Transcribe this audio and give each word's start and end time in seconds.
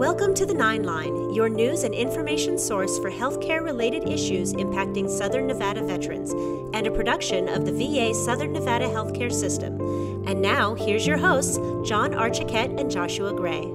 Welcome 0.00 0.32
to 0.36 0.46
the 0.46 0.54
Nine 0.54 0.84
Line, 0.84 1.34
your 1.34 1.50
news 1.50 1.84
and 1.84 1.94
information 1.94 2.56
source 2.56 2.98
for 3.00 3.10
healthcare 3.10 3.62
related 3.62 4.08
issues 4.08 4.54
impacting 4.54 5.10
Southern 5.10 5.46
Nevada 5.46 5.84
veterans, 5.84 6.30
and 6.72 6.86
a 6.86 6.90
production 6.90 7.50
of 7.50 7.66
the 7.66 7.72
VA 7.72 8.14
Southern 8.14 8.54
Nevada 8.54 8.86
Healthcare 8.86 9.30
System. 9.30 9.78
And 10.26 10.40
now, 10.40 10.74
here's 10.74 11.06
your 11.06 11.18
hosts, 11.18 11.58
John 11.86 12.12
Archiquette 12.12 12.80
and 12.80 12.90
Joshua 12.90 13.34
Gray. 13.34 13.70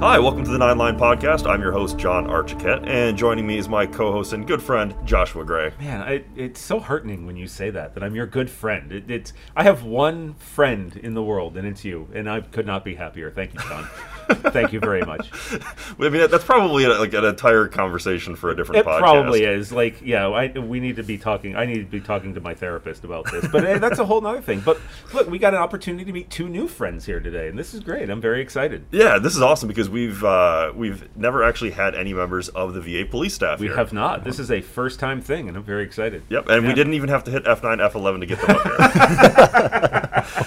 Hi, 0.00 0.18
welcome 0.18 0.44
to 0.44 0.50
the 0.50 0.58
Nine 0.58 0.76
Line 0.76 0.98
Podcast. 0.98 1.46
I'm 1.46 1.62
your 1.62 1.72
host, 1.72 1.96
John 1.96 2.26
Archiquette, 2.26 2.86
and 2.86 3.16
joining 3.16 3.46
me 3.46 3.56
is 3.56 3.66
my 3.66 3.86
co 3.86 4.12
host 4.12 4.34
and 4.34 4.46
good 4.46 4.60
friend, 4.60 4.94
Joshua 5.06 5.42
Gray. 5.42 5.72
Man, 5.80 6.02
I, 6.02 6.22
it's 6.36 6.60
so 6.60 6.78
heartening 6.78 7.24
when 7.24 7.34
you 7.34 7.46
say 7.46 7.70
that, 7.70 7.94
that 7.94 8.04
I'm 8.04 8.14
your 8.14 8.26
good 8.26 8.50
friend. 8.50 8.92
It, 8.92 9.10
it's 9.10 9.32
I 9.56 9.62
have 9.62 9.84
one 9.84 10.34
friend 10.34 10.94
in 10.96 11.14
the 11.14 11.22
world, 11.22 11.56
and 11.56 11.66
it's 11.66 11.82
you, 11.82 12.08
and 12.12 12.28
I 12.28 12.42
could 12.42 12.66
not 12.66 12.84
be 12.84 12.96
happier. 12.96 13.30
Thank 13.30 13.54
you, 13.54 13.60
John. 13.60 13.88
Thank 14.28 14.72
you 14.72 14.80
very 14.80 15.02
much. 15.02 15.30
I 16.00 16.08
mean, 16.08 16.30
that's 16.30 16.44
probably 16.44 16.86
like 16.86 17.12
an 17.14 17.24
entire 17.24 17.68
conversation 17.68 18.34
for 18.36 18.50
a 18.50 18.56
different 18.56 18.80
It 18.80 18.86
podcast. 18.86 18.98
probably 18.98 19.44
is. 19.44 19.72
Like, 19.72 20.00
yeah, 20.02 20.28
I, 20.28 20.48
we 20.58 20.80
need 20.80 20.96
to 20.96 21.02
be 21.02 21.18
talking. 21.18 21.56
I 21.56 21.66
need 21.66 21.78
to 21.78 21.84
be 21.84 22.00
talking 22.00 22.34
to 22.34 22.40
my 22.40 22.54
therapist 22.54 23.04
about 23.04 23.30
this, 23.30 23.46
but 23.52 23.64
eh, 23.64 23.78
that's 23.78 23.98
a 23.98 24.04
whole 24.06 24.24
other 24.26 24.40
thing. 24.40 24.60
But 24.60 24.80
look, 25.14 25.28
we 25.28 25.38
got 25.38 25.54
an 25.54 25.60
opportunity 25.60 26.04
to 26.04 26.12
meet 26.12 26.30
two 26.30 26.48
new 26.48 26.66
friends 26.68 27.06
here 27.06 27.20
today, 27.20 27.48
and 27.48 27.58
this 27.58 27.74
is 27.74 27.80
great. 27.80 28.08
I'm 28.10 28.20
very 28.20 28.40
excited. 28.40 28.86
Yeah, 28.90 29.18
this 29.18 29.36
is 29.36 29.42
awesome 29.42 29.68
because 29.68 29.88
we've 29.88 30.22
uh, 30.24 30.72
we've 30.74 31.08
never 31.16 31.44
actually 31.44 31.72
had 31.72 31.94
any 31.94 32.12
members 32.14 32.48
of 32.50 32.74
the 32.74 32.80
VA 32.80 33.04
police 33.08 33.34
staff 33.34 33.60
We 33.60 33.66
here. 33.68 33.76
have 33.76 33.92
not. 33.92 34.24
This 34.24 34.38
is 34.38 34.50
a 34.50 34.60
first 34.60 34.98
time 34.98 35.20
thing, 35.20 35.48
and 35.48 35.56
I'm 35.56 35.64
very 35.64 35.84
excited. 35.84 36.22
Yep, 36.30 36.48
and 36.48 36.66
we 36.66 36.74
didn't 36.74 36.94
even 36.94 37.08
have 37.10 37.24
to 37.24 37.30
hit 37.30 37.44
F9, 37.44 37.78
F11 37.90 38.20
to 38.20 38.26
get 38.26 38.40
them 38.40 38.56
up 38.56 38.62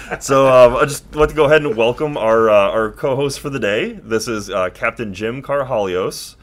here. 0.06 0.20
so 0.20 0.48
um, 0.48 0.76
I 0.78 0.86
just 0.86 1.06
want 1.16 1.30
to 1.30 1.36
go 1.36 1.46
ahead 1.46 1.62
and 1.64 1.76
welcome 1.78 2.18
our 2.18 2.50
uh, 2.50 2.70
our 2.70 2.92
co-host 2.92 3.40
for 3.40 3.50
the 3.50 3.60
day. 3.60 3.69
This 3.70 4.28
is 4.28 4.50
uh, 4.50 4.70
Captain 4.72 5.14
Jim 5.14 5.44
Karahalios, 5.44 6.36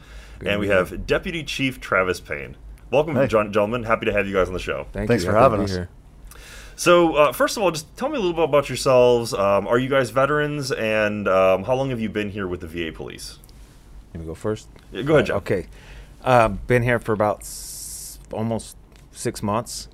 and 0.45 0.59
we 0.61 0.69
have 0.69 1.05
Deputy 1.05 1.43
Chief 1.43 1.79
Travis 1.81 2.21
Payne. 2.21 2.55
Welcome, 2.89 3.15
Hey. 3.15 3.27
gen- 3.27 3.51
gentlemen. 3.51 3.83
Happy 3.83 4.05
to 4.05 4.13
have 4.13 4.27
you 4.27 4.33
guys 4.33 4.47
on 4.47 4.53
the 4.53 4.59
show. 4.61 4.87
Thank 4.93 5.09
Thanks 5.09 5.25
you. 5.25 5.31
for 5.31 5.35
Happy 5.37 5.51
having 5.51 5.65
us. 5.65 5.71
here. 5.71 5.89
So, 6.77 7.15
uh, 7.15 7.33
first 7.33 7.57
of 7.57 7.63
all, 7.63 7.71
just 7.71 7.93
tell 7.97 8.07
me 8.07 8.15
a 8.15 8.19
little 8.19 8.33
bit 8.35 8.45
about 8.45 8.69
yourselves. 8.69 9.33
Um, 9.33 9.67
are 9.67 9.77
you 9.77 9.89
guys 9.89 10.09
veterans, 10.09 10.71
and 10.71 11.27
um, 11.27 11.65
how 11.65 11.75
long 11.75 11.89
have 11.89 11.99
you 11.99 12.07
been 12.07 12.29
here 12.29 12.47
with 12.47 12.61
the 12.61 12.67
VA 12.67 12.93
Police? 12.95 13.39
Let 14.13 14.21
me 14.21 14.25
go 14.25 14.33
first. 14.35 14.69
Yeah, 14.93 15.01
go 15.01 15.15
ahead, 15.15 15.25
John. 15.25 15.37
Okay. 15.37 15.67
Uh, 16.23 16.47
been 16.49 16.83
here 16.83 16.99
for 16.99 17.11
about 17.11 17.41
s- 17.41 18.19
almost 18.31 18.77
six 19.11 19.43
months. 19.43 19.89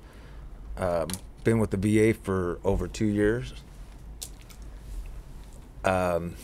Um, 0.76 1.08
been 1.42 1.58
with 1.58 1.70
the 1.72 1.76
VA 1.78 2.14
for 2.14 2.60
over 2.64 2.86
two 2.86 3.06
years. 3.06 3.54
Um, 5.84 6.36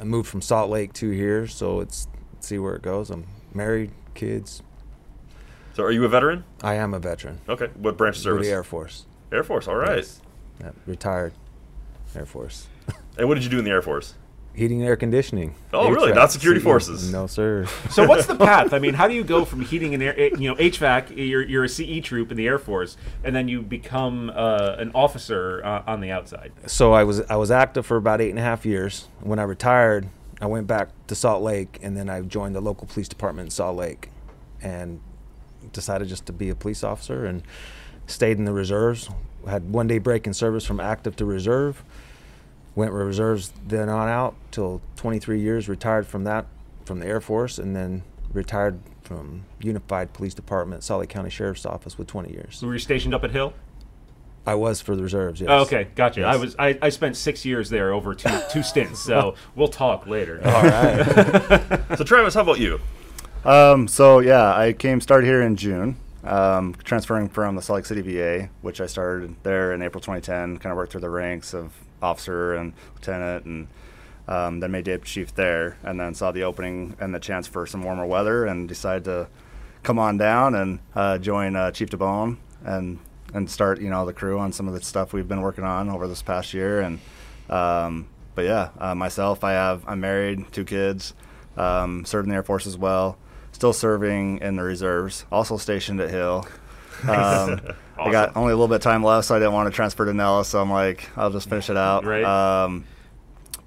I 0.00 0.04
moved 0.04 0.28
from 0.28 0.42
Salt 0.42 0.70
Lake 0.70 0.92
to 0.94 1.10
here, 1.10 1.46
so 1.46 1.80
it's 1.80 2.08
let's 2.34 2.46
see 2.46 2.58
where 2.58 2.74
it 2.74 2.82
goes. 2.82 3.10
I'm 3.10 3.26
married, 3.54 3.90
kids. 4.14 4.62
So, 5.74 5.82
are 5.82 5.90
you 5.90 6.04
a 6.04 6.08
veteran? 6.08 6.44
I 6.62 6.74
am 6.74 6.94
a 6.94 6.98
veteran. 6.98 7.40
Okay. 7.48 7.68
What 7.76 7.96
branch 7.96 8.16
of 8.16 8.22
service? 8.22 8.46
the 8.46 8.52
Air 8.52 8.64
Force. 8.64 9.06
Air 9.32 9.42
Force. 9.44 9.68
All 9.68 9.76
right. 9.76 9.96
Yes. 9.98 10.20
Yeah, 10.60 10.70
retired 10.86 11.32
Air 12.14 12.26
Force. 12.26 12.68
And 13.18 13.28
what 13.28 13.36
did 13.36 13.44
you 13.44 13.50
do 13.50 13.58
in 13.58 13.64
the 13.64 13.70
Air 13.70 13.80
Force? 13.80 14.12
Heating 14.56 14.80
and 14.80 14.88
air 14.88 14.96
conditioning. 14.96 15.54
Oh, 15.74 15.90
really? 15.90 16.14
Not 16.14 16.32
security 16.32 16.60
CE. 16.60 16.64
forces? 16.64 17.12
No, 17.12 17.26
sir. 17.26 17.66
So 17.90 18.06
what's 18.06 18.24
the 18.24 18.36
path? 18.38 18.72
I 18.72 18.78
mean, 18.78 18.94
how 18.94 19.06
do 19.06 19.12
you 19.12 19.22
go 19.22 19.44
from 19.44 19.60
heating 19.60 19.92
and 19.92 20.02
air, 20.02 20.18
eh, 20.18 20.30
you 20.38 20.48
know, 20.48 20.54
HVAC? 20.54 21.14
You're, 21.14 21.42
you're 21.42 21.64
a 21.64 21.68
CE 21.68 22.00
troop 22.02 22.30
in 22.30 22.38
the 22.38 22.46
Air 22.46 22.58
Force, 22.58 22.96
and 23.22 23.36
then 23.36 23.48
you 23.48 23.60
become 23.60 24.30
uh, 24.34 24.76
an 24.78 24.92
officer 24.94 25.62
uh, 25.62 25.82
on 25.86 26.00
the 26.00 26.10
outside. 26.10 26.52
so 26.64 26.94
I 26.94 27.04
was 27.04 27.20
I 27.22 27.36
was 27.36 27.50
active 27.50 27.84
for 27.84 27.98
about 27.98 28.22
eight 28.22 28.30
and 28.30 28.38
a 28.38 28.42
half 28.42 28.64
years. 28.64 29.08
When 29.20 29.38
I 29.38 29.42
retired, 29.42 30.08
I 30.40 30.46
went 30.46 30.66
back 30.66 30.88
to 31.08 31.14
Salt 31.14 31.42
Lake, 31.42 31.78
and 31.82 31.94
then 31.94 32.08
I 32.08 32.22
joined 32.22 32.54
the 32.54 32.62
local 32.62 32.86
police 32.86 33.08
department 33.08 33.48
in 33.48 33.50
Salt 33.50 33.76
Lake, 33.76 34.08
and 34.62 35.00
decided 35.72 36.08
just 36.08 36.24
to 36.26 36.32
be 36.32 36.48
a 36.48 36.54
police 36.54 36.82
officer 36.82 37.26
and 37.26 37.42
stayed 38.06 38.38
in 38.38 38.46
the 38.46 38.52
reserves. 38.52 39.10
Had 39.46 39.70
one 39.70 39.86
day 39.86 39.98
break 39.98 40.26
in 40.26 40.32
service 40.32 40.64
from 40.64 40.80
active 40.80 41.14
to 41.16 41.26
reserve. 41.26 41.84
Went 42.76 42.92
with 42.92 43.02
reserves 43.02 43.52
then 43.66 43.88
on 43.88 44.08
out 44.08 44.36
till 44.52 44.80
23 44.94 45.40
years. 45.40 45.68
Retired 45.68 46.06
from 46.06 46.22
that 46.24 46.46
from 46.84 47.00
the 47.00 47.06
Air 47.06 47.20
Force, 47.20 47.58
and 47.58 47.74
then 47.74 48.04
retired 48.32 48.78
from 49.02 49.44
Unified 49.60 50.12
Police 50.12 50.34
Department, 50.34 50.84
Salt 50.84 51.00
Lake 51.00 51.08
County 51.08 51.30
Sheriff's 51.30 51.66
Office 51.66 51.96
with 51.98 52.06
20 52.06 52.32
years. 52.32 52.58
So 52.58 52.66
were 52.68 52.74
you 52.74 52.78
stationed 52.78 53.14
up 53.14 53.24
at 53.24 53.32
Hill? 53.32 53.54
I 54.46 54.54
was 54.54 54.80
for 54.80 54.94
the 54.94 55.02
reserves. 55.02 55.40
Yes. 55.40 55.48
Oh, 55.50 55.62
okay, 55.62 55.88
gotcha. 55.96 56.22
I 56.22 56.36
was 56.36 56.54
I, 56.56 56.78
I 56.80 56.90
spent 56.90 57.16
six 57.16 57.44
years 57.44 57.68
there 57.68 57.92
over 57.92 58.14
two 58.14 58.30
two 58.52 58.62
stints. 58.62 59.00
So 59.00 59.34
we'll 59.56 59.66
talk 59.68 60.06
later. 60.06 60.40
All 60.44 60.62
right. 60.62 61.80
So, 61.96 62.04
Travis, 62.04 62.34
how 62.34 62.42
about 62.42 62.60
you? 62.60 62.80
Um, 63.44 63.88
so 63.88 64.20
yeah, 64.20 64.54
I 64.54 64.72
came 64.72 65.00
started 65.00 65.26
here 65.26 65.40
in 65.40 65.56
June, 65.56 65.96
um, 66.24 66.74
transferring 66.84 67.28
from 67.28 67.56
the 67.56 67.62
Salt 67.62 67.76
Lake 67.76 67.86
City 67.86 68.02
VA, 68.02 68.50
which 68.60 68.80
I 68.80 68.86
started 68.86 69.34
there 69.44 69.72
in 69.72 69.82
April 69.82 70.00
2010. 70.00 70.58
Kind 70.58 70.72
of 70.72 70.76
worked 70.76 70.92
through 70.92 71.00
the 71.00 71.10
ranks 71.10 71.54
of 71.54 71.72
officer 72.02 72.54
and 72.54 72.72
lieutenant, 72.94 73.44
and 73.44 73.68
um, 74.28 74.60
then 74.60 74.70
made 74.70 74.84
deputy 74.84 75.08
chief 75.08 75.34
there, 75.34 75.76
and 75.82 76.00
then 76.00 76.14
saw 76.14 76.32
the 76.32 76.42
opening 76.42 76.96
and 77.00 77.14
the 77.14 77.20
chance 77.20 77.46
for 77.46 77.66
some 77.66 77.82
warmer 77.82 78.06
weather, 78.06 78.44
and 78.46 78.68
decided 78.68 79.04
to 79.04 79.28
come 79.82 79.98
on 79.98 80.16
down 80.16 80.54
and 80.54 80.80
uh, 80.96 81.16
join 81.16 81.54
uh, 81.54 81.70
Chief 81.70 81.88
DeBone 81.88 82.36
and 82.64 82.98
and 83.32 83.48
start 83.48 83.80
you 83.80 83.88
know 83.88 84.04
the 84.04 84.12
crew 84.12 84.38
on 84.38 84.52
some 84.52 84.66
of 84.66 84.74
the 84.74 84.80
stuff 84.80 85.12
we've 85.12 85.28
been 85.28 85.40
working 85.40 85.64
on 85.64 85.88
over 85.88 86.08
this 86.08 86.22
past 86.22 86.52
year, 86.54 86.80
and 86.80 86.98
um, 87.48 88.08
but 88.34 88.44
yeah, 88.44 88.70
uh, 88.78 88.94
myself, 88.94 89.44
I 89.44 89.52
have 89.52 89.84
I'm 89.86 90.00
married, 90.00 90.52
two 90.52 90.64
kids, 90.64 91.14
um, 91.56 92.04
served 92.04 92.26
in 92.26 92.30
the 92.30 92.36
Air 92.36 92.42
Force 92.42 92.66
as 92.66 92.76
well, 92.76 93.16
still 93.52 93.72
serving 93.72 94.38
in 94.38 94.56
the 94.56 94.62
reserves, 94.62 95.24
also 95.30 95.56
stationed 95.56 96.00
at 96.00 96.10
Hill. 96.10 96.46
Um, 97.06 97.60
I 97.98 98.10
got 98.10 98.36
only 98.36 98.52
a 98.52 98.56
little 98.56 98.68
bit 98.68 98.76
of 98.76 98.82
time 98.82 99.02
left, 99.02 99.26
so 99.26 99.34
I 99.34 99.38
didn't 99.38 99.54
want 99.54 99.70
to 99.70 99.74
transfer 99.74 100.04
to 100.04 100.12
Nellis. 100.12 100.48
So 100.48 100.60
I'm 100.60 100.70
like, 100.70 101.08
I'll 101.16 101.30
just 101.30 101.48
finish 101.48 101.70
it 101.70 101.76
out. 101.76 102.04
Right. 102.04 102.24
Um, 102.24 102.84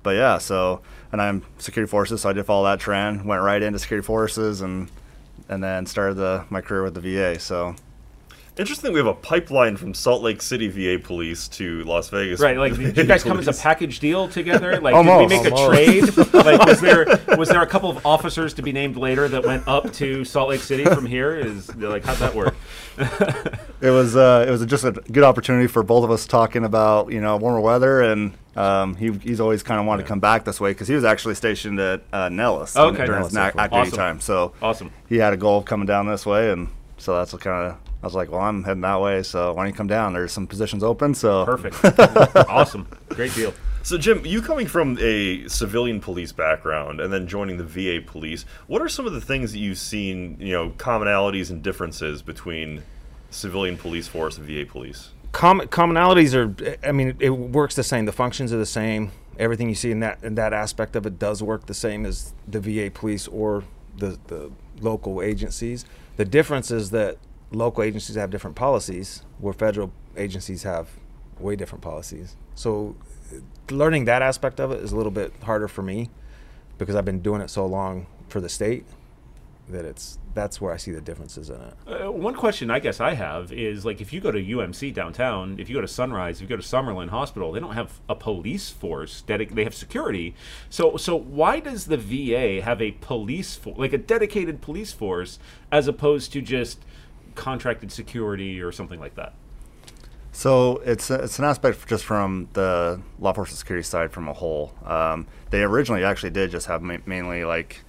but 0.04 0.12
yeah, 0.12 0.38
so 0.38 0.82
and 1.12 1.22
I'm 1.22 1.44
security 1.58 1.90
forces, 1.90 2.22
so 2.22 2.30
I 2.30 2.34
did 2.34 2.46
follow 2.46 2.66
that 2.66 2.80
trend. 2.80 3.26
Went 3.26 3.42
right 3.42 3.62
into 3.62 3.80
security 3.80 4.06
forces, 4.06 4.62
and 4.62 4.90
and 5.48 5.64
then 5.64 5.86
started 5.86 6.16
the 6.16 6.46
my 6.50 6.62
career 6.62 6.84
with 6.84 6.94
the 6.94 7.02
VA. 7.02 7.40
So 7.40 7.76
Interesting. 8.60 8.92
We 8.92 9.00
have 9.00 9.08
a 9.08 9.14
pipeline 9.14 9.78
from 9.78 9.94
Salt 9.94 10.22
Lake 10.22 10.42
City 10.42 10.68
VA 10.68 11.02
Police 11.02 11.48
to 11.48 11.82
Las 11.86 12.10
Vegas. 12.10 12.42
Right, 12.42 12.58
like 12.58 12.76
did 12.76 12.98
you 12.98 13.06
guys 13.06 13.24
come 13.24 13.40
as 13.40 13.48
a 13.48 13.54
package 13.54 14.00
deal 14.00 14.28
together? 14.28 14.80
Like, 14.82 14.94
Almost. 14.94 15.30
did 15.30 15.38
we 15.38 15.44
make 15.44 15.54
Almost. 15.54 15.74
a 15.74 16.14
trade? 16.14 16.34
like, 16.46 16.66
was 16.66 16.82
there 16.82 17.06
was 17.38 17.48
there 17.50 17.62
a 17.62 17.68
couple 17.68 17.90
of 17.90 18.06
officers 18.06 18.54
to 18.56 18.62
be 18.62 18.74
named 18.74 18.98
later 18.98 19.30
that 19.30 19.46
went 19.46 19.66
up 19.68 19.94
to 19.94 20.26
Salt 20.26 20.50
Lake 20.50 20.60
City 20.60 20.84
from 20.84 21.06
here? 21.06 21.38
Is 21.38 21.74
like 21.78 22.04
how'd 22.04 22.18
that 22.18 22.36
work? 22.36 22.54
it 23.82 23.90
was 23.92 24.16
uh, 24.18 24.46
it 24.48 24.52
was 24.52 24.66
just 24.66 24.84
a 24.84 24.92
good 24.92 25.24
opportunity 25.24 25.68
for 25.68 25.82
both 25.82 26.04
of 26.04 26.12
us 26.12 26.26
talking 26.28 26.66
about 26.66 27.12
you 27.14 27.22
know 27.22 27.38
warmer 27.38 27.62
weather 27.62 28.02
and. 28.02 28.34
Um, 28.56 28.96
he, 28.98 29.14
he's 29.14 29.40
always 29.40 29.64
kind 29.64 29.80
of 29.80 29.86
wanted 29.86 30.02
to 30.04 30.08
come 30.10 30.20
back 30.20 30.44
this 30.44 30.60
way 30.60 30.72
because 30.72 30.90
he 30.90 30.94
was 30.96 31.06
actually 31.06 31.36
stationed 31.36 31.80
at 31.80 32.02
uh, 32.12 32.28
Nellis 32.28 32.76
Okay. 32.76 32.98
during 33.06 33.12
Nellis 33.12 33.28
his 33.28 33.38
Air 33.38 33.44
ac- 33.46 33.52
Force. 33.54 33.64
active 33.64 33.80
Awesome. 33.80 33.98
time. 33.98 34.20
So 34.20 34.54
Awesome. 34.62 34.92
he 35.08 35.16
had 35.18 35.32
a 35.32 35.38
goal 35.38 35.60
of 35.60 35.66
coming 35.66 35.86
down 35.86 36.08
this 36.08 36.26
way, 36.26 36.52
and 36.52 36.68
so 36.98 37.16
that's 37.16 37.32
what 37.32 37.42
kind 37.42 37.72
of 37.72 37.78
I 38.02 38.06
was 38.06 38.16
like, 38.16 38.32
well, 38.32 38.42
I'm 38.42 38.64
heading 38.64 38.82
that 38.82 39.02
way, 39.02 39.24
so 39.24 39.54
why 39.54 39.64
don't 39.64 39.74
you 39.74 39.78
come 39.78 39.88
down? 39.88 40.14
There's 40.14 40.32
some 40.32 40.48
positions 40.48 40.84
open, 40.84 41.14
so 41.14 41.46
Perfect. 41.46 42.00
awesome. 42.50 42.88
Great 43.10 43.34
deal. 43.34 43.54
So, 43.84 43.98
Jim, 43.98 44.26
you 44.26 44.42
coming 44.42 44.68
from 44.68 44.98
a 45.02 45.48
civilian 45.48 46.00
police 46.00 46.32
background 46.32 47.00
and 47.02 47.12
then 47.12 47.28
joining 47.28 47.58
the 47.58 47.64
VA 47.64 48.06
police, 48.06 48.46
what 48.68 48.82
are 48.82 48.90
some 48.90 49.06
of 49.06 49.14
the 49.14 49.22
things 49.22 49.52
that 49.52 49.60
you've 49.60 49.78
seen, 49.78 50.38
you 50.40 50.54
know, 50.54 50.70
commonalities 50.72 51.50
and 51.50 51.62
differences 51.64 52.22
between 52.22 52.84
civilian 53.32 53.78
police 53.78 54.08
force 54.08 54.38
and 54.38 54.48
VA 54.48 54.66
police? 54.66 55.12
Com- 55.32 55.62
commonalities 55.62 56.34
are 56.34 56.78
i 56.84 56.92
mean 56.92 57.16
it 57.20 57.30
works 57.30 57.76
the 57.76 57.84
same 57.84 58.06
the 58.06 58.12
functions 58.12 58.52
are 58.52 58.58
the 58.58 58.66
same 58.66 59.12
everything 59.38 59.70
you 59.70 59.76
see 59.76 59.92
in 59.92 60.00
that 60.00 60.18
in 60.24 60.34
that 60.34 60.54
aspect 60.54 60.96
of 60.96 61.06
it 61.06 61.20
does 61.20 61.44
work 61.44 61.68
the 61.68 61.74
same 61.76 62.04
as 62.04 62.34
the 62.48 62.60
va 62.60 62.90
police 62.90 63.28
or 63.28 63.64
the, 63.96 64.18
the 64.26 64.52
local 64.82 65.22
agencies 65.22 65.86
the 66.18 66.26
difference 66.26 66.72
is 66.72 66.90
that 66.90 67.18
local 67.52 67.84
agencies 67.84 68.16
have 68.16 68.30
different 68.30 68.56
policies 68.56 69.24
where 69.40 69.54
federal 69.54 69.92
agencies 70.18 70.64
have 70.64 70.88
way 71.40 71.56
different 71.56 71.82
policies 71.82 72.36
so 72.56 72.96
learning 73.72 74.06
that 74.06 74.22
aspect 74.22 74.60
of 74.60 74.72
it 74.72 74.82
is 74.84 74.92
a 74.92 74.96
little 74.98 75.12
bit 75.12 75.34
harder 75.44 75.68
for 75.68 75.82
me 75.82 76.10
because 76.78 76.96
i've 76.96 77.06
been 77.06 77.22
doing 77.22 77.42
it 77.42 77.50
so 77.50 77.66
long 77.66 78.06
for 78.28 78.42
the 78.42 78.50
state 78.50 78.86
that 79.70 79.86
it's 79.86 80.18
that's 80.34 80.60
where 80.60 80.74
i 80.74 80.78
see 80.78 80.92
the 80.92 81.02
differences 81.02 81.50
in 81.50 81.56
it 81.62 81.74
Uh, 81.88 82.12
one 82.12 82.34
question 82.34 82.70
I 82.72 82.80
guess 82.80 83.00
I 83.00 83.14
have 83.14 83.52
is 83.52 83.86
like 83.86 84.02
if 84.02 84.12
you 84.14 84.20
go 84.20 84.32
to 84.32 84.40
UMC 84.40 84.94
downtown, 84.94 85.58
if 85.60 85.70
you 85.70 85.76
go 85.76 85.82
to 85.82 85.88
Sunrise, 85.88 86.38
if 86.38 86.42
you 86.44 86.48
go 86.48 86.56
to 86.62 86.68
Summerlin 86.68 87.10
Hospital, 87.10 87.52
they 87.52 87.60
don't 87.60 87.74
have 87.76 88.00
a 88.10 88.16
police 88.16 88.70
force. 88.70 89.24
Dedic- 89.28 89.54
they 89.56 89.64
have 89.64 89.76
security. 89.76 90.34
So 90.70 90.98
so 90.98 91.16
why 91.16 91.60
does 91.60 91.86
the 91.86 91.98
VA 91.98 92.62
have 92.64 92.82
a 92.82 92.92
police 92.94 93.56
force, 93.56 93.78
like 93.78 93.94
a 93.94 93.98
dedicated 93.98 94.60
police 94.62 94.92
force, 94.94 95.40
as 95.72 95.88
opposed 95.88 96.32
to 96.34 96.42
just 96.42 96.80
contracted 97.40 97.92
security 97.92 98.62
or 98.62 98.72
something 98.72 99.00
like 99.00 99.16
that? 99.16 99.34
So 100.32 100.78
it's 100.86 101.10
it's 101.10 101.40
an 101.40 101.46
aspect 101.46 101.88
just 101.88 102.06
from 102.06 102.50
the 102.54 103.02
law 103.18 103.30
enforcement 103.30 103.58
security 103.58 103.84
side 103.84 104.12
from 104.12 104.28
a 104.28 104.34
whole. 104.34 104.74
Um, 104.86 105.26
they 105.50 105.64
originally 105.64 106.04
actually 106.04 106.30
did 106.30 106.52
just 106.52 106.68
have 106.68 106.82
ma- 106.82 106.98
mainly 107.06 107.46
like, 107.46 107.82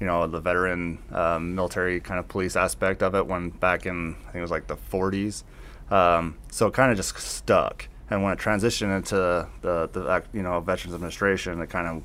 you 0.00 0.06
know, 0.06 0.26
the 0.26 0.40
veteran 0.40 0.98
um, 1.12 1.54
military 1.54 2.00
kind 2.00 2.18
of 2.18 2.26
police 2.26 2.56
aspect 2.56 3.02
of 3.02 3.14
it 3.14 3.26
when 3.26 3.50
back 3.50 3.86
in 3.86 4.16
I 4.22 4.24
think 4.24 4.36
it 4.36 4.40
was 4.40 4.50
like 4.50 4.66
the 4.66 4.76
40s. 4.76 5.44
Um, 5.90 6.36
so 6.50 6.66
it 6.66 6.74
kind 6.74 6.90
of 6.90 6.96
just 6.96 7.16
stuck. 7.18 7.88
And 8.10 8.22
when 8.22 8.32
it 8.32 8.38
transitioned 8.38 8.96
into 8.96 9.48
the 9.60 9.88
the 9.92 10.24
you 10.32 10.42
know 10.42 10.60
Veterans 10.60 10.94
Administration, 10.94 11.60
it 11.60 11.70
kind 11.70 11.86
of 11.86 12.02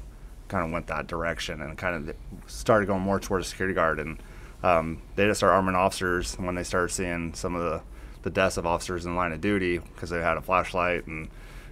kind 0.49 0.65
of 0.65 0.71
went 0.71 0.87
that 0.87 1.07
direction 1.07 1.61
and 1.61 1.77
kind 1.77 2.09
of 2.09 2.15
started 2.47 2.87
going 2.87 3.01
more 3.01 3.19
towards 3.19 3.47
security 3.47 3.73
guard 3.73 3.99
and 3.99 4.21
um, 4.63 5.01
they 5.15 5.25
just 5.25 5.39
start 5.39 5.53
arming 5.53 5.75
officers 5.75 6.35
when 6.35 6.55
they 6.55 6.63
start 6.63 6.91
seeing 6.91 7.33
some 7.33 7.55
of 7.55 7.63
the 7.63 7.81
the 8.21 8.29
deaths 8.29 8.57
of 8.57 8.65
officers 8.65 9.05
in 9.05 9.15
line 9.15 9.31
of 9.31 9.39
duty 9.39 9.77
because 9.77 10.09
they 10.09 10.19
had 10.19 10.35
a 10.37 10.41
flashlight 10.41 11.07
and 11.07 11.29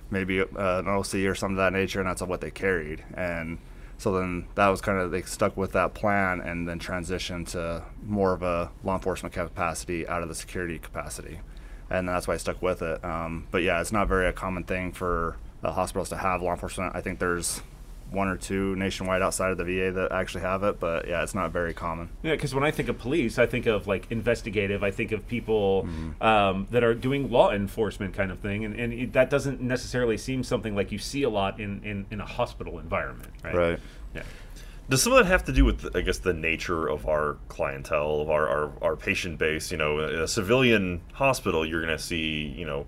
maybe 0.09 0.39
uh, 0.39 0.45
an 0.55 0.87
OC 0.87 1.15
or 1.15 1.35
something 1.35 1.57
of 1.57 1.73
that 1.73 1.73
nature, 1.73 1.99
and 1.99 2.07
that's 2.07 2.21
what 2.21 2.41
they 2.41 2.51
carried. 2.51 3.03
And 3.13 3.57
so 3.97 4.13
then 4.13 4.47
that 4.55 4.67
was 4.67 4.79
kind 4.79 4.99
of 4.99 5.11
they 5.11 5.23
stuck 5.23 5.57
with 5.57 5.73
that 5.73 5.93
plan 5.93 6.39
and 6.39 6.67
then 6.67 6.79
transitioned 6.79 7.49
to 7.49 7.83
more 8.05 8.33
of 8.33 8.41
a 8.43 8.71
law 8.83 8.95
enforcement 8.95 9.33
capacity 9.33 10.07
out 10.07 10.21
of 10.23 10.29
the 10.29 10.35
security 10.35 10.79
capacity, 10.79 11.39
and 11.89 12.07
that's 12.07 12.27
why 12.27 12.35
I 12.35 12.37
stuck 12.37 12.61
with 12.61 12.81
it. 12.81 13.03
Um, 13.03 13.47
but 13.51 13.63
yeah, 13.63 13.81
it's 13.81 13.91
not 13.91 14.07
very 14.07 14.27
a 14.27 14.33
common 14.33 14.63
thing 14.63 14.91
for 14.91 15.37
uh, 15.63 15.71
hospitals 15.71 16.09
to 16.09 16.17
have 16.17 16.41
law 16.41 16.51
enforcement. 16.51 16.95
I 16.95 17.01
think 17.01 17.19
there's 17.19 17.61
one 18.11 18.27
or 18.27 18.37
two 18.37 18.75
nationwide 18.75 19.21
outside 19.21 19.51
of 19.51 19.57
the 19.57 19.63
VA 19.63 19.91
that 19.91 20.11
actually 20.11 20.41
have 20.41 20.63
it, 20.63 20.79
but 20.79 21.07
yeah, 21.07 21.23
it's 21.23 21.35
not 21.35 21.51
very 21.51 21.73
common. 21.73 22.09
Yeah, 22.23 22.33
because 22.33 22.55
when 22.55 22.63
I 22.63 22.71
think 22.71 22.89
of 22.89 22.97
police, 22.97 23.37
I 23.37 23.45
think 23.45 23.65
of 23.65 23.87
like 23.87 24.09
investigative. 24.09 24.83
I 24.83 24.91
think 24.91 25.11
of 25.11 25.27
people 25.27 25.87
um, 26.21 26.67
that 26.71 26.83
are 26.83 26.93
doing 26.93 27.29
law 27.29 27.51
enforcement 27.51 28.13
kind 28.13 28.31
of 28.31 28.39
thing, 28.39 28.65
and, 28.65 28.79
and 28.79 28.93
it, 28.93 29.13
that 29.13 29.29
doesn't 29.29 29.61
necessarily 29.61 30.17
seem 30.17 30.43
something 30.43 30.75
like 30.75 30.91
you 30.91 30.97
see 30.97 31.23
a 31.23 31.29
lot 31.29 31.59
in, 31.59 31.83
in, 31.83 32.05
in 32.11 32.21
a 32.21 32.25
hospital 32.25 32.79
environment, 32.79 33.31
right? 33.43 33.55
Right. 33.55 33.79
Yeah. 34.15 34.23
Does 34.89 35.03
some 35.03 35.11
of 35.11 35.19
that 35.19 35.25
have 35.25 35.43
to 35.45 35.51
do 35.51 35.65
with, 35.65 35.93
I 35.97 36.01
guess, 36.01 36.19
the 36.19 36.33
nature 36.33 36.87
of 36.87 37.07
our 37.07 37.35
clientele, 37.49 38.21
of 38.21 38.29
our, 38.29 38.47
our, 38.47 38.71
our 38.81 38.95
patient 38.95 39.37
base? 39.37 39.69
You 39.69 39.77
know, 39.77 39.99
in 39.99 40.19
a 40.19 40.27
civilian 40.29 41.01
hospital, 41.11 41.65
you're 41.65 41.83
going 41.83 41.97
to 41.97 42.01
see, 42.01 42.53
you 42.57 42.65
know, 42.65 42.85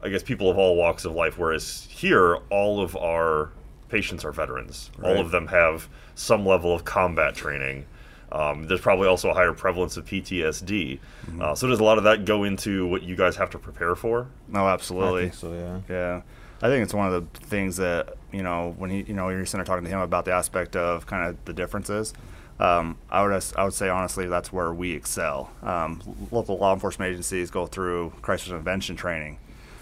I 0.00 0.10
guess 0.10 0.22
people 0.22 0.48
of 0.48 0.58
all 0.58 0.76
walks 0.76 1.04
of 1.04 1.12
life, 1.12 1.38
whereas 1.38 1.88
here, 1.90 2.36
all 2.50 2.80
of 2.80 2.96
our 2.96 3.50
patients 3.90 4.24
are 4.24 4.32
veterans. 4.32 4.90
All 5.02 5.18
of 5.18 5.30
them 5.30 5.48
have 5.48 5.88
some 6.14 6.46
level 6.46 6.74
of 6.74 6.84
combat 6.84 7.34
training. 7.34 7.86
Um, 8.32 8.68
there's 8.68 8.80
probably 8.80 9.08
also 9.08 9.30
a 9.30 9.34
higher 9.34 9.52
prevalence 9.52 9.96
of 9.96 10.04
PTSD. 10.06 11.00
Uh, 11.40 11.54
so 11.54 11.66
does 11.66 11.80
a 11.80 11.84
lot 11.84 11.98
of 11.98 12.04
that 12.04 12.24
go 12.24 12.44
into 12.44 12.86
what 12.86 13.02
you 13.02 13.16
guys 13.16 13.36
have 13.36 13.50
to 13.50 13.58
prepare 13.58 13.96
for? 13.96 14.28
No, 14.48 14.68
absolutely. 14.68 15.26
I 15.26 15.28
think 15.30 15.34
so 15.34 15.52
yeah. 15.52 15.80
Yeah, 15.88 16.22
I 16.62 16.68
think 16.68 16.84
it's 16.84 16.94
one 16.94 17.12
of 17.12 17.32
the 17.32 17.40
things 17.40 17.76
that 17.78 18.16
you 18.32 18.42
know 18.42 18.74
when 18.78 18.90
he, 18.90 19.02
you 19.02 19.14
know, 19.14 19.28
you're 19.30 19.44
sitting 19.46 19.58
there 19.58 19.64
talking 19.64 19.84
to 19.84 19.90
him 19.90 20.00
about 20.00 20.24
the 20.24 20.32
aspect 20.32 20.76
of 20.76 21.06
kind 21.06 21.28
of 21.28 21.44
the 21.44 21.52
differences. 21.52 22.14
Um, 22.60 22.98
I 23.10 23.22
would 23.22 23.44
I 23.56 23.64
would 23.64 23.74
say 23.74 23.88
honestly 23.88 24.26
that's 24.26 24.52
where 24.52 24.72
we 24.72 24.92
excel. 24.92 25.50
Um, 25.62 26.00
local 26.30 26.58
law 26.58 26.72
enforcement 26.74 27.10
agencies 27.10 27.50
go 27.50 27.66
through 27.66 28.12
crisis 28.22 28.48
intervention 28.50 28.96
training, 28.96 29.38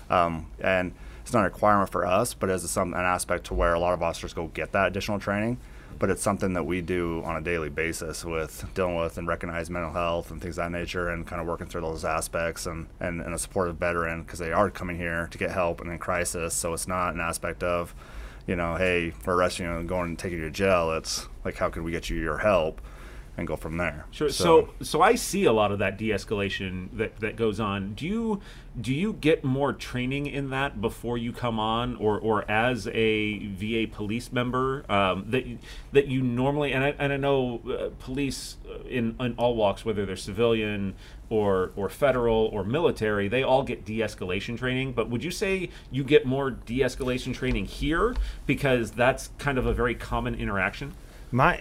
um, 0.09 0.47
and 0.61 0.95
it's 1.29 1.35
not 1.35 1.43
a 1.43 1.51
requirement 1.51 1.91
for 1.91 2.07
us, 2.07 2.33
but 2.33 2.49
as 2.49 2.69
some 2.71 2.95
an 2.95 3.01
aspect 3.01 3.45
to 3.45 3.55
where 3.55 3.75
a 3.75 3.79
lot 3.79 3.93
of 3.93 4.03
officers 4.03 4.33
go 4.33 4.47
get 4.47 4.73
that 4.73 4.89
additional 4.89 5.19
training. 5.19 5.59
But 5.99 6.09
it's 6.09 6.23
something 6.23 6.55
that 6.55 6.65
we 6.65 6.81
do 6.81 7.23
on 7.23 7.37
a 7.37 7.43
daily 7.43 7.69
basis 7.69 8.25
with 8.25 8.65
dealing 8.73 8.97
with 8.97 9.19
and 9.19 9.29
recognize 9.29 9.69
mental 9.69 9.93
health 9.93 10.31
and 10.31 10.41
things 10.41 10.57
of 10.57 10.65
that 10.65 10.71
nature, 10.71 11.11
and 11.11 11.27
kind 11.27 11.39
of 11.43 11.47
working 11.47 11.67
through 11.67 11.83
those 11.83 12.03
aspects 12.03 12.65
and 12.65 12.87
and, 12.99 13.21
and 13.21 13.35
a 13.35 13.39
supportive 13.39 13.77
veteran 13.77 14.23
because 14.23 14.39
they 14.39 14.53
are 14.53 14.71
coming 14.71 14.97
here 14.97 15.29
to 15.31 15.37
get 15.37 15.51
help 15.51 15.83
and 15.83 15.91
in 15.91 15.99
crisis. 15.99 16.55
So 16.55 16.73
it's 16.73 16.89
not 16.89 17.13
an 17.13 17.21
aspect 17.21 17.63
of, 17.63 17.95
you 18.47 18.57
know, 18.57 18.77
hey, 18.77 19.13
we're 19.27 19.35
arresting 19.35 19.67
you 19.67 19.73
and 19.73 19.87
going 19.87 20.09
and 20.09 20.19
taking 20.19 20.39
you 20.39 20.45
to 20.45 20.51
jail. 20.51 20.93
It's 20.93 21.29
like 21.45 21.59
how 21.59 21.69
can 21.69 21.85
we 21.85 21.91
get 21.91 22.09
you 22.09 22.17
your 22.17 22.39
help, 22.39 22.81
and 23.39 23.47
go 23.47 23.55
from 23.57 23.77
there. 23.77 24.05
Sure. 24.11 24.29
So, 24.29 24.71
so 24.83 25.01
I 25.01 25.15
see 25.15 25.45
a 25.45 25.53
lot 25.53 25.71
of 25.71 25.79
that 25.79 25.97
de-escalation 25.97 26.89
that, 26.95 27.21
that 27.21 27.37
goes 27.37 27.61
on. 27.61 27.95
Do 27.95 28.05
you 28.07 28.41
do 28.81 28.95
you 28.95 29.13
get 29.15 29.43
more 29.43 29.73
training 29.73 30.27
in 30.27 30.51
that 30.51 30.81
before 30.81 31.19
you 31.19 31.33
come 31.33 31.59
on, 31.59 31.97
or, 31.97 32.17
or 32.19 32.49
as 32.49 32.87
a 32.89 33.39
VA 33.49 33.87
police 33.91 34.31
member 34.31 34.85
um, 34.91 35.25
that 35.31 35.47
you- 35.47 35.59
that 35.93 36.07
you 36.09 36.21
normally 36.23 36.73
and 36.73 36.85
I, 36.85 36.95
and 36.99 37.13
I 37.13 37.17
know 37.17 37.61
uh, 37.69 37.91
police 37.99 38.57
uh, 38.69 38.83
in, 38.89 39.17
in 39.19 39.35
all 39.37 39.55
walks, 39.57 39.85
whether 39.85 40.05
they're 40.05 40.17
civilian 40.17 40.95
or 41.31 41.71
or 41.77 41.89
federal 41.89 42.47
or 42.53 42.65
military, 42.65 43.29
they 43.29 43.43
all 43.43 43.63
get 43.63 43.85
de-escalation 43.85 44.59
training. 44.59 44.93
But 44.93 45.09
would 45.11 45.23
you 45.25 45.31
say 45.31 45.71
you 45.91 46.03
get 46.05 46.27
more 46.27 46.51
de-escalation 46.51 47.35
training 47.35 47.67
here 47.67 48.17
because 48.47 48.91
that's 48.93 49.31
kind 49.39 49.59
of 49.59 49.67
a 49.67 49.73
very 49.73 49.95
common 49.95 50.35
interaction? 50.35 50.95
my 51.31 51.61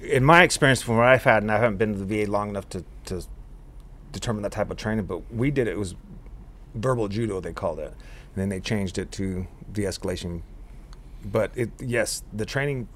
in 0.00 0.24
my 0.24 0.42
experience 0.42 0.82
from 0.82 0.96
what 0.96 1.06
I've 1.06 1.24
had, 1.24 1.42
and 1.42 1.50
I 1.50 1.58
haven't 1.58 1.76
been 1.76 1.92
to 1.94 2.04
the 2.04 2.24
VA 2.24 2.30
long 2.30 2.50
enough 2.50 2.68
to, 2.70 2.84
to 3.06 3.24
determine 4.12 4.42
that 4.42 4.52
type 4.52 4.70
of 4.70 4.76
training, 4.76 5.06
but 5.06 5.32
we 5.32 5.50
did 5.50 5.68
it, 5.68 5.72
it 5.72 5.78
was 5.78 5.94
verbal 6.74 7.08
judo 7.08 7.40
they 7.40 7.52
called 7.52 7.78
it, 7.78 7.88
and 7.88 8.36
then 8.36 8.48
they 8.48 8.60
changed 8.60 8.98
it 8.98 9.10
to 9.12 9.46
de-escalation. 9.72 10.42
But 11.24 11.50
it 11.56 11.70
yes, 11.80 12.22
the 12.32 12.46
training, 12.46 12.88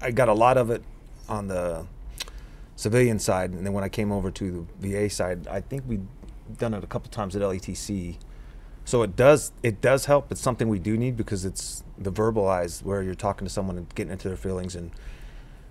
I 0.00 0.10
got 0.10 0.28
a 0.28 0.34
lot 0.34 0.56
of 0.56 0.70
it 0.70 0.82
on 1.28 1.48
the 1.48 1.86
civilian 2.74 3.18
side, 3.18 3.50
and 3.50 3.64
then 3.64 3.72
when 3.72 3.84
I 3.84 3.88
came 3.88 4.10
over 4.10 4.30
to 4.32 4.66
the 4.80 4.92
VA 4.92 5.10
side, 5.10 5.46
I 5.46 5.60
think 5.60 5.84
we've 5.86 6.06
done 6.58 6.74
it 6.74 6.82
a 6.82 6.86
couple 6.86 7.10
times 7.10 7.36
at 7.36 7.42
LETC. 7.42 8.16
So 8.84 9.02
it 9.02 9.14
does 9.14 9.52
it 9.62 9.80
does 9.80 10.06
help. 10.06 10.32
It's 10.32 10.40
something 10.40 10.68
we 10.68 10.80
do 10.80 10.96
need 10.96 11.16
because 11.16 11.44
it's 11.44 11.84
the 11.96 12.10
verbalized 12.10 12.82
where 12.82 13.02
you're 13.02 13.14
talking 13.14 13.46
to 13.46 13.52
someone 13.52 13.76
and 13.76 13.94
getting 13.94 14.10
into 14.10 14.26
their 14.26 14.36
feelings 14.36 14.74
and 14.74 14.90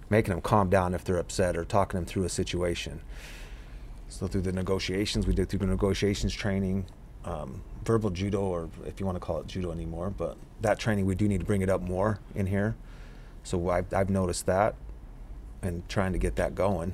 making 0.09 0.33
them 0.33 0.41
calm 0.41 0.69
down 0.69 0.93
if 0.93 1.03
they're 1.03 1.17
upset 1.17 1.55
or 1.55 1.63
talking 1.63 1.97
them 1.97 2.05
through 2.05 2.23
a 2.23 2.29
situation. 2.29 3.01
So 4.07 4.27
through 4.27 4.41
the 4.41 4.51
negotiations, 4.51 5.27
we 5.27 5.33
did 5.33 5.49
through 5.49 5.59
the 5.59 5.67
negotiations 5.67 6.33
training, 6.33 6.85
um, 7.25 7.61
verbal 7.83 8.09
judo, 8.09 8.41
or 8.41 8.69
if 8.85 8.99
you 8.99 9.05
want 9.05 9.15
to 9.15 9.19
call 9.19 9.39
it 9.39 9.47
judo 9.47 9.71
anymore, 9.71 10.09
but 10.09 10.35
that 10.61 10.79
training 10.79 11.05
we 11.05 11.15
do 11.15 11.27
need 11.27 11.39
to 11.39 11.45
bring 11.45 11.61
it 11.61 11.69
up 11.69 11.81
more 11.81 12.19
in 12.33 12.47
here. 12.47 12.75
So 13.43 13.69
I've, 13.69 13.93
I've 13.93 14.09
noticed 14.09 14.45
that, 14.47 14.75
and 15.61 15.87
trying 15.89 16.13
to 16.13 16.19
get 16.19 16.35
that 16.37 16.55
going. 16.55 16.93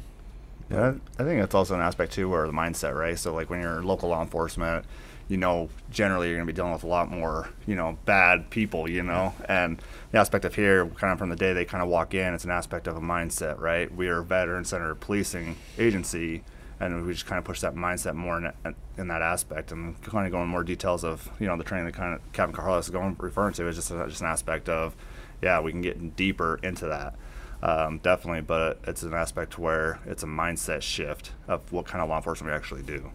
Yeah, 0.70 0.96
I 1.20 1.24
think 1.24 1.40
that's 1.40 1.56
also 1.56 1.76
an 1.76 1.82
aspect 1.82 2.14
too, 2.14 2.28
where 2.28 2.46
the 2.48 2.54
mindset, 2.54 2.98
right? 2.98 3.18
So 3.18 3.34
like 3.34 3.50
when 3.50 3.62
you're 3.62 3.84
local 3.84 4.10
law 4.10 4.22
enforcement, 4.22 4.86
you 5.28 5.38
know, 5.38 5.70
generally 5.90 6.28
you're 6.28 6.38
going 6.38 6.48
to 6.48 6.54
be 6.54 6.56
dealing 6.56 6.74
with 6.74 6.84
a 6.84 6.88
lot 6.88 7.10
more, 7.10 7.50
you 7.66 7.76
know, 7.76 7.98
bad 8.06 8.50
people, 8.50 8.90
you 8.90 9.02
know, 9.02 9.34
and 9.50 9.82
the 10.12 10.20
aspect 10.20 10.46
of 10.46 10.56
here, 10.56 10.86
kind 10.86 11.14
of 11.14 11.20
from 11.20 11.30
the 11.30 11.36
day 11.36 11.54
they 11.54 11.66
kind 11.66 11.82
of 11.82 11.90
walk 11.90 12.14
in, 12.14 12.34
it's 12.34 12.44
an 12.44 12.52
aspect 12.52 12.88
of 12.88 12.96
a 12.96 13.02
mindset, 13.02 13.60
right? 13.60 13.94
We 13.94 14.08
are 14.08 14.20
a 14.20 14.24
veteran-centered 14.24 15.00
policing 15.00 15.58
agency, 15.78 16.44
and 16.80 17.06
we 17.06 17.14
just 17.14 17.26
kind 17.26 17.40
of 17.40 17.46
push 17.46 17.62
that 17.62 17.76
mindset 17.76 18.14
more 18.14 18.38
in, 18.38 18.76
in 18.98 19.08
that 19.08 19.22
aspect, 19.22 19.72
and 19.72 20.00
kind 20.04 20.28
of 20.28 20.32
go 20.32 20.44
in 20.44 20.48
more 20.48 20.64
details 20.64 21.04
of, 21.04 21.30
you 21.40 21.48
know, 21.48 21.58
the 21.58 21.64
training 21.64 21.88
that 21.88 21.96
kind 21.96 22.14
of 22.14 22.34
Captain 22.34 22.56
Carlos 22.56 22.86
is 22.86 22.92
going 22.92 23.16
referring 23.20 23.54
to 23.54 23.68
is 23.68 23.76
just 23.76 23.92
a, 23.92 24.06
just 24.08 24.22
an 24.22 24.28
aspect 24.28 24.70
of, 24.70 24.96
yeah, 25.42 25.60
we 25.60 25.72
can 25.72 25.82
get 25.82 26.16
deeper 26.16 26.60
into 26.62 26.86
that 26.88 27.16
um, 27.64 27.98
definitely, 28.00 28.42
but 28.42 28.80
it's 28.86 29.02
an 29.02 29.14
aspect 29.14 29.58
where 29.58 30.00
it's 30.06 30.22
a 30.22 30.28
mindset 30.28 30.84
shift 30.84 31.32
of 31.48 31.72
what 31.72 31.86
kind 31.86 32.02
of 32.02 32.10
law 32.10 32.18
enforcement 32.18 32.52
we 32.52 32.56
actually 32.56 32.84
do. 32.84 33.12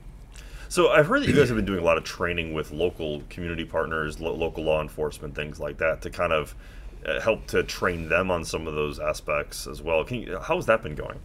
So 0.71 0.91
I've 0.91 1.09
heard 1.09 1.23
that 1.23 1.29
you 1.29 1.35
guys 1.35 1.49
have 1.49 1.57
been 1.57 1.65
doing 1.65 1.81
a 1.81 1.85
lot 1.85 1.99
of 1.99 2.05
training 2.05 2.55
with 2.55 2.71
local 2.71 3.25
community 3.29 3.65
partners, 3.65 4.21
lo- 4.21 4.37
local 4.37 4.63
law 4.63 4.81
enforcement, 4.81 5.35
things 5.35 5.59
like 5.59 5.79
that, 5.79 6.01
to 6.03 6.11
kind 6.11 6.33
of 6.33 6.55
uh, 7.05 7.19
help 7.19 7.49
to 7.49 7.65
train 7.65 8.09
them 8.09 8.31
on 8.31 8.45
some 8.45 8.69
of 8.69 8.75
those 8.77 9.01
aspects 9.01 9.67
as 9.67 9.83
well. 9.83 10.07
You, 10.09 10.39
how's 10.41 10.67
that 10.67 10.81
been 10.85 10.95
going? 10.95 11.19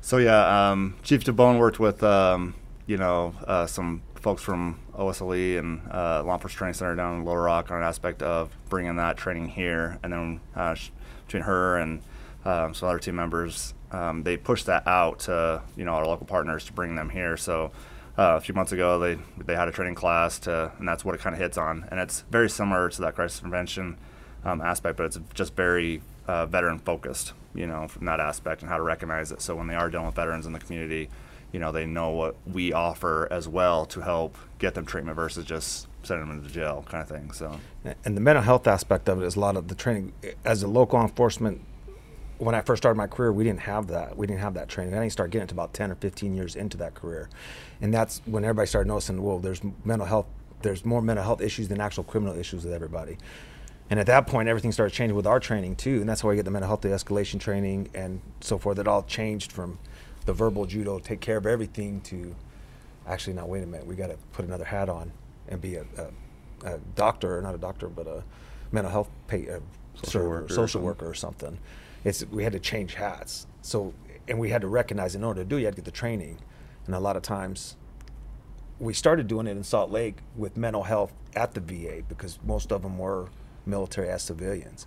So 0.00 0.16
yeah, 0.16 0.70
um, 0.72 0.96
Chief 1.04 1.22
DeBone 1.22 1.60
worked 1.60 1.78
with 1.78 2.02
um, 2.02 2.56
you 2.88 2.96
know 2.96 3.32
uh, 3.46 3.66
some 3.66 4.02
folks 4.16 4.42
from 4.42 4.80
OSLE 4.98 5.56
and 5.56 5.80
uh, 5.92 6.24
Law 6.24 6.34
Enforcement 6.34 6.58
Training 6.58 6.74
Center 6.74 6.96
down 6.96 7.20
in 7.20 7.24
Little 7.24 7.42
Rock 7.42 7.70
on 7.70 7.76
an 7.76 7.84
aspect 7.84 8.22
of 8.22 8.50
bringing 8.68 8.96
that 8.96 9.16
training 9.16 9.50
here, 9.50 10.00
and 10.02 10.12
then 10.12 10.40
uh, 10.56 10.74
sh- 10.74 10.90
between 11.26 11.44
her 11.44 11.76
and 11.76 12.02
um, 12.44 12.74
some 12.74 12.88
other 12.88 12.98
team 12.98 13.14
members, 13.14 13.72
um, 13.92 14.24
they 14.24 14.36
pushed 14.36 14.66
that 14.66 14.84
out 14.88 15.20
to 15.20 15.62
you 15.76 15.84
know 15.84 15.92
our 15.92 16.08
local 16.08 16.26
partners 16.26 16.64
to 16.64 16.72
bring 16.72 16.96
them 16.96 17.10
here. 17.10 17.36
So. 17.36 17.70
Uh, 18.16 18.36
a 18.36 18.40
few 18.40 18.54
months 18.54 18.70
ago, 18.70 18.98
they 18.98 19.18
they 19.44 19.56
had 19.56 19.66
a 19.66 19.72
training 19.72 19.96
class 19.96 20.38
to, 20.38 20.70
and 20.78 20.86
that's 20.86 21.04
what 21.04 21.14
it 21.14 21.20
kind 21.20 21.34
of 21.34 21.40
hits 21.40 21.58
on, 21.58 21.86
and 21.90 21.98
it's 21.98 22.20
very 22.30 22.48
similar 22.48 22.88
to 22.88 23.00
that 23.00 23.14
crisis 23.16 23.40
prevention 23.40 23.96
um, 24.44 24.60
aspect, 24.60 24.96
but 24.96 25.06
it's 25.06 25.18
just 25.34 25.56
very 25.56 26.00
uh, 26.28 26.46
veteran 26.46 26.78
focused, 26.78 27.32
you 27.54 27.66
know, 27.66 27.88
from 27.88 28.06
that 28.06 28.20
aspect 28.20 28.62
and 28.62 28.70
how 28.70 28.76
to 28.76 28.82
recognize 28.82 29.32
it. 29.32 29.40
So 29.40 29.56
when 29.56 29.66
they 29.66 29.74
are 29.74 29.90
dealing 29.90 30.06
with 30.06 30.14
veterans 30.14 30.46
in 30.46 30.52
the 30.52 30.60
community, 30.60 31.08
you 31.52 31.60
know, 31.60 31.72
they 31.72 31.86
know 31.86 32.10
what 32.10 32.36
we 32.46 32.72
offer 32.72 33.28
as 33.30 33.48
well 33.48 33.84
to 33.86 34.00
help 34.00 34.36
get 34.58 34.74
them 34.74 34.84
treatment 34.84 35.16
versus 35.16 35.44
just 35.44 35.88
sending 36.02 36.28
them 36.28 36.38
into 36.38 36.52
jail 36.52 36.84
kind 36.88 37.02
of 37.02 37.08
thing. 37.08 37.32
So 37.32 37.58
And 38.04 38.16
the 38.16 38.20
mental 38.20 38.42
health 38.42 38.66
aspect 38.66 39.08
of 39.08 39.22
it 39.22 39.26
is 39.26 39.36
a 39.36 39.40
lot 39.40 39.56
of 39.56 39.68
the 39.68 39.74
training. 39.74 40.12
As 40.44 40.62
a 40.62 40.68
local 40.68 41.00
enforcement, 41.00 41.62
when 42.44 42.54
I 42.54 42.60
first 42.60 42.82
started 42.82 42.96
my 42.96 43.06
career, 43.06 43.32
we 43.32 43.44
didn't 43.44 43.60
have 43.60 43.86
that. 43.88 44.16
We 44.16 44.26
didn't 44.26 44.40
have 44.40 44.54
that 44.54 44.68
training. 44.68 44.94
I 44.94 45.00
didn't 45.00 45.12
start 45.12 45.30
getting 45.30 45.44
it 45.44 45.48
to 45.48 45.54
about 45.54 45.72
10 45.72 45.90
or 45.90 45.94
15 45.94 46.34
years 46.34 46.56
into 46.56 46.76
that 46.78 46.94
career. 46.94 47.28
And 47.80 47.92
that's 47.92 48.20
when 48.26 48.44
everybody 48.44 48.66
started 48.66 48.88
noticing, 48.88 49.22
well, 49.22 49.38
there's 49.38 49.62
mental 49.84 50.06
health 50.06 50.26
there's 50.62 50.84
more 50.84 51.02
mental 51.02 51.24
health 51.24 51.42
issues 51.42 51.68
than 51.68 51.78
actual 51.78 52.04
criminal 52.04 52.34
issues 52.36 52.64
with 52.64 52.72
everybody. 52.72 53.18
And 53.90 54.00
at 54.00 54.06
that 54.06 54.26
point, 54.26 54.48
everything 54.48 54.72
started 54.72 54.94
changing 54.94 55.14
with 55.14 55.26
our 55.26 55.38
training 55.38 55.76
too, 55.76 56.00
and 56.00 56.08
that's 56.08 56.22
how 56.22 56.30
we 56.30 56.36
get 56.36 56.46
the 56.46 56.50
mental 56.50 56.68
health 56.68 56.80
de-escalation 56.80 57.38
training 57.38 57.90
and 57.94 58.22
so 58.40 58.56
forth. 58.56 58.78
It 58.78 58.88
all 58.88 59.02
changed 59.02 59.52
from 59.52 59.78
the 60.24 60.32
verbal 60.32 60.64
judo, 60.64 60.98
take 60.98 61.20
care 61.20 61.36
of 61.36 61.44
everything, 61.44 62.00
to 62.02 62.34
actually, 63.06 63.34
now 63.34 63.44
wait 63.44 63.62
a 63.62 63.66
minute, 63.66 63.86
we 63.86 63.94
got 63.94 64.06
to 64.06 64.16
put 64.32 64.46
another 64.46 64.64
hat 64.64 64.88
on 64.88 65.12
and 65.48 65.60
be 65.60 65.74
a, 65.74 65.84
a, 65.98 66.74
a 66.76 66.78
doctor, 66.96 67.42
not 67.42 67.54
a 67.54 67.58
doctor, 67.58 67.88
but 67.88 68.06
a 68.06 68.24
mental 68.72 68.90
health 68.90 69.10
pay, 69.28 69.46
a 69.48 69.60
Social 69.96 70.10
server, 70.10 70.28
worker 70.30 70.44
or 70.44 70.48
social 70.48 70.66
something. 70.66 70.86
worker 70.86 71.08
or 71.08 71.14
something. 71.14 71.58
It's 72.04 72.24
we 72.26 72.44
had 72.44 72.52
to 72.52 72.60
change 72.60 72.94
hats. 72.94 73.46
So 73.62 73.94
and 74.28 74.38
we 74.38 74.50
had 74.50 74.62
to 74.62 74.68
recognize 74.68 75.14
in 75.14 75.24
order 75.24 75.42
to 75.42 75.48
do, 75.48 75.56
it, 75.56 75.60
you 75.60 75.64
had 75.66 75.74
to 75.74 75.82
get 75.82 75.84
the 75.84 75.90
training, 75.90 76.38
and 76.86 76.94
a 76.94 77.00
lot 77.00 77.16
of 77.16 77.22
times 77.22 77.76
we 78.78 78.92
started 78.92 79.26
doing 79.26 79.46
it 79.46 79.56
in 79.56 79.64
Salt 79.64 79.90
Lake 79.90 80.18
with 80.36 80.56
mental 80.56 80.82
health 80.82 81.12
at 81.36 81.54
the 81.54 81.60
VA 81.60 82.02
because 82.08 82.38
most 82.44 82.72
of 82.72 82.82
them 82.82 82.98
were 82.98 83.28
military 83.66 84.08
as 84.08 84.22
civilians 84.22 84.86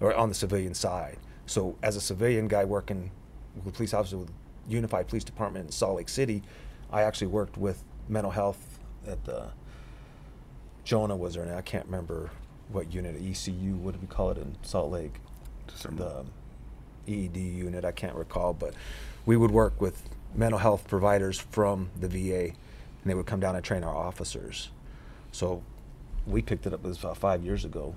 or 0.00 0.14
on 0.14 0.28
the 0.28 0.34
civilian 0.34 0.74
side. 0.74 1.18
So 1.46 1.76
as 1.82 1.96
a 1.96 2.00
civilian 2.00 2.48
guy 2.48 2.64
working 2.64 3.10
with 3.56 3.74
a 3.74 3.76
police 3.76 3.94
officer 3.94 4.18
with 4.18 4.30
Unified 4.68 5.08
Police 5.08 5.24
Department 5.24 5.66
in 5.66 5.72
Salt 5.72 5.96
Lake 5.96 6.08
City, 6.08 6.42
I 6.90 7.02
actually 7.02 7.28
worked 7.28 7.56
with 7.56 7.84
mental 8.08 8.30
health 8.30 8.80
at 9.06 9.24
the 9.24 9.50
Jonah 10.84 11.16
was 11.16 11.34
there, 11.34 11.42
and 11.44 11.52
I 11.52 11.60
can't 11.60 11.86
remember 11.86 12.30
what 12.70 12.92
unit 12.92 13.16
ECU. 13.16 13.74
What 13.76 13.94
do 13.94 14.00
we 14.00 14.06
call 14.06 14.30
it 14.30 14.38
in 14.38 14.56
Salt 14.62 14.90
Lake? 14.90 15.20
the 15.96 16.20
um, 16.20 16.30
EED 17.06 17.36
unit. 17.36 17.84
I 17.84 17.92
can't 17.92 18.14
recall, 18.14 18.52
but 18.52 18.74
we 19.26 19.36
would 19.36 19.50
work 19.50 19.80
with 19.80 20.02
mental 20.34 20.58
health 20.58 20.86
providers 20.88 21.38
from 21.38 21.90
the 21.98 22.08
VA, 22.08 22.44
and 22.48 22.54
they 23.04 23.14
would 23.14 23.26
come 23.26 23.40
down 23.40 23.56
and 23.56 23.64
train 23.64 23.84
our 23.84 23.94
officers. 23.94 24.70
So 25.32 25.62
we 26.26 26.42
picked 26.42 26.66
it 26.66 26.72
up. 26.72 26.82
Was 26.82 26.98
about 26.98 27.16
five 27.16 27.44
years 27.44 27.64
ago. 27.64 27.94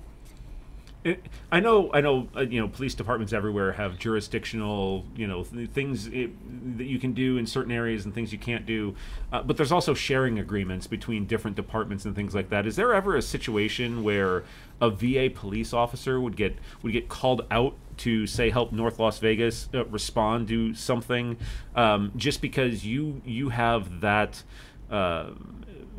I 1.52 1.60
know, 1.60 1.90
I 1.92 2.00
know. 2.00 2.28
Uh, 2.34 2.40
you 2.40 2.60
know, 2.60 2.68
police 2.68 2.94
departments 2.94 3.32
everywhere 3.32 3.72
have 3.72 3.98
jurisdictional, 3.98 5.04
you 5.14 5.26
know, 5.26 5.44
th- 5.44 5.68
things 5.70 6.06
it, 6.06 6.30
that 6.78 6.84
you 6.84 6.98
can 6.98 7.12
do 7.12 7.36
in 7.36 7.46
certain 7.46 7.72
areas 7.72 8.06
and 8.06 8.14
things 8.14 8.32
you 8.32 8.38
can't 8.38 8.64
do. 8.64 8.94
Uh, 9.30 9.42
but 9.42 9.58
there's 9.58 9.72
also 9.72 9.92
sharing 9.92 10.38
agreements 10.38 10.86
between 10.86 11.26
different 11.26 11.56
departments 11.56 12.06
and 12.06 12.16
things 12.16 12.34
like 12.34 12.48
that. 12.48 12.66
Is 12.66 12.76
there 12.76 12.94
ever 12.94 13.16
a 13.16 13.22
situation 13.22 14.02
where 14.02 14.44
a 14.80 14.88
VA 14.88 15.30
police 15.32 15.74
officer 15.74 16.20
would 16.20 16.36
get 16.36 16.56
would 16.82 16.92
get 16.92 17.08
called 17.08 17.42
out 17.50 17.74
to 17.98 18.26
say 18.26 18.50
help 18.50 18.72
North 18.72 18.98
Las 18.98 19.18
Vegas 19.18 19.68
uh, 19.74 19.84
respond 19.86 20.48
to 20.48 20.74
something 20.74 21.36
um, 21.76 22.12
just 22.16 22.40
because 22.40 22.84
you 22.86 23.20
you 23.26 23.50
have 23.50 24.00
that 24.00 24.42
uh, 24.90 25.30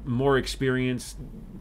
more 0.06 0.38
experience 0.38 1.16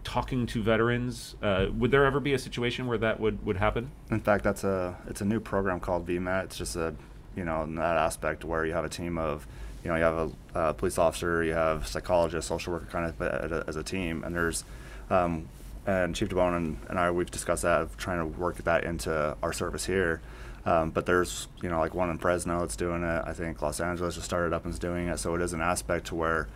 talking 0.05 0.47
to 0.47 0.63
veterans. 0.63 1.35
Uh, 1.43 1.67
would 1.73 1.91
there 1.91 2.05
ever 2.05 2.21
be 2.21 2.35
a 2.35 2.39
situation 2.39 2.87
where 2.87 2.99
that 2.99 3.19
would, 3.21 3.45
would 3.45 3.57
happen? 3.57 3.91
In 4.11 4.21
fact, 4.21 4.45
that's 4.45 4.65
a 4.65 4.97
it's 5.09 5.21
a 5.21 5.25
new 5.25 5.41
program 5.41 5.81
called 5.81 6.07
VMET. 6.07 6.45
It's 6.45 6.57
just 6.57 6.77
a 6.77 6.95
you 7.37 7.45
know 7.45 7.63
in 7.63 7.75
that 7.77 7.97
aspect 7.97 8.45
where 8.45 8.65
you 8.65 8.73
have 8.73 8.85
a 8.85 8.89
team 8.89 9.19
of 9.19 9.47
you 9.83 9.91
know 9.91 9.97
you 9.97 10.03
have 10.03 10.15
a, 10.55 10.59
uh 10.59 10.73
police 10.75 10.99
officer, 10.99 11.43
you 11.43 11.53
have 11.53 11.87
psychologist, 11.87 12.49
social 12.49 12.73
worker 12.73 12.87
kind 12.87 13.07
of 13.07 13.21
as 13.21 13.53
a, 13.53 13.65
as 13.69 13.77
a 13.77 13.83
team, 13.83 14.23
and 14.25 14.35
there's 14.35 14.65
um, 15.11 15.49
and 15.87 16.15
Chief 16.15 16.29
DeBone 16.29 16.57
and, 16.57 16.79
and 16.89 16.99
I 16.99 17.11
we've 17.11 17.31
discussed 17.31 17.63
that 17.63 17.83
of 17.83 17.97
trying 17.97 18.19
to 18.19 18.39
work 18.39 18.57
that 18.65 18.85
into 18.85 19.37
our 19.43 19.53
service 19.53 19.87
here. 19.87 20.21
Um, 20.67 20.91
but 20.91 21.05
there's 21.05 21.49
you 21.63 21.69
know 21.69 21.79
like 21.79 21.95
one 21.95 22.11
in 22.11 22.19
Fresno 22.19 22.61
that's 22.61 22.77
doing 22.77 23.03
it. 23.03 23.23
I 23.27 23.33
think 23.33 23.61
Los 23.61 23.81
Angeles 23.81 24.15
just 24.15 24.25
started 24.25 24.55
up 24.55 24.65
and 24.65 24.73
is 24.73 24.79
doing 24.79 25.09
it. 25.09 25.19
So 25.19 25.35
it 25.35 25.43
is 25.43 25.53
an 25.53 25.61
aspect 25.61 26.07
to 26.07 26.15
where 26.15 26.49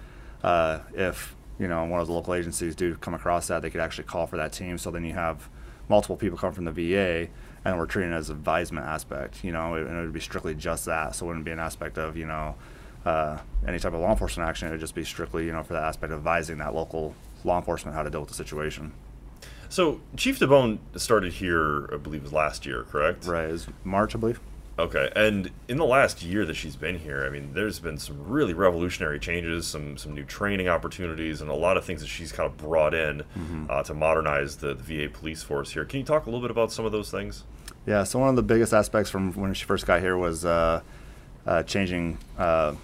uh, 0.43 0.81
if 0.95 1.37
you 1.59 1.69
know 1.69 1.85
one 1.85 2.01
of 2.01 2.07
the 2.07 2.13
local 2.13 2.35
agencies 2.35 2.75
do 2.75 2.95
come 2.97 3.15
across 3.15 3.49
that, 3.49 3.63
they 3.63 3.71
could 3.71 3.81
actually 3.81 4.05
call 4.05 4.27
for 4.27 4.37
that 4.37 4.53
team. 4.53 4.79
So 4.79 4.91
then 4.91 5.05
you 5.05 5.15
have 5.15 5.49
multiple 5.89 6.17
people 6.17 6.39
come 6.39 6.53
from 6.53 6.65
the 6.65 6.73
VA, 6.73 7.29
and 7.65 7.79
we're 7.79 7.87
treating 7.87 8.13
it 8.13 8.17
as 8.17 8.31
an 8.31 8.37
advisement 8.37 8.87
aspect. 8.87 9.45
You 9.45 9.53
know, 9.53 9.75
and 9.75 9.97
it 9.97 10.01
would 10.01 10.13
be 10.13 10.21
strictly 10.21 10.55
just 10.55 10.85
that. 10.87 11.15
So 11.15 11.27
it 11.27 11.29
wouldn't 11.29 11.45
be 11.45 11.53
an 11.53 11.61
aspect 11.61 11.99
of 11.99 12.17
you 12.17 12.27
know 12.27 12.55
uh, 13.05 13.39
any 13.67 13.79
type 13.79 13.93
of 13.93 14.01
law 14.01 14.11
enforcement 14.11 14.49
action. 14.49 14.69
It 14.69 14.73
would 14.73 14.81
just 14.81 14.95
be 14.95 15.05
strictly 15.05 15.47
you 15.47 15.53
know 15.53 15.63
for 15.63 15.75
that 15.75 15.85
aspect 15.85 16.13
of 16.13 16.19
advising 16.19 16.59
that 16.59 16.75
local 16.75 17.15
law 17.45 17.59
enforcement 17.59 17.97
how 17.97 18.03
to 18.03 18.11
deal 18.11 18.21
with 18.21 18.31
the 18.31 18.35
situation. 18.35 18.93
So 19.69 20.01
Chief 20.17 20.39
DeBone 20.39 20.79
started 20.97 21.35
here, 21.35 21.93
I 21.93 21.99
believe, 21.99 22.23
it 22.23 22.25
was 22.25 22.33
last 22.33 22.65
year, 22.65 22.85
correct? 22.85 23.27
Right, 23.27 23.51
is 23.51 23.67
March, 23.85 24.15
I 24.15 24.19
believe. 24.19 24.41
Okay, 24.79 25.11
and 25.17 25.51
in 25.67 25.77
the 25.77 25.85
last 25.85 26.23
year 26.23 26.45
that 26.45 26.55
she's 26.55 26.77
been 26.77 27.01
here, 27.01 27.25
I 27.27 27.31
mean, 27.31 27.53
there's 27.53 27.81
been 27.81 27.99
some 27.99 28.29
really 28.29 28.55
revolutionary 28.55 29.19
changes, 29.19 29.67
some 29.67 29.97
some 29.97 30.15
new 30.15 30.23
training 30.23 30.69
opportunities, 30.69 31.41
and 31.41 31.51
a 31.51 31.55
lot 31.55 31.77
of 31.77 31.85
things 31.85 32.01
that 32.01 32.07
she's 32.07 32.31
kind 32.31 32.47
of 32.49 32.57
brought 32.57 32.95
in 32.95 33.25
uh, 33.69 33.83
to 33.83 33.93
modernize 33.95 34.57
the, 34.57 34.75
the 34.75 35.07
VA 35.07 35.13
police 35.13 35.43
force 35.43 35.73
here. 35.73 35.85
Can 35.85 35.99
you 35.99 36.07
talk 36.07 36.27
a 36.27 36.31
little 36.31 36.41
bit 36.41 36.53
about 36.53 36.71
some 36.71 36.85
of 36.85 36.93
those 36.93 37.11
things? 37.11 37.43
Yeah, 37.87 38.05
so 38.05 38.21
one 38.21 38.29
of 38.29 38.37
the 38.37 38.43
biggest 38.43 38.73
aspects 38.73 39.11
from 39.11 39.33
when 39.33 39.53
she 39.53 39.65
first 39.65 39.85
got 39.85 40.01
here 40.01 40.17
was 40.17 40.45
uh, 40.45 40.83
uh, 41.45 41.65
changing, 41.65 42.19
uh, 42.39 42.75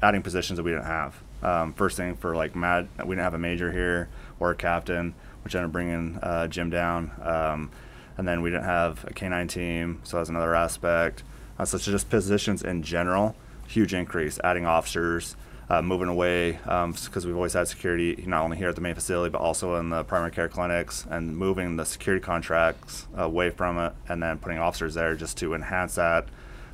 adding 0.00 0.22
positions 0.22 0.58
that 0.58 0.62
we 0.62 0.70
didn't 0.70 0.84
have. 0.86 1.20
Um, 1.42 1.72
first 1.72 1.96
thing 1.96 2.14
for 2.14 2.36
like 2.36 2.54
Matt, 2.54 2.86
we 2.98 3.16
didn't 3.16 3.24
have 3.24 3.34
a 3.34 3.38
major 3.38 3.72
here 3.72 4.08
or 4.38 4.52
a 4.52 4.54
captain, 4.54 5.14
which 5.42 5.56
ended 5.56 5.66
up 5.66 5.72
bringing 5.72 6.18
uh, 6.22 6.46
Jim 6.46 6.70
down. 6.70 7.10
Um, 7.20 7.70
and 8.16 8.28
then 8.28 8.42
we 8.42 8.50
didn't 8.50 8.66
have 8.66 9.04
a 9.08 9.12
canine 9.12 9.48
team, 9.48 10.00
so 10.04 10.18
that's 10.18 10.28
another 10.28 10.54
aspect. 10.54 11.24
Uh, 11.58 11.64
so 11.64 11.76
it's 11.76 11.84
just 11.84 12.10
positions 12.10 12.62
in 12.62 12.82
general, 12.82 13.34
huge 13.66 13.94
increase. 13.94 14.38
Adding 14.42 14.66
officers, 14.66 15.36
uh, 15.68 15.80
moving 15.80 16.08
away 16.08 16.52
because 16.64 17.24
we've 17.24 17.36
always 17.36 17.54
had 17.54 17.66
security 17.68 18.22
not 18.26 18.42
only 18.42 18.56
here 18.56 18.68
at 18.68 18.74
the 18.74 18.80
main 18.80 18.94
facility 18.94 19.30
but 19.30 19.40
also 19.40 19.76
in 19.76 19.90
the 19.90 20.04
primary 20.04 20.30
care 20.30 20.48
clinics, 20.48 21.06
and 21.10 21.36
moving 21.36 21.76
the 21.76 21.84
security 21.84 22.22
contracts 22.22 23.06
away 23.16 23.50
from 23.50 23.78
it, 23.78 23.92
and 24.08 24.22
then 24.22 24.38
putting 24.38 24.58
officers 24.58 24.94
there 24.94 25.14
just 25.14 25.36
to 25.38 25.54
enhance 25.54 25.94
that 25.94 26.26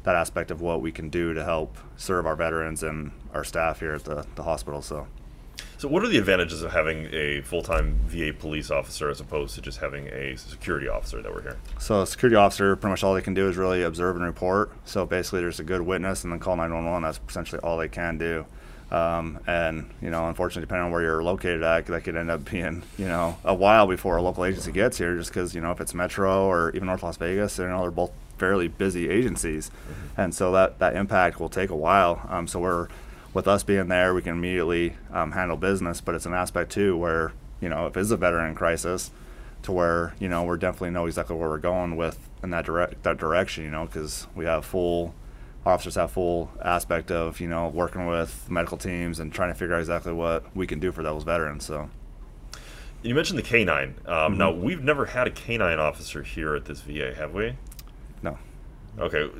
that 0.04 0.14
aspect 0.16 0.50
of 0.50 0.60
what 0.60 0.80
we 0.80 0.90
can 0.90 1.10
do 1.10 1.34
to 1.34 1.44
help 1.44 1.76
serve 1.96 2.24
our 2.26 2.36
veterans 2.36 2.82
and 2.82 3.10
our 3.34 3.44
staff 3.44 3.80
here 3.80 3.94
at 3.94 4.04
the, 4.04 4.26
the 4.36 4.42
hospital. 4.42 4.80
So. 4.80 5.06
So, 5.78 5.86
what 5.86 6.02
are 6.02 6.08
the 6.08 6.18
advantages 6.18 6.62
of 6.62 6.72
having 6.72 7.08
a 7.12 7.40
full 7.42 7.62
time 7.62 8.00
VA 8.06 8.32
police 8.36 8.68
officer 8.68 9.10
as 9.10 9.20
opposed 9.20 9.54
to 9.54 9.60
just 9.60 9.78
having 9.78 10.08
a 10.08 10.36
security 10.36 10.88
officer 10.88 11.22
that 11.22 11.32
we're 11.32 11.42
here? 11.42 11.56
So 11.78 12.02
a 12.02 12.06
security 12.06 12.34
officer, 12.34 12.74
pretty 12.74 12.90
much 12.90 13.04
all 13.04 13.14
they 13.14 13.22
can 13.22 13.32
do 13.32 13.48
is 13.48 13.56
really 13.56 13.84
observe 13.84 14.16
and 14.16 14.24
report. 14.24 14.72
So 14.84 15.06
basically, 15.06 15.38
there's 15.40 15.60
a 15.60 15.64
good 15.64 15.82
witness, 15.82 16.24
and 16.24 16.32
then 16.32 16.40
call 16.40 16.56
911. 16.56 17.04
That's 17.04 17.20
essentially 17.28 17.60
all 17.60 17.78
they 17.78 17.86
can 17.86 18.18
do. 18.18 18.44
Um, 18.90 19.38
and 19.46 19.88
you 20.02 20.10
know, 20.10 20.26
unfortunately, 20.26 20.62
depending 20.62 20.86
on 20.86 20.90
where 20.90 21.02
you're 21.02 21.22
located 21.22 21.62
at, 21.62 21.86
that 21.86 22.02
could 22.02 22.16
end 22.16 22.28
up 22.28 22.50
being 22.50 22.82
you 22.96 23.06
know 23.06 23.38
a 23.44 23.54
while 23.54 23.86
before 23.86 24.16
a 24.16 24.22
local 24.22 24.44
agency 24.44 24.72
gets 24.72 24.98
here, 24.98 25.16
just 25.16 25.30
because 25.30 25.54
you 25.54 25.60
know 25.60 25.70
if 25.70 25.80
it's 25.80 25.94
Metro 25.94 26.44
or 26.44 26.70
even 26.70 26.86
North 26.86 27.04
Las 27.04 27.18
Vegas, 27.18 27.56
you 27.56 27.68
know 27.68 27.82
they're 27.82 27.92
both 27.92 28.10
fairly 28.36 28.66
busy 28.66 29.08
agencies, 29.08 29.70
and 30.16 30.34
so 30.34 30.50
that 30.50 30.80
that 30.80 30.96
impact 30.96 31.38
will 31.38 31.48
take 31.48 31.70
a 31.70 31.76
while. 31.76 32.26
Um, 32.28 32.48
so 32.48 32.58
we're 32.58 32.88
with 33.38 33.46
us 33.46 33.62
being 33.62 33.86
there, 33.86 34.12
we 34.14 34.20
can 34.20 34.32
immediately 34.32 34.96
um, 35.12 35.30
handle 35.30 35.56
business, 35.56 36.00
but 36.00 36.12
it's 36.16 36.26
an 36.26 36.34
aspect 36.34 36.72
too 36.72 36.96
where 36.96 37.32
you 37.60 37.68
know 37.68 37.86
if 37.86 37.96
it's 37.96 38.10
a 38.10 38.16
veteran 38.16 38.52
crisis, 38.56 39.12
to 39.62 39.70
where 39.70 40.12
you 40.18 40.28
know 40.28 40.42
we're 40.42 40.56
definitely 40.56 40.90
know 40.90 41.06
exactly 41.06 41.36
where 41.36 41.48
we're 41.48 41.58
going 41.58 41.94
with 41.94 42.18
in 42.42 42.50
that 42.50 42.64
direct 42.64 43.00
that 43.04 43.16
direction. 43.16 43.62
You 43.62 43.70
know 43.70 43.86
because 43.86 44.26
we 44.34 44.44
have 44.44 44.64
full 44.64 45.14
officers 45.64 45.94
have 45.94 46.10
full 46.10 46.50
aspect 46.64 47.12
of 47.12 47.38
you 47.40 47.46
know 47.46 47.68
working 47.68 48.06
with 48.08 48.50
medical 48.50 48.76
teams 48.76 49.20
and 49.20 49.32
trying 49.32 49.52
to 49.52 49.54
figure 49.54 49.76
out 49.76 49.80
exactly 49.80 50.12
what 50.12 50.44
we 50.56 50.66
can 50.66 50.80
do 50.80 50.90
for 50.90 51.04
those 51.04 51.22
veterans. 51.22 51.64
So 51.64 51.90
You 53.04 53.14
mentioned 53.14 53.38
the 53.38 53.44
canine. 53.44 53.94
Um, 54.06 54.36
Now, 54.36 54.50
we've 54.50 54.82
never 54.82 55.06
had 55.06 55.28
a 55.28 55.30
canine 55.30 55.78
officer 55.78 56.24
here 56.24 56.56
at 56.56 56.64
this 56.64 56.80
VA, 56.80 57.14
have 57.14 57.32
we? 57.34 57.54
no, 58.20 58.36
Okay, 58.98 59.30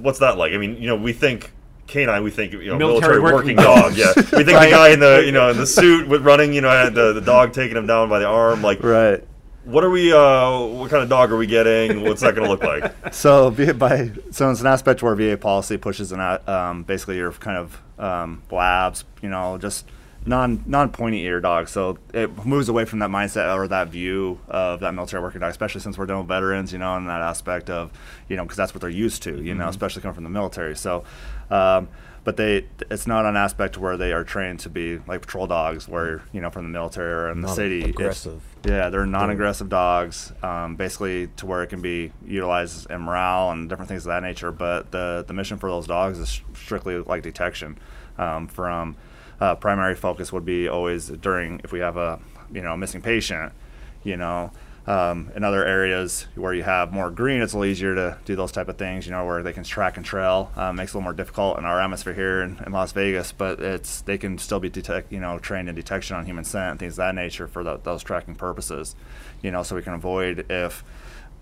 what's 0.00 0.18
that 0.20 0.38
like? 0.38 0.54
I 0.54 0.56
mean, 0.56 0.76
you 0.80 0.86
know, 0.86 0.96
we 0.96 1.12
think 1.12 1.52
canine, 1.88 2.22
we 2.22 2.30
think 2.30 2.52
you 2.52 2.66
know 2.66 2.78
Military 2.78 3.20
military, 3.20 3.34
working 3.34 3.56
working, 3.56 3.56
dog. 3.82 3.96
Yeah, 3.96 4.12
we 4.14 4.22
think 4.22 4.46
the 4.46 4.52
guy 4.70 4.90
in 4.90 5.00
the 5.00 5.22
you 5.26 5.32
know 5.32 5.50
in 5.50 5.56
the 5.56 5.66
suit 5.66 6.06
with 6.06 6.22
running, 6.22 6.52
you 6.52 6.60
know, 6.60 6.70
had 6.70 6.94
the, 6.94 7.12
the 7.12 7.20
dog 7.20 7.52
taking 7.52 7.76
him 7.76 7.86
down 7.86 8.08
by 8.08 8.20
the 8.20 8.26
arm. 8.26 8.62
Like, 8.62 8.82
right. 8.82 9.26
what 9.64 9.82
are 9.82 9.90
we? 9.90 10.12
Uh, 10.12 10.60
what 10.60 10.90
kind 10.90 11.02
of 11.02 11.08
dog 11.08 11.32
are 11.32 11.36
we 11.36 11.46
getting? 11.46 12.02
What's 12.02 12.20
that 12.20 12.36
going 12.36 12.46
to 12.46 12.50
look 12.50 12.62
like? 12.62 12.94
So 13.14 13.50
by 13.50 14.12
so 14.30 14.50
it's 14.50 14.60
an 14.60 14.66
aspect 14.66 15.02
where 15.02 15.14
VA 15.14 15.36
policy 15.36 15.76
pushes 15.76 16.12
an 16.12 16.20
a- 16.20 16.42
um, 16.46 16.84
basically 16.84 17.16
your 17.16 17.32
kind 17.32 17.56
of 17.56 17.82
um, 17.98 18.42
labs, 18.50 19.04
you 19.22 19.28
know, 19.30 19.58
just 19.58 19.86
non 20.26 20.62
non 20.66 20.90
pointy 20.90 21.22
ear 21.22 21.40
dogs. 21.40 21.70
So 21.70 21.98
it 22.12 22.44
moves 22.44 22.68
away 22.68 22.84
from 22.84 22.98
that 23.00 23.10
mindset 23.10 23.54
or 23.54 23.66
that 23.68 23.88
view 23.88 24.38
of 24.48 24.80
that 24.80 24.94
military 24.94 25.22
working 25.22 25.40
dog, 25.40 25.50
especially 25.50 25.80
since 25.80 25.96
we're 25.96 26.06
dealing 26.06 26.22
with 26.22 26.28
veterans, 26.28 26.72
you 26.72 26.78
know, 26.78 26.96
and 26.96 27.08
that 27.08 27.20
aspect 27.20 27.70
of 27.70 27.90
you 28.28 28.36
know 28.36 28.44
because 28.44 28.56
that's 28.56 28.74
what 28.74 28.80
they're 28.80 28.90
used 28.90 29.22
to, 29.24 29.42
you 29.42 29.54
know, 29.54 29.68
especially 29.68 30.02
coming 30.02 30.14
from 30.14 30.24
the 30.24 30.30
military. 30.30 30.76
So. 30.76 31.04
Um, 31.50 31.88
but 32.24 32.36
they, 32.36 32.66
it's 32.90 33.06
not 33.06 33.24
an 33.24 33.36
aspect 33.36 33.78
where 33.78 33.96
they 33.96 34.12
are 34.12 34.22
trained 34.22 34.60
to 34.60 34.68
be 34.68 34.98
like 35.06 35.22
patrol 35.22 35.46
dogs, 35.46 35.88
where 35.88 36.22
you 36.32 36.42
know 36.42 36.50
from 36.50 36.64
the 36.64 36.68
military 36.68 37.10
or 37.10 37.30
in 37.30 37.40
the 37.40 37.48
city. 37.48 37.78
It's- 37.78 37.90
aggressive. 37.94 38.42
yeah, 38.64 38.90
they're 38.90 39.06
non-aggressive 39.06 39.70
dogs, 39.70 40.32
um, 40.42 40.76
basically 40.76 41.28
to 41.36 41.46
where 41.46 41.62
it 41.62 41.68
can 41.68 41.80
be 41.80 42.12
utilized 42.26 42.90
in 42.90 43.00
morale 43.00 43.50
and 43.50 43.66
different 43.68 43.88
things 43.88 44.04
of 44.04 44.10
that 44.10 44.22
nature. 44.22 44.52
But 44.52 44.90
the 44.90 45.24
the 45.26 45.32
mission 45.32 45.56
for 45.56 45.70
those 45.70 45.86
dogs 45.86 46.18
is 46.18 46.42
strictly 46.54 46.98
like 46.98 47.22
detection. 47.22 47.78
Um, 48.18 48.46
from 48.48 48.96
uh, 49.40 49.54
primary 49.54 49.94
focus 49.94 50.30
would 50.32 50.44
be 50.44 50.68
always 50.68 51.08
during 51.08 51.60
if 51.64 51.72
we 51.72 51.78
have 51.78 51.96
a 51.96 52.18
you 52.52 52.60
know 52.60 52.76
missing 52.76 53.00
patient. 53.00 53.52
You 54.04 54.18
know, 54.18 54.52
um, 54.88 55.30
in 55.36 55.44
other 55.44 55.66
areas 55.66 56.26
where 56.34 56.54
you 56.54 56.62
have 56.62 56.92
more 56.92 57.10
green, 57.10 57.42
it's 57.42 57.52
a 57.52 57.58
little 57.58 57.70
easier 57.70 57.94
to 57.94 58.16
do 58.24 58.34
those 58.34 58.50
type 58.50 58.68
of 58.68 58.78
things. 58.78 59.04
You 59.04 59.12
know, 59.12 59.26
where 59.26 59.42
they 59.42 59.52
can 59.52 59.62
track 59.62 59.98
and 59.98 60.06
trail 60.06 60.50
um, 60.56 60.76
makes 60.76 60.92
it 60.92 60.94
a 60.94 60.96
little 60.96 61.02
more 61.04 61.12
difficult 61.12 61.58
in 61.58 61.66
our 61.66 61.78
atmosphere 61.78 62.14
here 62.14 62.40
in, 62.40 62.58
in, 62.64 62.72
Las 62.72 62.92
Vegas. 62.92 63.30
But 63.30 63.60
it's 63.60 64.00
they 64.00 64.16
can 64.16 64.38
still 64.38 64.60
be 64.60 64.70
detect, 64.70 65.12
you 65.12 65.20
know, 65.20 65.38
trained 65.38 65.68
in 65.68 65.74
detection 65.74 66.16
on 66.16 66.24
human 66.24 66.44
scent 66.44 66.70
and 66.70 66.80
things 66.80 66.94
of 66.94 66.96
that 66.96 67.14
nature 67.14 67.46
for 67.46 67.62
the, 67.62 67.76
those 67.76 68.02
tracking 68.02 68.34
purposes. 68.34 68.96
You 69.42 69.50
know, 69.50 69.62
so 69.62 69.76
we 69.76 69.82
can 69.82 69.92
avoid 69.92 70.50
if 70.50 70.82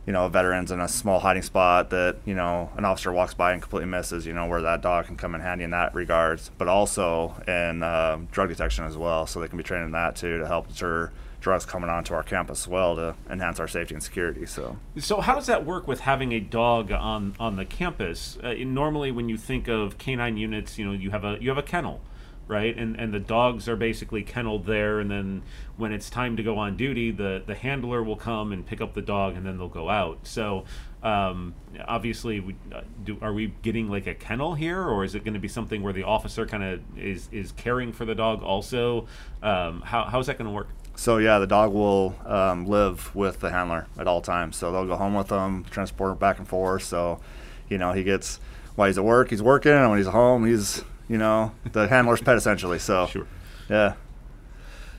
you 0.07 0.13
know, 0.13 0.27
a 0.27 0.29
veteran's 0.29 0.71
in 0.71 0.81
a 0.81 0.87
small 0.87 1.19
hiding 1.19 1.43
spot 1.43 1.91
that, 1.91 2.17
you 2.25 2.35
know, 2.35 2.71
an 2.77 2.85
officer 2.85 3.13
walks 3.13 3.35
by 3.35 3.53
and 3.53 3.61
completely 3.61 3.89
misses, 3.89 4.25
you 4.25 4.33
know, 4.33 4.47
where 4.47 4.63
that 4.63 4.81
dog 4.81 5.07
can 5.07 5.17
come 5.17 5.35
in 5.35 5.41
handy 5.41 5.65
in 5.65 5.71
that 5.71 5.95
regards, 5.95 6.51
but 6.59 6.69
also 6.69 7.35
in 7.49 7.83
uh, 7.83 8.19
drug 8.31 8.49
detection 8.49 8.85
as 8.85 8.97
well. 8.97 9.27
So 9.27 9.41
they 9.41 9.49
can 9.49 9.59
be 9.59 9.65
trained 9.65 9.85
in 9.85 9.91
that 9.93 10.15
too 10.15 10.39
to 10.39 10.47
help 10.47 10.69
deter 10.69 11.11
drugs 11.41 11.67
coming 11.67 11.91
onto 11.91 12.15
our 12.15 12.23
campus 12.23 12.63
as 12.63 12.69
well 12.69 12.97
to 12.97 13.15
enhance 13.29 13.61
our 13.61 13.69
safety 13.69 13.95
and 13.95 14.03
security. 14.03 14.47
So, 14.47 14.79
so 14.97 15.21
how 15.21 15.35
does 15.35 15.47
that 15.47 15.67
work 15.67 15.87
with 15.89 16.01
having 16.01 16.33
a 16.33 16.41
dog 16.41 16.93
on 16.93 17.35
on 17.41 17.57
the 17.57 17.65
campus? 17.65 18.39
Uh, 18.43 18.55
normally, 18.59 19.11
when 19.11 19.29
you 19.29 19.37
think 19.37 19.69
of 19.69 19.99
canine 19.99 20.37
units, 20.37 20.79
you 20.79 20.85
know, 20.85 20.93
you 20.93 21.11
have 21.11 21.25
a 21.25 21.37
you 21.41 21.49
have 21.49 21.59
a 21.59 21.63
kennel 21.63 22.01
right? 22.49 22.77
And 22.77 22.97
and 22.97 23.13
the 23.13 23.21
dogs 23.21 23.69
are 23.69 23.77
basically 23.77 24.23
kenneled 24.23 24.67
there, 24.67 25.01
and 25.01 25.11
then 25.11 25.43
when 25.77 25.93
it's 25.93 26.11
time 26.11 26.37
to 26.37 26.43
go 26.43 26.59
on 26.59 26.77
duty, 26.77 27.11
the 27.11 27.43
the 27.47 27.55
handler 27.55 28.03
will 28.03 28.17
come 28.17 28.53
and 28.53 28.65
pick 28.65 28.81
up 28.81 28.95
the 28.95 29.03
dog, 29.03 29.37
and 29.37 29.47
then 29.47 29.59
they'll 29.59 29.69
go 29.69 29.89
out. 29.89 30.27
So. 30.27 30.65
Um, 31.03 31.55
obviously, 31.87 32.41
we, 32.41 32.57
uh, 32.75 32.81
do, 33.05 33.17
are 33.23 33.33
we 33.33 33.55
getting 33.63 33.89
like 33.89 34.09
a 34.09 34.15
kennel 34.15 34.55
here, 34.55 34.83
or 34.83 35.05
is 35.05 35.15
it 35.15 35.23
going 35.23 35.35
to 35.35 35.41
be 35.41 35.47
something 35.47 35.81
where 35.81 35.93
the 35.93 36.03
officer 36.03 36.47
kind 36.47 36.65
of 36.65 36.81
is 36.99 37.29
is 37.31 37.53
caring 37.53 37.93
for 37.93 38.05
the 38.05 38.15
dog 38.15 38.43
also? 38.43 39.07
Um, 39.41 39.83
how 39.83 40.07
how 40.07 40.19
is 40.19 40.27
that 40.27 40.37
going 40.37 40.49
to 40.49 40.55
work? 40.55 40.69
So 40.97 41.19
yeah, 41.19 41.39
the 41.39 41.47
dog 41.47 41.73
will 41.73 42.17
um, 42.25 42.67
live 42.67 43.15
with 43.15 43.41
the 43.41 43.51
handler 43.51 43.87
at 43.99 44.09
all 44.09 44.23
times. 44.23 44.57
So 44.57 44.73
they'll 44.73 44.87
go 44.87 44.97
home 44.97 45.15
with 45.15 45.29
them, 45.29 45.65
transport 45.71 46.13
him 46.13 46.19
back 46.19 46.39
and 46.39 46.49
forth. 46.49 46.83
So, 46.83 47.21
you 47.69 47.79
know, 47.79 47.93
he 47.93 48.03
gets 48.03 48.41
while 48.75 48.89
he's 48.89 48.99
at 48.99 49.05
work, 49.05 49.31
he's 49.31 49.43
working, 49.43 49.73
and 49.73 49.91
when 49.91 49.99
he's 49.99 50.09
home, 50.09 50.47
he's 50.47 50.83
you 51.09 51.19
know, 51.19 51.53
the 51.73 51.89
handler's 51.89 52.21
pet 52.21 52.37
essentially. 52.37 52.79
So, 52.79 53.07
sure. 53.07 53.27
yeah. 53.69 53.95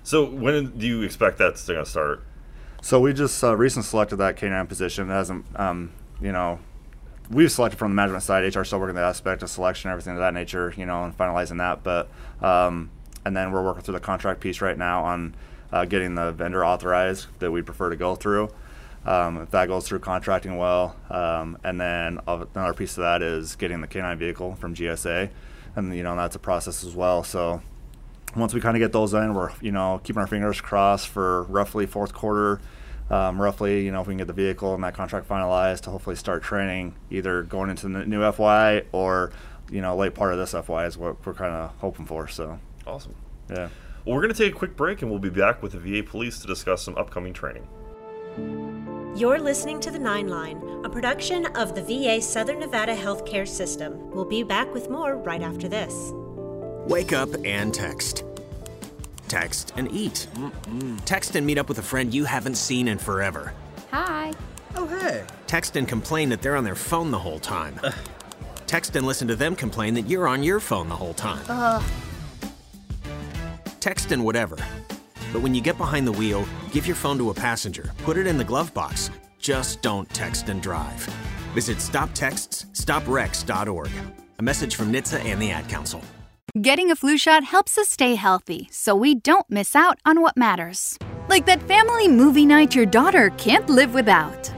So 0.04 0.26
when 0.26 0.78
do 0.78 0.88
you 0.88 1.02
expect 1.02 1.38
that's 1.38 1.68
going 1.68 1.84
to 1.84 1.90
start? 1.90 2.24
So 2.82 3.00
we 3.00 3.14
just 3.14 3.44
uh, 3.44 3.56
recently 3.56 3.86
selected 3.86 4.18
that 4.18 4.38
canine 4.38 4.68
position. 4.68 5.10
It 5.10 5.14
hasn't, 5.14 5.46
um, 5.60 5.92
you 6.22 6.32
know, 6.32 6.60
we've 7.30 7.52
selected 7.52 7.78
from 7.78 7.92
the 7.92 7.96
management 7.96 8.24
side. 8.24 8.56
HR 8.56 8.64
still 8.64 8.80
working 8.80 8.96
the 8.96 9.02
aspect 9.02 9.44
of 9.44 9.50
selection, 9.50 9.92
everything 9.92 10.14
of 10.14 10.20
that 10.20 10.34
nature, 10.34 10.74
you 10.78 10.86
know, 10.86 11.04
and 11.04 11.18
finalizing 11.18 11.58
that. 11.58 11.84
But 11.84 12.10
um, 12.42 12.92
and 13.26 13.36
then 13.36 13.52
we're 13.52 13.64
working 13.64 13.84
through 13.84 13.96
the 13.96 14.00
contract 14.00 14.40
piece 14.40 14.62
right 14.62 14.78
now 14.78 15.04
on 15.04 15.36
uh, 15.72 15.86
getting 15.86 16.16
the 16.16 16.32
vendor 16.32 16.64
authorized 16.66 17.28
that 17.40 17.52
we 17.52 17.62
prefer 17.62 17.90
to 17.90 17.98
go 17.98 18.16
through. 18.16 18.50
Um, 19.06 19.38
if 19.42 19.52
that 19.52 19.68
goes 19.68 19.88
through 19.88 20.00
contracting 20.00 20.58
well, 20.58 20.96
um, 21.10 21.58
and 21.64 21.80
then 21.80 22.20
another 22.28 22.74
piece 22.74 22.98
of 22.98 23.04
that 23.04 23.22
is 23.22 23.56
getting 23.56 23.80
the 23.82 23.88
canine 23.88 24.18
vehicle 24.18 24.56
from 24.56 24.76
GSA 24.76 25.30
and 25.78 25.96
you 25.96 26.04
know 26.04 26.16
that's 26.18 26.36
a 26.36 26.40
process 26.40 26.84
as 26.84 26.94
well. 26.94 27.24
So 27.24 27.62
once 28.36 28.54
we 28.54 28.60
kind 28.60 28.76
of 28.76 28.82
get 28.82 28.92
those 28.92 29.14
in, 29.14 29.34
we're 29.34 29.52
you 29.62 29.72
know 29.72 30.02
keeping 30.04 30.20
our 30.20 30.28
fingers 30.28 30.60
crossed 30.60 31.08
for 31.08 31.44
roughly 31.44 31.86
fourth 31.86 32.14
quarter. 32.14 32.60
Um, 33.10 33.42
roughly, 33.42 33.86
you 33.86 33.92
know, 33.92 34.02
if 34.02 34.08
we 34.08 34.12
can 34.12 34.18
get 34.18 34.28
the 34.28 34.34
vehicle 34.34 34.74
and 34.74 34.84
that 34.84 34.94
contract 34.94 35.30
finalized 35.30 35.82
to 35.82 35.92
hopefully 35.92 36.18
start 36.18 36.44
training 36.44 36.94
either 37.10 37.44
going 37.44 37.70
into 37.70 37.88
the 37.88 38.06
new 38.06 38.30
FY 38.34 38.84
or, 38.92 39.32
you 39.72 39.80
know, 39.80 39.96
late 39.96 40.14
part 40.14 40.34
of 40.34 40.40
this 40.40 40.52
FY 40.52 40.86
is 40.86 40.98
what 40.98 41.26
we're 41.26 41.34
kind 41.34 41.54
of 41.54 41.72
hoping 41.78 42.06
for. 42.06 42.28
So 42.28 42.60
awesome. 42.86 43.16
Yeah. 43.50 43.70
Well, 44.04 44.16
we're 44.16 44.24
going 44.24 44.34
to 44.34 44.38
take 44.38 44.54
a 44.54 44.58
quick 44.58 44.76
break 44.76 45.02
and 45.02 45.10
we'll 45.10 45.22
be 45.22 45.30
back 45.30 45.64
with 45.64 45.72
the 45.72 45.80
VA 45.80 46.04
police 46.04 46.40
to 46.40 46.48
discuss 46.48 46.82
some 46.82 46.98
upcoming 46.98 47.32
training. 47.32 47.66
You're 49.18 49.40
listening 49.40 49.80
to 49.80 49.90
The 49.90 49.98
Nine 49.98 50.28
Line, 50.28 50.62
a 50.86 50.90
production 50.90 51.48
of 51.56 51.74
the 51.74 51.82
VA 51.82 52.22
Southern 52.22 52.60
Nevada 52.60 52.96
Healthcare 52.96 53.48
System. 53.48 54.12
We'll 54.12 54.26
be 54.26 54.44
back 54.44 54.72
with 54.72 54.92
more 54.92 55.18
right 55.18 55.42
after 55.42 55.68
this. 55.68 56.12
Wake 56.88 57.14
up 57.14 57.30
and 57.44 57.74
text. 57.74 58.24
Text 59.28 59.74
and 59.76 59.92
eat. 59.92 60.28
Mm-mm. 60.36 61.04
Text 61.06 61.36
and 61.36 61.48
meet 61.48 61.58
up 61.58 61.68
with 61.68 61.80
a 61.80 61.82
friend 61.82 62.14
you 62.14 62.26
haven't 62.26 62.58
seen 62.58 62.88
in 62.88 63.00
forever. 63.00 63.56
Hi. 63.90 64.36
Oh, 64.76 64.86
hey. 64.86 65.26
Text 65.48 65.76
and 65.78 65.88
complain 65.88 66.30
that 66.30 66.44
they're 66.44 66.56
on 66.56 66.64
their 66.64 66.76
phone 66.76 67.10
the 67.10 67.18
whole 67.18 67.40
time. 67.40 67.80
Text 68.68 68.96
and 68.96 69.08
listen 69.08 69.28
to 69.30 69.36
them 69.36 69.56
complain 69.56 69.96
that 69.96 70.08
you're 70.08 70.28
on 70.28 70.44
your 70.44 70.60
phone 70.60 70.90
the 70.90 70.96
whole 70.96 71.16
time. 71.16 71.44
Uh. 71.50 71.82
Text 73.80 74.12
and 74.12 74.24
whatever. 74.24 74.58
But 75.34 75.42
when 75.42 75.56
you 75.56 75.62
get 75.62 75.78
behind 75.78 76.08
the 76.08 76.12
wheel, 76.12 76.46
give 76.72 76.86
your 76.88 76.96
phone 76.96 77.18
to 77.20 77.30
a 77.30 77.34
passenger, 77.34 77.92
put 78.04 78.18
it 78.18 78.28
in 78.28 78.38
the 78.38 78.44
glove 78.44 78.74
box. 78.74 79.10
Just 79.40 79.82
don't 79.82 80.10
text 80.10 80.50
and 80.50 80.62
drive. 80.62 81.00
Visit 81.54 81.78
stoptextsstopwrecks.org. 81.78 83.92
A 84.40 84.44
message 84.44 84.76
from 84.76 84.92
NHTSA 84.92 85.24
and 85.26 85.42
the 85.42 85.52
Ad 85.52 85.70
Council. 85.70 86.02
Getting 86.62 86.92
a 86.92 86.96
flu 86.96 87.18
shot 87.18 87.44
helps 87.44 87.78
us 87.78 87.90
stay 87.90 88.16
healthy 88.16 88.70
so 88.72 88.96
we 88.96 89.16
don't 89.16 89.50
miss 89.50 89.76
out 89.76 90.00
on 90.06 90.22
what 90.22 90.38
matters. 90.38 90.98
Like 91.30 91.46
that 91.46 91.62
family 91.64 92.08
movie 92.08 92.46
night 92.46 92.74
your 92.74 92.86
daughter 92.86 93.32
can't 93.38 93.70
live 93.70 93.94
without. 93.94 94.54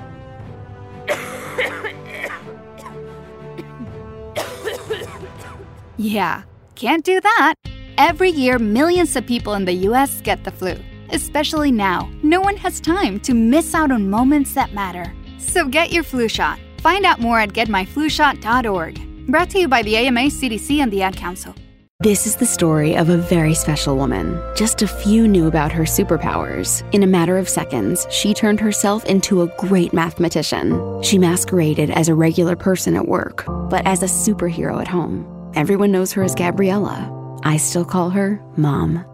yeah, 5.97 6.43
can't 6.75 7.03
do 7.03 7.19
that. 7.19 7.55
Every 7.99 8.29
year, 8.29 8.57
millions 8.59 9.17
of 9.17 9.25
people 9.25 9.55
in 9.55 9.65
the 9.65 9.73
US 9.89 10.21
get 10.21 10.45
the 10.45 10.51
flu. 10.51 10.77
Especially 11.11 11.69
now, 11.69 12.09
no 12.23 12.39
one 12.39 12.55
has 12.55 12.79
time 12.79 13.19
to 13.19 13.33
miss 13.33 13.75
out 13.75 13.91
on 13.91 14.09
moments 14.09 14.53
that 14.53 14.73
matter. 14.73 15.13
So 15.37 15.67
get 15.67 15.91
your 15.91 16.03
flu 16.03 16.29
shot. 16.29 16.61
Find 16.77 17.05
out 17.05 17.19
more 17.19 17.41
at 17.41 17.49
getmyflushot.org. 17.49 19.27
Brought 19.27 19.49
to 19.49 19.59
you 19.59 19.67
by 19.67 19.81
the 19.81 19.97
AMA, 19.97 20.29
CDC, 20.29 20.79
and 20.79 20.93
the 20.93 21.01
Ad 21.01 21.17
Council. 21.17 21.53
This 21.99 22.25
is 22.25 22.37
the 22.37 22.45
story 22.45 22.95
of 22.95 23.09
a 23.09 23.17
very 23.17 23.53
special 23.53 23.97
woman. 23.97 24.41
Just 24.55 24.81
a 24.81 24.87
few 24.87 25.27
knew 25.27 25.47
about 25.47 25.73
her 25.73 25.83
superpowers. 25.83 26.89
In 26.93 27.03
a 27.03 27.07
matter 27.07 27.37
of 27.37 27.49
seconds, 27.49 28.07
she 28.09 28.33
turned 28.33 28.61
herself 28.61 29.03
into 29.07 29.41
a 29.41 29.53
great 29.57 29.91
mathematician. 29.91 31.03
She 31.03 31.17
masqueraded 31.17 31.89
as 31.89 32.07
a 32.07 32.15
regular 32.15 32.55
person 32.55 32.95
at 32.95 33.09
work, 33.09 33.43
but 33.69 33.85
as 33.85 34.03
a 34.03 34.05
superhero 34.05 34.79
at 34.79 34.87
home. 34.87 35.25
Everyone 35.55 35.91
knows 35.91 36.13
her 36.13 36.23
as 36.23 36.33
Gabriella. 36.33 37.18
I 37.43 37.57
still 37.57 37.85
call 37.85 38.09
her 38.11 38.41
Mom. 38.57 39.05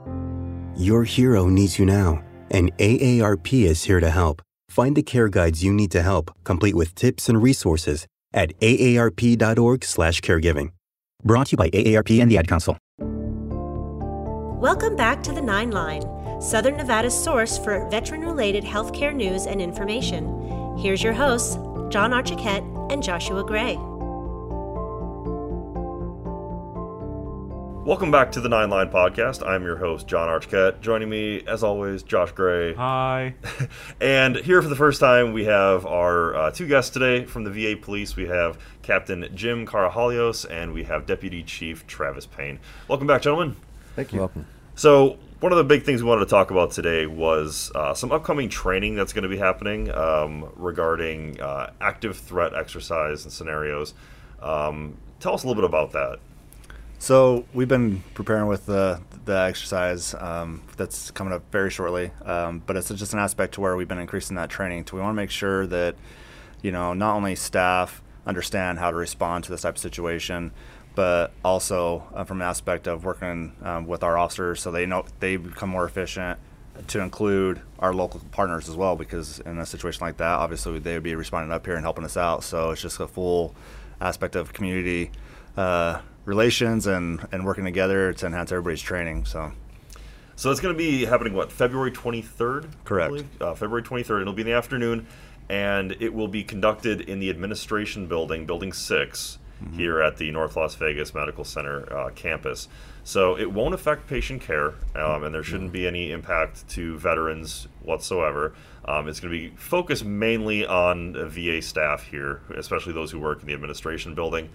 Your 0.76 1.04
hero 1.04 1.48
needs 1.48 1.80
you 1.80 1.86
now, 1.86 2.22
and 2.52 2.76
AARP 2.78 3.66
is 3.66 3.84
here 3.84 4.00
to 4.00 4.10
help. 4.10 4.42
Find 4.70 4.96
the 4.96 5.04
care 5.04 5.30
guides 5.30 5.64
you 5.64 5.74
need 5.74 5.92
to 5.92 6.02
help, 6.02 6.32
complete 6.44 6.76
with 6.76 6.96
tips 6.96 7.30
and 7.30 7.42
resources 7.42 8.08
at 8.34 8.60
aarp.org/caregiving. 8.60 10.72
Brought 11.24 11.48
to 11.48 11.52
you 11.52 11.58
by 11.58 11.70
AARP 11.70 12.22
and 12.22 12.30
the 12.30 12.38
Ad 12.38 12.48
Council. 12.48 12.78
Welcome 14.60 14.96
back 14.96 15.24
to 15.24 15.32
the 15.32 15.42
Nine 15.42 15.72
Line, 15.72 16.04
Southern 16.42 16.78
Nevada's 16.78 17.14
source 17.14 17.58
for 17.58 17.88
veteran-related 17.90 18.64
healthcare 18.64 19.16
news 19.16 19.46
and 19.46 19.62
information. 19.62 20.76
Here's 20.78 21.02
your 21.02 21.14
hosts, 21.14 21.56
John 21.90 22.12
Archiquette 22.12 22.92
and 22.92 23.02
Joshua 23.02 23.46
Gray. 23.46 23.80
Welcome 27.86 28.10
back 28.10 28.32
to 28.32 28.41
the 28.41 28.50
Nine 28.50 28.71
Line 28.71 28.89
Podcast. 28.89 29.48
I'm 29.48 29.62
your 29.62 29.78
host, 29.78 30.08
John 30.08 30.28
Archiquette. 30.28 30.82
Joining 30.82 31.08
me, 31.08 31.43
as 31.45 31.62
always, 31.62 32.02
Josh 32.02 32.32
Gray. 32.32 32.74
Hi. 32.74 33.36
and 34.02 34.38
here 34.38 34.60
for 34.63 34.69
the 34.69 34.76
first 34.76 35.00
time, 35.00 35.34
we 35.34 35.45
have 35.45 35.86
our 35.86 36.34
uh, 36.36 36.50
two 36.50 36.67
guests 36.67 36.89
today 36.89 37.26
from 37.26 37.43
the 37.43 37.52
VA 37.52 37.80
Police. 37.80 38.15
We 38.15 38.26
have 38.26 38.58
Captain 38.82 39.30
Jim 39.36 39.67
Karahalios 39.67 40.50
and 40.50 40.74
we 40.74 40.86
have 40.86 41.06
Deputy 41.06 41.43
Chief 41.43 41.86
Travis 41.86 42.26
Payne. 42.26 42.58
Welcome 42.88 43.06
back, 43.06 43.21
gentlemen. 43.21 43.56
Thank 43.95 44.13
you. 44.13 44.19
Welcome. 44.21 44.48
So, 44.74 45.19
one 45.41 45.52
of 45.52 45.60
the 45.60 45.63
big 45.63 45.84
things 45.84 46.02
we 46.02 46.10
wanted 46.10 46.26
to 46.26 46.32
talk 46.32 46.50
about 46.50 46.71
today 46.71 47.06
was 47.06 47.71
uh, 47.76 47.93
some 47.93 48.12
upcoming 48.12 48.50
training 48.50 48.95
that's 48.95 49.13
going 49.13 49.26
to 49.26 49.30
be 49.30 49.38
happening 49.38 49.91
um, 49.91 50.52
regarding 50.56 51.39
uh, 51.39 51.69
active 51.80 52.17
threat 52.17 52.56
exercise 52.56 53.26
and 53.26 53.32
scenarios. 53.32 53.93
Um, 54.41 54.98
tell 55.19 55.36
us 55.36 55.43
a 55.43 55.48
little 55.48 55.62
bit 55.62 55.69
about 55.69 55.91
that. 55.91 56.17
So 57.00 57.46
we've 57.54 57.68
been 57.68 58.04
preparing 58.14 58.48
with 58.48 58.66
the 58.66 59.02
the 59.26 59.38
exercise 59.38 60.14
um, 60.16 60.62
that's 60.78 61.10
coming 61.12 61.34
up 61.34 61.44
very 61.52 61.72
shortly, 61.72 62.12
um, 62.24 62.62
but 62.66 62.76
it's 62.76 62.90
just 62.90 63.14
an 63.14 63.20
aspect 63.20 63.56
to 63.56 63.62
where 63.62 63.76
we've 63.76 63.88
been 63.88 64.00
increasing 64.00 64.36
that 64.36 64.50
training. 64.50 64.84
To 64.86 64.96
we 64.96 65.02
want 65.02 65.12
to 65.12 65.16
make 65.16 65.32
sure 65.32 65.68
that 65.68 65.96
you 66.62 66.72
know 66.72 66.94
not 66.94 67.16
only 67.16 67.36
staff 67.36 68.02
understand 68.26 68.80
how 68.80 68.92
to 68.92 68.98
respond 68.98 69.44
to 69.44 69.52
this 69.52 69.62
type 69.62 69.76
of 69.76 69.82
situation, 69.82 70.52
but 70.96 71.32
also 71.44 72.04
uh, 72.14 72.24
from 72.24 72.42
an 72.42 72.48
aspect 72.48 72.88
of 72.88 73.04
working 73.04 73.54
um, 73.62 73.86
with 73.86 74.02
our 74.04 74.18
officers 74.18 74.62
so 74.62 74.72
they 74.72 74.86
know 74.86 75.06
they 75.20 75.36
become 75.36 75.70
more 75.70 75.86
efficient 75.86 76.40
to 76.88 77.00
include 77.02 77.62
our 77.80 77.94
local 77.94 78.22
partners 78.32 78.68
as 78.68 78.76
well 78.76 78.96
because 78.96 79.40
in 79.42 79.58
a 79.60 79.66
situation 79.66 80.06
like 80.06 80.18
that 80.18 80.26
obviously 80.40 80.80
they 80.80 80.94
would 80.94 81.04
be 81.04 81.16
responding 81.16 81.52
up 81.52 81.66
here 81.66 81.76
and 81.76 81.84
helping 81.84 82.04
us 82.04 82.18
out 82.18 82.44
so 82.44 82.72
it's 82.72 82.82
just 82.82 83.00
a 83.00 83.08
full 83.08 83.54
aspect 84.02 84.36
of 84.36 84.52
community 84.52 85.12
uh, 85.56 86.00
relations 86.26 86.88
and, 86.88 87.26
and 87.32 87.46
working 87.46 87.64
together 87.64 88.14
to 88.14 88.26
enhance 88.26 88.52
everybody's 88.52 88.82
training. 88.82 89.26
So, 89.26 89.52
So 90.36 90.52
it's 90.52 90.60
going 90.60 90.74
to 90.74 90.78
be 90.78 91.06
happening 91.06 91.34
what 91.34 91.52
February 91.52 91.92
23rd? 91.92 92.66
I 92.66 92.68
Correct. 92.84 93.24
Uh, 93.40 93.54
February 93.54 93.84
23rd. 93.84 94.22
It'll 94.22 94.34
be 94.34 94.42
in 94.42 94.48
the 94.48 94.54
afternoon, 94.54 95.08
and 95.50 95.96
it 96.00 96.14
will 96.14 96.28
be 96.28 96.44
conducted 96.44 97.02
in 97.02 97.20
the 97.20 97.30
administration 97.30 98.08
building, 98.08 98.46
Building 98.46 98.74
6 98.74 99.40
here 99.74 100.02
at 100.02 100.18
the 100.18 100.30
North 100.32 100.56
Las 100.56 100.76
Vegas 100.76 101.14
Medical 101.14 101.44
Center 101.44 101.92
uh, 101.92 102.10
campus. 102.12 102.68
So 103.04 103.38
it 103.38 103.52
won't 103.52 103.74
affect 103.74 104.08
patient 104.08 104.42
care, 104.42 104.74
um, 104.96 105.24
and 105.24 105.34
there 105.34 105.44
shouldn't 105.44 105.72
be 105.72 105.88
any 105.88 106.12
impact 106.12 106.68
to 106.70 106.98
veterans 106.98 107.68
whatsoever. 107.82 108.54
Um, 108.86 109.08
it's 109.08 109.20
going 109.20 109.34
to 109.34 109.40
be 109.40 109.56
focused 109.56 110.06
mainly 110.06 110.66
on 110.66 111.14
VA 111.30 111.62
staff 111.62 112.04
here, 112.04 112.42
especially 112.56 112.94
those 112.94 113.12
who 113.12 113.20
work 113.20 113.42
in 113.42 113.48
the 113.48 113.54
administration 113.54 114.16
building. 114.16 114.50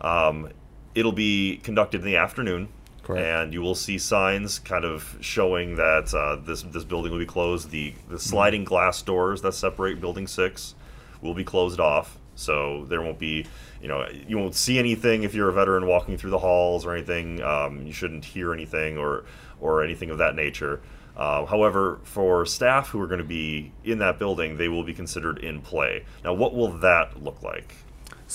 Um, 0.00 0.50
it'll 0.94 1.12
be 1.12 1.60
conducted 1.62 2.00
in 2.00 2.06
the 2.06 2.16
afternoon, 2.16 2.68
Correct. 3.02 3.26
and 3.26 3.52
you 3.52 3.60
will 3.60 3.74
see 3.74 3.98
signs 3.98 4.58
kind 4.58 4.84
of 4.84 5.16
showing 5.20 5.76
that 5.76 6.14
uh, 6.14 6.36
this 6.36 6.62
this 6.62 6.84
building 6.84 7.12
will 7.12 7.18
be 7.18 7.26
closed. 7.26 7.70
The 7.70 7.94
the 8.08 8.18
sliding 8.18 8.64
glass 8.64 9.02
doors 9.02 9.42
that 9.42 9.54
separate 9.54 10.00
Building 10.00 10.26
Six 10.26 10.74
will 11.20 11.34
be 11.34 11.44
closed 11.44 11.80
off, 11.80 12.18
so 12.34 12.84
there 12.88 13.02
won't 13.02 13.18
be 13.18 13.46
you 13.82 13.88
know 13.88 14.06
you 14.26 14.38
won't 14.38 14.54
see 14.54 14.78
anything 14.78 15.22
if 15.22 15.34
you're 15.34 15.48
a 15.48 15.52
veteran 15.52 15.86
walking 15.86 16.16
through 16.16 16.30
the 16.30 16.38
halls 16.38 16.86
or 16.86 16.94
anything. 16.94 17.42
Um, 17.42 17.86
you 17.86 17.92
shouldn't 17.92 18.24
hear 18.24 18.52
anything 18.52 18.98
or 18.98 19.24
or 19.60 19.82
anything 19.82 20.10
of 20.10 20.18
that 20.18 20.34
nature. 20.34 20.80
Uh, 21.16 21.46
however, 21.46 22.00
for 22.02 22.44
staff 22.44 22.88
who 22.88 23.00
are 23.00 23.06
going 23.06 23.20
to 23.20 23.24
be 23.24 23.70
in 23.84 23.98
that 23.98 24.18
building, 24.18 24.56
they 24.56 24.68
will 24.68 24.82
be 24.82 24.92
considered 24.92 25.38
in 25.38 25.60
play. 25.60 26.04
Now, 26.24 26.34
what 26.34 26.54
will 26.54 26.72
that 26.78 27.22
look 27.22 27.40
like? 27.42 27.72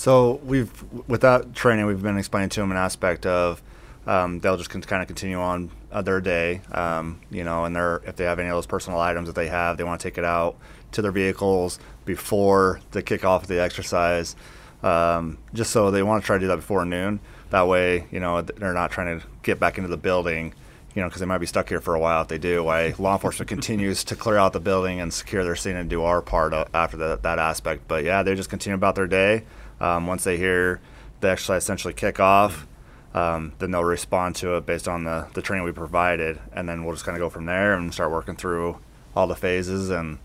So 0.00 0.40
we've, 0.46 0.72
with 1.08 1.20
that 1.20 1.54
training, 1.54 1.84
we've 1.84 2.02
been 2.02 2.16
explaining 2.16 2.48
to 2.50 2.60
them 2.60 2.70
an 2.70 2.78
aspect 2.78 3.26
of 3.26 3.62
um, 4.06 4.40
they'll 4.40 4.56
just 4.56 4.70
kind 4.70 5.02
of 5.02 5.06
continue 5.06 5.38
on 5.38 5.70
uh, 5.92 6.00
their 6.00 6.22
day, 6.22 6.62
um, 6.72 7.20
you 7.30 7.44
know, 7.44 7.66
and 7.66 7.76
they're, 7.76 8.00
if 8.06 8.16
they 8.16 8.24
have 8.24 8.38
any 8.38 8.48
of 8.48 8.54
those 8.54 8.64
personal 8.64 8.98
items 8.98 9.26
that 9.26 9.34
they 9.34 9.48
have, 9.48 9.76
they 9.76 9.84
want 9.84 10.00
to 10.00 10.08
take 10.08 10.16
it 10.16 10.24
out 10.24 10.56
to 10.92 11.02
their 11.02 11.12
vehicles 11.12 11.78
before 12.06 12.80
they 12.92 13.02
kick 13.02 13.26
off 13.26 13.46
the 13.46 13.60
exercise, 13.60 14.36
um, 14.82 15.36
just 15.52 15.70
so 15.70 15.90
they 15.90 16.02
want 16.02 16.22
to 16.22 16.26
try 16.26 16.36
to 16.36 16.40
do 16.40 16.46
that 16.46 16.56
before 16.56 16.86
noon. 16.86 17.20
That 17.50 17.68
way, 17.68 18.06
you 18.10 18.20
know, 18.20 18.40
they're 18.40 18.72
not 18.72 18.90
trying 18.90 19.20
to 19.20 19.26
get 19.42 19.60
back 19.60 19.76
into 19.76 19.90
the 19.90 19.98
building, 19.98 20.54
you 20.94 21.02
know, 21.02 21.08
because 21.08 21.20
they 21.20 21.26
might 21.26 21.38
be 21.38 21.46
stuck 21.46 21.68
here 21.68 21.82
for 21.82 21.94
a 21.94 22.00
while 22.00 22.22
if 22.22 22.28
they 22.28 22.38
do. 22.38 22.64
Why 22.64 22.94
law 22.98 23.16
enforcement 23.16 23.50
continues 23.50 24.02
to 24.04 24.16
clear 24.16 24.38
out 24.38 24.54
the 24.54 24.60
building 24.60 24.98
and 24.98 25.12
secure 25.12 25.44
their 25.44 25.56
scene 25.56 25.76
and 25.76 25.90
do 25.90 26.04
our 26.04 26.22
part 26.22 26.54
uh, 26.54 26.64
after 26.72 26.96
that, 26.96 27.22
that 27.24 27.38
aspect. 27.38 27.86
But 27.86 28.04
yeah, 28.04 28.22
they 28.22 28.34
just 28.34 28.48
continue 28.48 28.76
about 28.76 28.94
their 28.94 29.06
day. 29.06 29.44
Um, 29.80 30.06
once 30.06 30.24
they 30.24 30.36
hear 30.36 30.80
the 31.20 31.30
exercise 31.30 31.62
essentially 31.62 31.94
kick 31.94 32.20
off, 32.20 32.66
um, 33.14 33.52
then 33.58 33.70
they'll 33.70 33.84
respond 33.84 34.36
to 34.36 34.56
it 34.56 34.66
based 34.66 34.86
on 34.86 35.04
the, 35.04 35.26
the 35.34 35.42
training 35.42 35.64
we 35.64 35.72
provided, 35.72 36.38
and 36.52 36.68
then 36.68 36.84
we'll 36.84 36.94
just 36.94 37.04
kind 37.04 37.16
of 37.16 37.20
go 37.20 37.28
from 37.28 37.46
there 37.46 37.74
and 37.74 37.92
start 37.92 38.10
working 38.10 38.36
through 38.36 38.78
all 39.14 39.26
the 39.26 39.36
phases 39.36 39.90
and. 39.90 40.18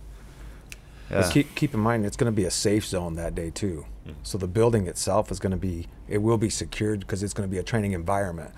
Yeah. 1.09 1.29
keep 1.31 1.53
keep 1.53 1.75
in 1.75 1.79
mind 1.79 2.03
it's 2.03 2.17
going 2.17 2.33
to 2.33 2.35
be 2.35 2.45
a 2.45 2.51
safe 2.51 2.83
zone 2.83 3.13
that 3.13 3.35
day 3.35 3.51
too. 3.51 3.85
So 4.23 4.39
the 4.39 4.47
building 4.47 4.87
itself 4.87 5.31
is 5.31 5.39
going 5.39 5.51
to 5.51 5.57
be 5.57 5.87
it 6.07 6.17
will 6.17 6.39
be 6.39 6.49
secured 6.49 7.01
because 7.01 7.21
it's 7.21 7.33
going 7.33 7.47
to 7.47 7.51
be 7.51 7.59
a 7.59 7.63
training 7.63 7.91
environment. 7.91 8.51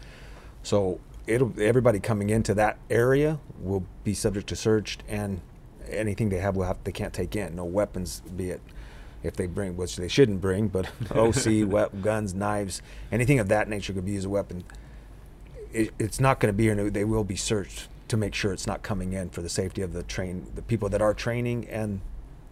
So 0.64 1.02
it'll 1.26 1.54
everybody 1.60 2.00
coming 2.00 2.30
into 2.30 2.54
that 2.54 2.78
area 2.90 3.40
will 3.60 3.86
be 4.06 4.14
subject 4.14 4.48
to 4.48 4.56
search 4.56 4.98
and 5.10 5.42
anything 5.90 6.30
they 6.30 6.38
have 6.38 6.56
will 6.56 6.66
have 6.66 6.82
they 6.86 6.94
can't 6.94 7.14
take 7.14 7.36
in. 7.36 7.56
No 7.56 7.66
weapons, 7.66 8.22
be 8.22 8.50
it 8.52 8.62
if 9.24 9.36
they 9.36 9.48
bring 9.48 9.76
which 9.76 9.96
they 9.96 10.08
shouldn't 10.08 10.42
bring, 10.42 10.68
but 10.68 10.90
OC, 11.12 12.02
guns, 12.02 12.34
knives, 12.34 12.82
anything 13.12 13.40
of 13.40 13.48
that 13.50 13.68
nature 13.68 13.94
could 13.94 14.06
be 14.06 14.12
used 14.12 14.22
as 14.22 14.26
a 14.26 14.30
weapon. 14.30 14.64
It, 15.74 15.94
it's 16.00 16.20
not 16.20 16.40
going 16.40 16.54
to 16.54 16.58
be 16.58 16.70
in. 16.70 16.94
They 16.94 17.04
will 17.04 17.24
be 17.24 17.36
searched 17.36 17.88
to 18.08 18.18
make 18.18 18.34
sure 18.34 18.54
it's 18.54 18.68
not 18.68 18.84
coming 18.84 19.14
in 19.14 19.30
for 19.30 19.42
the 19.42 19.50
safety 19.50 19.82
of 19.82 19.94
the 19.94 20.04
train, 20.04 20.48
the 20.56 20.62
people 20.62 20.90
that 20.90 21.02
are 21.02 21.14
training 21.14 21.68
and 21.68 22.02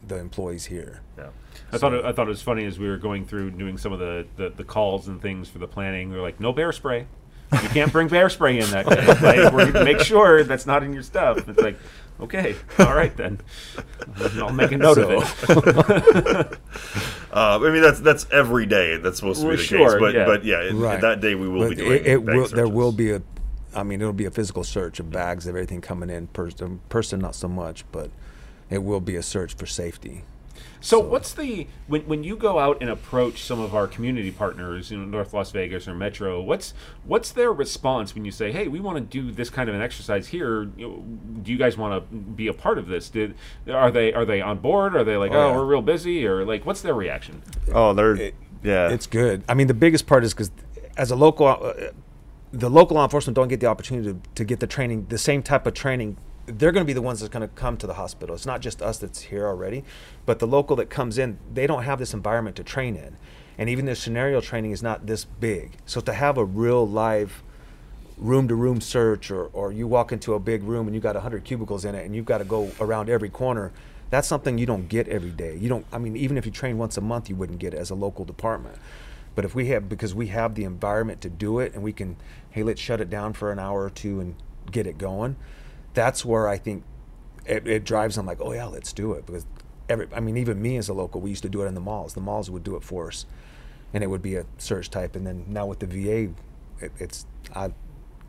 the 0.08 0.18
employees 0.18 0.66
here. 0.66 1.02
Yeah. 1.18 1.30
I 1.72 1.78
thought 1.78 1.94
it, 1.94 2.06
I 2.06 2.12
thought 2.12 2.28
it 2.28 2.30
was 2.30 2.42
funny 2.42 2.66
as 2.66 2.78
we 2.78 2.88
were 2.88 2.98
going 2.98 3.26
through 3.26 3.52
doing 3.52 3.78
some 3.78 3.94
of 3.94 4.00
the, 4.00 4.28
the, 4.36 4.50
the 4.50 4.64
calls 4.64 5.08
and 5.08 5.22
things 5.22 5.50
for 5.50 5.60
the 5.60 5.68
planning. 5.68 6.10
We 6.10 6.18
were 6.18 6.22
like, 6.22 6.40
no 6.40 6.54
bear 6.54 6.72
spray. 6.72 7.08
You 7.54 7.70
can't 7.70 7.92
bring 7.92 8.08
bear 8.08 8.30
spray 8.30 8.60
in 8.60 8.70
that 8.72 8.86
day. 8.88 9.06
Like, 9.44 9.54
we're 9.54 9.72
gonna 9.72 9.86
make 9.86 10.00
sure 10.02 10.44
that's 10.44 10.66
not 10.66 10.84
in 10.84 10.94
your 10.94 11.04
stuff. 11.04 11.48
It's 11.48 11.62
like, 11.62 11.78
okay, 12.20 12.56
all 12.80 12.94
right 12.94 13.16
then. 13.16 13.40
I'll 14.38 14.52
make 14.52 14.72
a 14.72 14.78
note 14.78 14.98
of 14.98 15.10
it. 15.50 16.60
Uh, 17.36 17.60
I 17.62 17.70
mean, 17.70 17.82
that's 17.82 18.00
that's 18.00 18.26
every 18.32 18.66
day. 18.66 18.96
That's 18.96 19.18
supposed 19.18 19.42
to 19.42 19.44
be 19.44 19.48
Well, 19.50 19.58
the 19.58 19.64
sure, 19.64 19.90
case. 19.92 20.00
But 20.00 20.14
yeah. 20.14 20.26
but 20.26 20.46
yeah, 20.46 20.62
it- 20.62 20.74
Right. 20.74 21.02
that 21.02 21.20
day 21.20 21.36
we 21.36 21.50
will 21.50 21.64
But 21.64 21.70
be 21.72 21.76
doing. 21.76 21.92
it, 21.92 22.08
it 22.08 22.26
bank 22.26 22.38
will, 22.38 22.48
there 22.48 22.68
will 22.70 22.92
be 22.94 23.12
a, 23.12 23.22
I 23.76 23.84
mean, 23.84 24.00
it'll 24.00 24.14
be 24.14 24.24
a 24.24 24.32
physical 24.32 24.64
search 24.64 25.02
of 25.02 25.12
bags, 25.12 25.46
of 25.46 25.50
everything 25.54 25.82
coming 25.82 26.10
in. 26.10 26.28
Person, 26.28 26.80
person, 26.88 27.20
not 27.20 27.36
so 27.36 27.50
much, 27.50 27.84
but 27.92 28.10
it 28.70 28.84
will 28.84 29.02
be 29.02 29.18
a 29.18 29.22
search 29.22 29.54
for 29.54 29.66
safety. 29.66 30.24
So, 30.82 31.00
what's 31.00 31.34
the 31.34 31.68
when 31.88 32.02
when 32.04 32.24
you 32.24 32.36
go 32.36 32.60
out 32.60 32.78
and 32.82 32.90
approach 32.90 33.42
some 33.44 33.60
of 33.60 33.74
our 33.74 33.88
community 33.88 34.32
partners 34.32 34.92
in 34.92 35.10
North 35.10 35.34
Las 35.34 35.52
Vegas 35.52 35.88
or 35.88 35.96
Metro? 35.96 36.42
What's 36.42 36.74
what's 37.06 37.32
their 37.32 37.52
response 37.52 38.14
when 38.14 38.26
you 38.26 38.32
say, 38.32 38.52
"Hey, 38.52 38.68
we 38.68 38.80
want 38.80 38.98
to 38.98 39.02
do 39.02 39.32
this 39.32 39.50
kind 39.50 39.68
of 39.70 39.76
an 39.76 39.82
exercise 39.82 40.28
here. 40.28 40.66
Do 40.66 41.52
you 41.52 41.58
guys 41.58 41.78
want 41.78 42.10
to 42.12 42.16
be 42.16 42.48
a 42.48 42.54
part 42.54 42.78
of 42.78 42.88
this? 42.88 43.10
Did 43.10 43.36
are 43.70 43.92
they 43.92 44.14
are 44.14 44.26
they 44.26 44.42
on 44.42 44.60
board? 44.60 44.96
Are 44.96 45.04
they 45.04 45.18
like, 45.18 45.32
Oh, 45.32 45.36
oh, 45.36 45.50
yeah. 45.50 45.56
we're 45.58 45.66
real 45.66 45.82
busy, 45.82 46.26
or 46.26 46.46
like, 46.46 46.66
what's 46.66 46.82
their 46.82 46.94
reaction? 46.94 47.42
Oh, 47.74 47.94
they're 47.94 48.16
It- 48.16 48.36
yeah. 48.64 48.90
It's 48.90 49.06
good. 49.08 49.44
I 49.48 49.54
mean, 49.54 49.68
the 49.68 49.74
biggest 49.76 50.08
part 50.08 50.24
is 50.24 50.34
because 50.34 50.52
as 50.98 51.12
a 51.12 51.16
local, 51.16 51.46
uh, 51.48 51.74
the 52.52 52.70
local 52.70 52.96
law 52.96 53.04
enforcement 53.04 53.36
don't 53.36 53.48
get 53.48 53.60
the 53.60 53.68
opportunity 53.68 54.14
to, 54.14 54.20
to 54.36 54.44
get 54.46 54.60
the 54.60 54.66
training, 54.68 55.06
the 55.10 55.18
same 55.18 55.44
type 55.44 55.68
of 55.68 55.74
training. 55.76 56.18
They're 56.46 56.72
going 56.72 56.86
to 56.86 56.88
be 56.88 56.94
the 56.94 57.02
ones 57.02 57.20
that's 57.20 57.34
going 57.34 57.48
to 57.48 57.54
come 57.56 57.78
to 57.78 57.88
the 57.88 57.96
hospital. 57.96 58.36
It's 58.36 58.46
not 58.46 58.62
just 58.62 58.82
us 58.82 59.00
that's 59.00 59.22
here 59.22 59.48
already, 59.48 59.84
but 60.26 60.40
the 60.40 60.48
local 60.48 60.76
that 60.76 60.90
comes 60.90 61.18
in, 61.18 61.40
they 61.54 61.66
don't 61.66 61.84
have 61.84 62.00
this 62.00 62.14
environment 62.14 62.56
to 62.58 62.64
train 62.64 62.96
in. 62.96 63.18
And 63.58 63.70
even 63.70 63.86
their 63.86 63.96
scenario 63.96 64.42
training 64.42 64.72
is 64.72 64.84
not 64.84 65.08
this 65.08 65.26
big. 65.26 65.74
So 65.86 66.02
to 66.02 66.14
have 66.14 66.38
a 66.38 66.46
real 66.46 66.88
live 66.88 67.44
room 68.18 68.48
to 68.48 68.56
room 68.56 68.80
search 68.80 69.30
or, 69.30 69.46
or 69.48 69.72
you 69.72 69.88
walk 69.88 70.12
into 70.12 70.34
a 70.34 70.40
big 70.40 70.64
room 70.64 70.88
and 70.88 70.96
you 70.96 71.02
got 71.02 71.16
100 71.16 71.44
cubicles 71.44 71.84
in 71.84 71.96
it 71.96 72.06
and 72.06 72.16
you've 72.16 72.26
got 72.26 72.38
to 72.38 72.46
go 72.46 72.72
around 72.80 73.10
every 73.10 73.30
corner 73.30 73.72
that's 74.10 74.28
something 74.28 74.58
you 74.58 74.66
don't 74.66 74.88
get 74.88 75.08
every 75.10 75.32
day 75.32 75.58
you 75.58 75.68
don't 75.68 75.86
i 75.92 75.98
mean 75.98 76.16
even 76.16 76.38
if 76.38 76.46
you 76.46 76.52
train 76.52 76.78
once 76.78 76.96
a 76.96 77.02
month 77.02 77.30
you 77.30 77.36
wouldn't 77.36 77.60
get 77.60 77.74
it 77.74 77.78
as 77.78 77.90
a 77.90 77.96
local 77.96 78.24
department 78.24 78.78
but 79.36 79.44
if 79.44 79.54
we 79.54 79.68
have 79.68 79.90
because 79.90 80.16
we 80.16 80.28
have 80.28 80.56
the 80.56 80.64
environment 80.64 81.20
to 81.20 81.30
do 81.30 81.60
it 81.60 81.74
and 81.74 81.84
we 81.84 81.92
can 81.92 82.16
hey 82.52 82.64
let's 82.64 82.80
shut 82.80 83.02
it 83.02 83.10
down 83.10 83.34
for 83.34 83.52
an 83.52 83.60
hour 83.60 83.84
or 83.84 83.90
two 83.90 84.22
and 84.22 84.36
get 84.72 84.88
it 84.88 84.98
going 84.98 85.36
that's 85.96 86.24
where 86.24 86.48
i 86.48 86.58
think 86.58 86.84
it, 87.46 87.68
it 87.68 87.84
drives 87.84 88.16
them 88.16 88.26
like 88.26 88.40
oh 88.42 88.54
yeah 88.54 88.66
let's 88.66 88.94
do 88.94 89.14
it. 89.14 89.26
Because 89.26 89.46
every 89.88 90.08
i 90.14 90.20
mean 90.20 90.38
even 90.38 90.62
me 90.62 90.78
as 90.78 90.90
a 90.90 90.94
local 90.94 91.22
we 91.22 91.30
used 91.30 91.44
to 91.44 91.50
do 91.50 91.62
it 91.62 91.68
in 91.68 91.76
the 91.76 91.82
malls. 91.82 92.14
The 92.14 92.22
malls 92.22 92.50
would 92.50 92.64
do 92.64 92.76
it 92.76 92.84
for 92.84 93.08
us 93.08 93.26
and 93.94 94.04
it 94.04 94.08
would 94.08 94.22
be 94.22 94.36
a 94.36 94.46
search 94.58 94.90
type. 94.90 95.16
And 95.16 95.26
then 95.26 95.46
now 95.48 95.66
with 95.66 95.80
the 95.80 95.88
va 95.88 96.34
it, 96.82 96.92
it's 97.00 97.26
i 97.56 97.72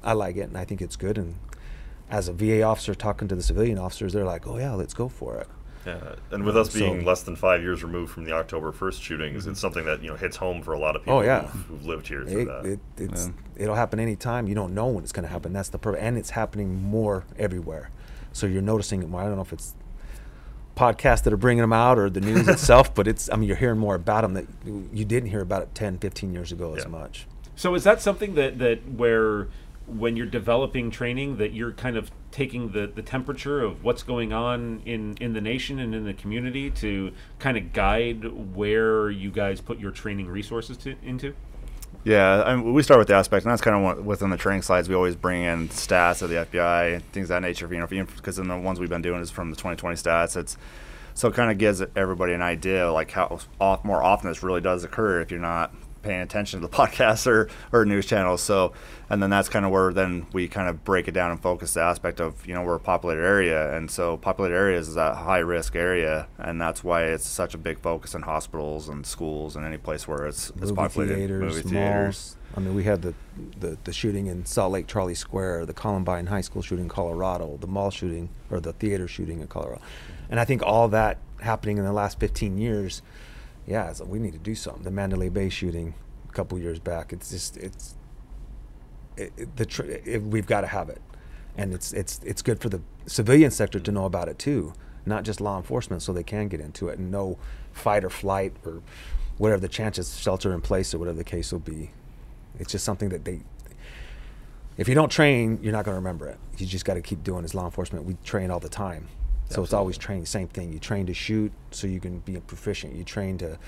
i 0.02 0.12
like 0.12 0.36
it 0.36 0.42
and 0.42 0.56
i 0.56 0.64
think 0.64 0.82
it's 0.82 0.96
good. 0.96 1.18
And 1.18 1.36
as 2.10 2.28
a 2.28 2.32
va 2.32 2.62
officer 2.62 2.94
talking 2.94 3.28
to 3.28 3.34
the 3.34 3.42
civilian 3.42 3.78
officers 3.78 4.12
they're 4.12 4.24
like 4.24 4.46
oh 4.46 4.58
yeah 4.58 4.74
let's 4.74 4.94
go 4.94 5.08
for 5.08 5.38
it 5.38 5.48
Yeah, 5.86 6.16
and 6.32 6.44
with 6.44 6.56
us 6.56 6.66
um, 6.68 6.72
So- 6.72 6.78
being 6.80 7.04
less 7.04 7.22
than 7.22 7.36
five 7.36 7.62
years 7.62 7.84
removed 7.84 8.12
from 8.12 8.24
the 8.24 8.32
October 8.32 8.72
first 8.72 9.02
shootings, 9.02 9.46
it's 9.46 9.58
mhm. 9.58 9.60
something 9.60 9.84
that 9.84 10.02
you 10.02 10.10
know 10.10 10.16
hits 10.16 10.36
home 10.36 10.62
for 10.62 10.72
a 10.72 10.78
lot 10.78 10.96
of 10.96 11.02
oh, 11.02 11.04
people 11.04 11.18
Oh, 11.18 11.22
yeah. 11.22 11.42
who've, 11.46 11.66
who've 11.66 11.86
lived 11.86 12.08
here 12.08 12.24
through 12.24 12.42
it, 12.42 12.44
that. 12.46 12.66
it, 12.66 12.80
it's, 12.98 13.30
it'll 13.56 13.76
happen 13.76 14.00
anytime. 14.00 14.48
You 14.48 14.54
don't 14.54 14.74
know 14.74 14.88
when 14.88 15.04
it's 15.04 15.12
going 15.12 15.24
to 15.24 15.32
happen. 15.32 15.52
That's 15.52 15.68
the 15.68 15.78
purpose 15.78 16.00
and 16.02 16.18
it's 16.18 16.30
happening 16.30 16.82
more 16.82 17.24
everywhere. 17.38 17.90
So 18.32 18.46
you're 18.46 18.62
noticing 18.62 19.02
it 19.02 19.08
more. 19.08 19.22
I 19.22 19.26
don't 19.26 19.36
know 19.36 19.42
if 19.42 19.52
it's 19.52 19.74
podcasts 20.76 21.22
that 21.22 21.32
are 21.32 21.38
bringing 21.38 21.62
them 21.62 21.72
out 21.72 21.98
or 21.98 22.10
the 22.10 22.20
news 22.20 22.46
itself 22.56 22.94
but 22.94 23.08
it's 23.08 23.30
i 23.32 23.34
mean 23.36 23.48
you're 23.48 23.56
hearing 23.56 23.78
more 23.78 23.94
about 23.94 24.20
them 24.20 24.34
that 24.34 24.44
you 24.62 24.86
you 24.92 25.06
didn't 25.06 25.30
hear 25.30 25.40
about 25.40 25.62
it 25.62 25.74
10 25.74 25.96
15 25.96 26.34
years 26.34 26.52
ago 26.52 26.74
as 26.74 26.86
much. 26.86 27.26
So, 27.56 27.74
is 27.74 27.84
that 27.84 28.02
something 28.02 28.34
that 28.34 28.58
that 28.58 28.86
where 28.86 29.48
when 29.86 30.16
you're 30.16 30.26
developing 30.26 30.90
training 30.90 31.36
that 31.36 31.52
you're 31.52 31.72
kind 31.72 31.96
of 31.96 32.10
taking 32.32 32.72
the, 32.72 32.86
the 32.86 33.02
temperature 33.02 33.62
of 33.62 33.84
what's 33.84 34.02
going 34.02 34.32
on 34.32 34.82
in, 34.84 35.16
in 35.20 35.32
the 35.32 35.40
nation 35.40 35.78
and 35.78 35.94
in 35.94 36.04
the 36.04 36.14
community 36.14 36.70
to 36.70 37.12
kind 37.38 37.56
of 37.56 37.72
guide 37.72 38.54
where 38.54 39.10
you 39.10 39.30
guys 39.30 39.60
put 39.60 39.78
your 39.78 39.90
training 39.90 40.26
resources 40.26 40.76
to, 40.76 40.96
into? 41.02 41.34
Yeah, 42.04 42.42
I 42.44 42.54
mean, 42.54 42.72
we 42.72 42.82
start 42.82 42.98
with 42.98 43.08
the 43.08 43.14
aspect, 43.14 43.44
and 43.44 43.50
that's 43.50 43.62
kind 43.62 43.76
of 43.76 43.82
what, 43.82 44.04
within 44.04 44.30
the 44.30 44.36
training 44.36 44.62
slides. 44.62 44.88
We 44.88 44.94
always 44.94 45.16
bring 45.16 45.42
in 45.42 45.68
stats 45.70 46.22
of 46.22 46.30
the 46.30 46.36
FBI, 46.36 47.02
things 47.12 47.24
of 47.24 47.28
that 47.30 47.42
nature. 47.42 47.68
You 47.72 47.80
know, 47.80 47.86
because 47.86 48.38
in 48.38 48.48
the 48.48 48.56
ones 48.56 48.78
we've 48.78 48.88
been 48.88 49.02
doing 49.02 49.20
is 49.20 49.30
from 49.30 49.50
the 49.50 49.56
2020 49.56 49.96
stats. 49.96 50.36
It's 50.36 50.56
so 51.14 51.28
it 51.28 51.34
kind 51.34 51.50
of 51.50 51.58
gives 51.58 51.82
everybody 51.96 52.34
an 52.34 52.42
idea, 52.42 52.92
like 52.92 53.10
how 53.10 53.40
off, 53.58 53.82
more 53.84 54.02
often 54.02 54.28
this 54.28 54.42
really 54.42 54.60
does 54.60 54.84
occur 54.84 55.20
if 55.20 55.30
you're 55.30 55.40
not 55.40 55.74
paying 56.06 56.20
attention 56.20 56.60
to 56.60 56.66
the 56.66 56.72
podcasts 56.76 57.26
or, 57.26 57.48
or 57.72 57.84
news 57.84 58.06
channels. 58.06 58.40
So, 58.40 58.72
and 59.10 59.22
then 59.22 59.30
that's 59.30 59.48
kind 59.48 59.64
of 59.64 59.70
where 59.70 59.92
then 59.92 60.26
we 60.32 60.48
kind 60.48 60.68
of 60.68 60.84
break 60.84 61.08
it 61.08 61.12
down 61.12 61.30
and 61.30 61.40
focus 61.40 61.74
the 61.74 61.80
aspect 61.82 62.20
of 62.20 62.46
you 62.46 62.54
know 62.54 62.62
we're 62.62 62.76
a 62.76 62.80
populated 62.80 63.22
area, 63.22 63.76
and 63.76 63.90
so 63.90 64.16
populated 64.16 64.54
areas 64.54 64.88
is 64.88 64.94
that 64.94 65.16
high 65.16 65.38
risk 65.38 65.76
area, 65.76 66.28
and 66.38 66.60
that's 66.60 66.82
why 66.82 67.04
it's 67.04 67.26
such 67.26 67.54
a 67.54 67.58
big 67.58 67.78
focus 67.80 68.14
in 68.14 68.22
hospitals 68.22 68.88
and 68.88 69.06
schools 69.06 69.56
and 69.56 69.64
any 69.64 69.78
place 69.78 70.08
where 70.08 70.26
it's, 70.26 70.50
it's 70.50 70.60
movie 70.60 70.74
populated. 70.74 71.14
theaters, 71.14 71.40
movie 71.40 71.54
malls. 71.54 71.72
theaters. 71.72 72.36
I 72.56 72.60
mean, 72.60 72.74
we 72.74 72.84
had 72.84 73.02
the, 73.02 73.14
the 73.58 73.76
the 73.84 73.92
shooting 73.92 74.28
in 74.28 74.46
Salt 74.46 74.72
Lake 74.72 74.86
Trolley 74.86 75.14
Square, 75.14 75.66
the 75.66 75.74
Columbine 75.74 76.26
High 76.26 76.40
School 76.40 76.62
shooting 76.62 76.84
in 76.84 76.88
Colorado, 76.88 77.58
the 77.60 77.66
mall 77.66 77.90
shooting 77.90 78.30
or 78.50 78.60
the 78.60 78.72
theater 78.72 79.06
shooting 79.06 79.40
in 79.40 79.46
Colorado, 79.48 79.82
and 80.30 80.40
I 80.40 80.44
think 80.44 80.62
all 80.62 80.88
that 80.88 81.18
happening 81.40 81.78
in 81.78 81.84
the 81.84 81.92
last 81.92 82.18
15 82.18 82.58
years. 82.58 83.02
Yeah, 83.66 83.90
it's, 83.90 84.00
we 84.00 84.18
need 84.18 84.32
to 84.32 84.38
do 84.38 84.54
something. 84.54 84.82
The 84.84 84.90
Mandalay 84.90 85.28
Bay 85.28 85.48
shooting 85.48 85.94
a 86.28 86.32
couple 86.32 86.58
years 86.58 86.78
back. 86.78 87.12
It's 87.12 87.30
just 87.30 87.56
it's 87.56 87.94
it, 89.16 89.32
it, 89.36 89.56
the 89.56 89.66
tr- 89.66 89.84
it, 89.84 90.22
we've 90.22 90.46
got 90.46 90.60
to 90.60 90.66
have 90.66 90.88
it, 90.88 91.00
and 91.56 91.74
it's 91.74 91.92
it's 91.92 92.20
it's 92.24 92.42
good 92.42 92.60
for 92.60 92.68
the 92.68 92.80
civilian 93.06 93.50
sector 93.50 93.80
to 93.80 93.92
know 93.92 94.04
about 94.04 94.28
it 94.28 94.38
too, 94.38 94.72
not 95.04 95.24
just 95.24 95.40
law 95.40 95.56
enforcement, 95.56 96.02
so 96.02 96.12
they 96.12 96.22
can 96.22 96.48
get 96.48 96.60
into 96.60 96.88
it 96.88 96.98
and 96.98 97.10
know 97.10 97.38
fight 97.72 98.04
or 98.04 98.10
flight 98.10 98.52
or 98.64 98.82
whatever 99.38 99.60
the 99.60 99.68
chances, 99.68 100.18
shelter 100.18 100.52
in 100.52 100.60
place 100.60 100.94
or 100.94 100.98
whatever 100.98 101.16
the 101.16 101.24
case 101.24 101.52
will 101.52 101.58
be. 101.58 101.90
It's 102.58 102.70
just 102.72 102.84
something 102.84 103.08
that 103.10 103.24
they. 103.24 103.40
If 104.76 104.88
you 104.88 104.94
don't 104.94 105.10
train, 105.10 105.58
you're 105.62 105.72
not 105.72 105.86
going 105.86 105.94
to 105.94 105.98
remember 105.98 106.28
it. 106.28 106.38
You 106.58 106.66
just 106.66 106.84
got 106.84 106.94
to 106.94 107.00
keep 107.00 107.24
doing. 107.24 107.44
As 107.44 107.54
law 107.54 107.64
enforcement, 107.64 108.04
we 108.04 108.16
train 108.24 108.50
all 108.50 108.60
the 108.60 108.68
time, 108.68 109.08
so 109.48 109.62
it's 109.62 109.72
always 109.72 109.96
training. 109.96 110.26
Same 110.26 110.48
thing. 110.48 110.72
You 110.72 110.78
train 110.78 111.06
to 111.06 111.14
shoot, 111.14 111.52
so 111.70 111.86
you 111.86 112.00
can 112.00 112.18
be 112.20 112.36
proficient. 112.40 112.94
You 112.94 113.04
train 113.04 113.38
to 113.38 113.58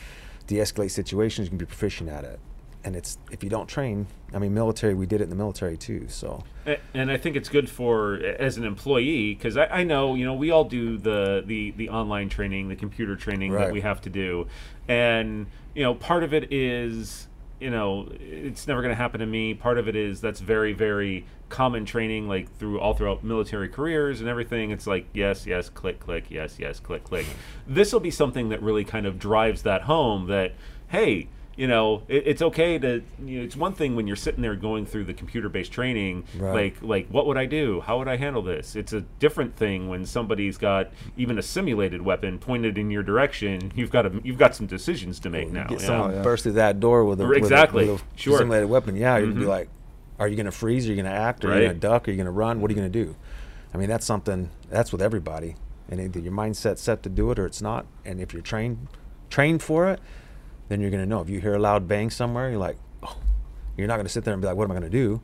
de-escalate 0.46 0.90
situations. 0.90 1.46
You 1.46 1.50
can 1.50 1.58
be 1.58 1.66
proficient 1.66 2.10
at 2.10 2.24
it. 2.24 2.40
And 2.84 2.96
it's 2.96 3.18
if 3.30 3.42
you 3.42 3.50
don't 3.50 3.68
train, 3.68 4.06
I 4.32 4.38
mean, 4.38 4.54
military. 4.54 4.94
We 4.94 5.06
did 5.06 5.20
it 5.20 5.24
in 5.24 5.30
the 5.30 5.36
military 5.36 5.76
too. 5.76 6.06
So 6.08 6.44
And 6.94 7.10
I 7.10 7.16
think 7.16 7.36
it's 7.36 7.48
good 7.48 7.68
for 7.68 8.14
as 8.14 8.56
an 8.56 8.64
employee 8.64 9.34
because 9.34 9.56
I, 9.56 9.66
I 9.66 9.84
know 9.84 10.14
you 10.14 10.24
know 10.24 10.34
we 10.34 10.50
all 10.50 10.64
do 10.64 10.96
the, 10.96 11.42
the 11.44 11.72
the 11.72 11.88
online 11.88 12.28
training, 12.28 12.68
the 12.68 12.76
computer 12.76 13.16
training 13.16 13.52
that 13.52 13.72
we 13.72 13.80
have 13.80 14.00
to 14.02 14.10
do, 14.10 14.46
and 14.86 15.46
you 15.74 15.82
know 15.82 15.94
part 15.94 16.22
of 16.22 16.32
it 16.32 16.52
is 16.52 17.27
you 17.60 17.70
know 17.70 18.08
it's 18.20 18.66
never 18.66 18.82
going 18.82 18.92
to 18.92 18.96
happen 18.96 19.20
to 19.20 19.26
me. 19.26 19.54
Part 19.54 19.78
of 19.78 19.88
it 19.88 19.96
is 19.96 20.20
that's 20.20 20.40
very 20.40 20.72
very 20.72 21.26
common 21.48 21.84
training 21.84 22.28
like 22.28 22.54
through 22.58 22.78
all 22.78 22.94
throughout 22.94 23.24
military 23.24 23.68
careers 23.68 24.20
and 24.20 24.28
everything. 24.28 24.70
It's 24.70 24.86
like 24.86 25.06
yes 25.12 25.46
yes 25.46 25.68
click 25.68 26.00
click 26.00 26.26
yes 26.30 26.56
yes 26.58 26.80
click 26.80 27.04
click. 27.04 27.26
This 27.66 27.92
will 27.92 28.00
be 28.00 28.10
something 28.10 28.48
that 28.50 28.62
really 28.62 28.84
kind 28.84 29.06
of 29.06 29.18
drives 29.18 29.62
that 29.62 29.82
home 29.82 30.26
that 30.26 30.54
hey 30.88 31.28
you 31.58 31.66
know, 31.66 32.04
it, 32.08 32.22
it's 32.26 32.40
okay 32.40 32.78
to. 32.78 33.02
You 33.22 33.38
know, 33.40 33.44
it's 33.44 33.56
one 33.56 33.72
thing 33.74 33.96
when 33.96 34.06
you're 34.06 34.16
sitting 34.16 34.40
there 34.42 34.54
going 34.54 34.86
through 34.86 35.04
the 35.04 35.12
computer-based 35.12 35.72
training, 35.72 36.24
Right. 36.38 36.54
like 36.54 36.82
like 36.82 37.08
what 37.08 37.26
would 37.26 37.36
I 37.36 37.46
do? 37.46 37.80
How 37.80 37.98
would 37.98 38.06
I 38.08 38.16
handle 38.16 38.40
this? 38.42 38.76
It's 38.76 38.92
a 38.92 39.00
different 39.18 39.56
thing 39.56 39.88
when 39.88 40.06
somebody's 40.06 40.56
got 40.56 40.90
even 41.16 41.36
a 41.36 41.42
simulated 41.42 42.00
weapon 42.00 42.38
pointed 42.38 42.78
in 42.78 42.90
your 42.90 43.02
direction. 43.02 43.72
You've 43.74 43.90
got 43.90 44.06
a, 44.06 44.12
you've 44.22 44.38
got 44.38 44.54
some 44.54 44.66
decisions 44.66 45.18
to 45.20 45.30
make 45.30 45.50
now. 45.50 45.66
get 45.66 45.82
yeah. 45.82 46.22
burst 46.22 46.44
through 46.44 46.52
that 46.52 46.78
door 46.80 47.04
with 47.04 47.20
a 47.20 47.26
with 47.26 47.36
a- 47.36 47.38
Exactly. 47.38 47.88
with 47.90 48.00
a, 48.00 48.04
Sure. 48.18 48.38
simulated 48.38 48.70
weapon. 48.70 48.94
Yeah, 48.96 49.18
you'd 49.18 49.34
be 49.34 49.42
Mhm. 49.42 49.48
like, 49.48 49.68
are 50.20 50.28
you 50.28 50.36
going 50.36 50.46
to 50.46 50.52
freeze? 50.52 50.86
Are 50.86 50.90
you 50.90 50.96
going 51.02 51.12
to 51.12 51.18
act? 51.18 51.44
Are 51.44 51.48
you 51.54 51.62
going 51.66 51.74
to 51.74 51.80
duck? 51.80 52.06
Are 52.06 52.12
you 52.12 52.16
going 52.16 52.26
to 52.26 52.30
run? 52.30 52.60
What 52.60 52.70
are 52.70 52.74
you 52.74 52.80
going 52.80 52.90
to 52.92 53.04
do? 53.04 53.16
I 53.74 53.78
mean, 53.78 53.88
that's 53.88 54.06
something 54.06 54.50
that's 54.70 54.92
with 54.92 55.02
everybody, 55.02 55.56
and 55.90 56.00
either 56.00 56.20
your 56.20 56.32
mindset's 56.32 56.80
set 56.82 57.02
to 57.02 57.08
do 57.08 57.30
it 57.32 57.38
or 57.40 57.46
it's 57.46 57.60
not. 57.60 57.84
And 58.04 58.20
if 58.20 58.32
you're 58.32 58.42
trained 58.42 58.86
trained 59.28 59.60
for 59.62 59.88
it, 59.88 59.98
then 60.68 60.80
you're 60.80 60.90
going 60.90 61.02
to 61.02 61.08
know. 61.08 61.20
If 61.20 61.28
you 61.30 61.40
hear 61.40 61.54
a 61.54 61.58
loud 61.58 61.88
bang 61.88 62.10
somewhere, 62.10 62.50
you're 62.50 62.58
like, 62.58 62.76
oh, 63.02 63.16
you're 63.76 63.86
not 63.88 63.96
going 63.96 64.06
to 64.06 64.12
sit 64.12 64.24
there 64.24 64.32
and 64.34 64.40
be 64.42 64.46
like, 64.48 64.56
what 64.56 64.64
am 64.64 64.70
I 64.70 64.74
going 64.78 64.90
to 64.90 64.96
do? 64.98 65.20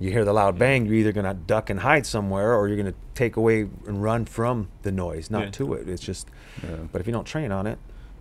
You 0.00 0.10
hear 0.10 0.24
the 0.24 0.32
loud 0.32 0.58
bang, 0.58 0.86
you're 0.86 0.94
either 0.96 1.12
going 1.12 1.26
to 1.26 1.34
duck 1.34 1.70
and 1.70 1.80
hide 1.80 2.04
somewhere, 2.04 2.54
or 2.54 2.66
you're 2.66 2.76
going 2.76 2.92
to 2.92 2.98
take 3.14 3.36
away 3.36 3.60
and 3.86 4.02
run 4.02 4.24
from 4.24 4.68
the 4.82 4.90
noise, 4.90 5.30
not 5.30 5.44
Yeah. 5.44 5.50
to 5.52 5.74
it. 5.74 5.88
It's 5.88 6.02
just, 6.02 6.28
but 6.92 7.00
if 7.00 7.06
you 7.06 7.12
don't 7.12 7.26
train 7.26 7.52
on 7.52 7.66
it, 7.66 7.78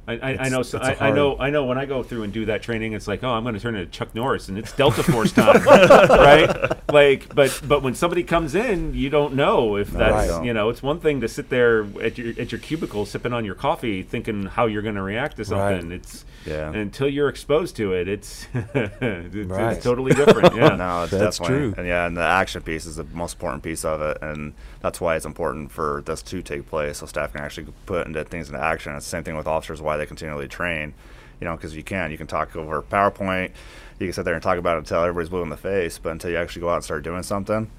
I, 0.08 0.14
I, 0.14 0.38
I 0.46 0.50
know. 0.50 0.64
So 0.64 0.78
a 0.80 0.82
I, 0.82 0.90
I 0.90 0.94
hard- 0.96 1.16
know. 1.16 1.38
I 1.40 1.50
know. 1.50 1.66
When 1.66 1.78
I 1.78 1.86
go 1.86 2.04
through 2.04 2.24
and 2.24 2.34
do 2.34 2.46
that 2.46 2.62
training, 2.62 2.94
it's 2.94 3.08
like, 3.08 3.24
oh, 3.24 3.30
I'm 3.32 3.44
going 3.44 3.56
to 3.56 3.62
turn 3.62 3.76
into 3.76 3.90
Chuck 3.92 4.14
Norris, 4.14 4.50
and 4.50 4.58
it's 4.58 4.72
Delta 4.74 5.02
Force 5.04 5.32
time, 5.34 5.64
right? 5.64 6.92
Like, 6.92 7.34
but 7.34 7.62
but 7.66 7.82
when 7.84 7.96
somebody 7.96 8.24
comes 8.24 8.54
in, 8.56 8.94
you 8.94 9.10
don't 9.10 9.34
know 9.36 9.78
if 9.78 9.90
that's 9.92 10.30
Right. 10.30 10.46
you 10.46 10.54
know. 10.54 10.70
It's 10.70 10.84
one 10.84 11.00
thing 11.00 11.22
to 11.22 11.28
sit 11.28 11.50
there 11.50 11.86
at 12.02 12.18
your 12.18 12.34
at 12.40 12.52
your 12.52 12.60
cubicle 12.60 13.06
sipping 13.06 13.34
on 13.34 13.46
your 13.46 13.56
coffee, 13.56 14.04
thinking 14.04 14.46
how 14.48 14.66
you're 14.66 14.82
going 14.82 14.96
to 14.96 15.02
react 15.02 15.38
to 15.38 15.44
Right. 15.44 15.48
something. 15.80 15.92
It's 15.92 16.26
Yeah. 16.46 16.74
until 16.74 17.08
you're 17.08 17.30
exposed 17.30 17.76
to 17.78 17.94
it, 17.94 18.08
it's 18.10 18.48
it's, 18.54 19.02
Right. 19.50 19.74
it's 19.78 19.84
totally 19.84 20.14
different. 20.14 20.54
Yeah. 20.64 20.76
no, 20.76 21.04
it's 21.04 21.12
That's 21.12 21.38
definitely, 21.40 21.72
true. 21.72 21.74
And 21.78 21.88
yeah, 21.88 22.06
and 22.06 22.16
the 22.18 22.22
action 22.22 22.62
piece 22.62 22.86
is 22.86 22.98
the 22.98 23.06
most 23.14 23.34
important 23.36 23.64
piece 23.64 23.86
of 23.86 24.02
it, 24.02 24.18
and 24.22 24.54
that's 24.82 25.00
why 25.02 25.16
it's 25.16 25.26
important 25.26 25.72
for 25.72 26.04
this 26.06 26.22
to 26.24 26.42
take 26.42 26.68
place, 26.70 26.98
so 27.00 27.06
staff 27.06 27.32
can 27.34 27.42
actually 27.42 27.68
put 27.86 28.06
into 28.06 28.24
things 28.26 28.50
into 28.50 28.62
action. 28.62 28.94
It's 28.96 29.06
the 29.06 29.10
same 29.10 29.24
thing 29.24 29.36
with 29.38 29.48
officers, 29.48 29.82
why 29.94 29.98
they 29.98 30.06
continually 30.06 30.48
train, 30.48 30.94
you 31.40 31.46
know, 31.46 31.56
because 31.56 31.76
you 31.76 31.84
can, 31.84 32.12
you 32.12 32.18
can 32.18 32.28
talk 32.28 32.56
over 32.56 32.82
PowerPoint, 32.82 33.52
you 34.00 34.08
can 34.08 34.14
sit 34.14 34.26
there 34.26 34.34
and 34.34 34.42
talk 34.44 34.58
about 34.58 34.76
it 34.76 34.80
until 34.80 35.02
everybody's 35.02 35.30
blue 35.30 35.44
in 35.44 35.50
the 35.50 35.58
face, 35.58 36.00
but 36.00 36.12
until 36.12 36.32
you 36.32 36.38
actually 36.38 36.62
go 36.62 36.70
out 36.70 36.76
and 36.76 36.84
start 36.84 37.04
doing 37.04 37.24
something, 37.24 37.70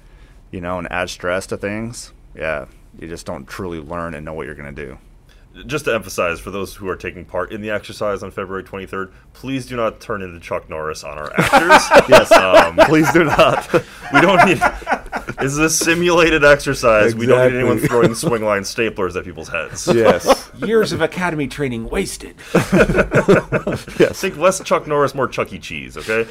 you 0.51 0.61
know, 0.61 0.79
and 0.79 0.89
add 0.91 1.09
stress 1.09 1.45
to 1.47 1.57
things, 1.57 2.13
yeah, 2.33 2.65
you 2.97 3.07
just 3.07 3.25
don't 3.25 3.45
truly 3.47 3.79
learn 3.79 4.13
and 4.13 4.23
know 4.23 4.33
what 4.33 4.45
you're 4.45 4.55
going 4.55 4.73
to 4.73 4.85
do. 4.85 4.97
just 5.65 5.85
to 5.85 5.93
emphasize 5.93 6.39
for 6.39 6.51
those 6.51 6.75
who 6.75 6.87
are 6.89 6.95
taking 6.97 7.23
part 7.25 7.51
in 7.51 7.61
the 7.61 7.69
exercise 7.69 8.23
on 8.23 8.31
February 8.31 8.63
23rd, 8.63 9.11
please 9.33 9.65
do 9.65 9.75
not 9.75 9.99
turn 9.99 10.21
into 10.21 10.39
Chuck 10.39 10.69
Norris 10.69 11.03
on 11.03 11.17
our 11.17 11.31
actors. 11.37 12.07
yes, 12.09 12.31
um, 12.31 12.77
Please 12.87 13.11
do 13.13 13.23
not. 13.25 13.71
we 14.13 14.21
don't 14.21 14.45
need. 14.45 14.61
This 15.39 15.51
is 15.51 15.57
a 15.59 15.69
simulated 15.69 16.43
exercise. 16.43 17.15
We 17.15 17.25
don't 17.25 17.51
need 17.51 17.57
anyone 17.59 17.79
throwing 17.79 18.09
Swingline 18.11 18.61
staplers 18.61 19.15
at 19.15 19.25
people's 19.25 19.49
heads. 19.49 19.87
yes. 19.87 20.49
Years 20.57 20.91
of 20.91 21.01
academy 21.01 21.47
training 21.47 21.89
wasted. 21.89 22.37
Think 24.15 24.37
less 24.37 24.61
Chuck 24.63 24.87
Norris, 24.87 25.13
more 25.13 25.27
Chuck 25.27 25.51
E. 25.53 25.59
Cheese. 25.59 25.97
Okay. 25.97 26.25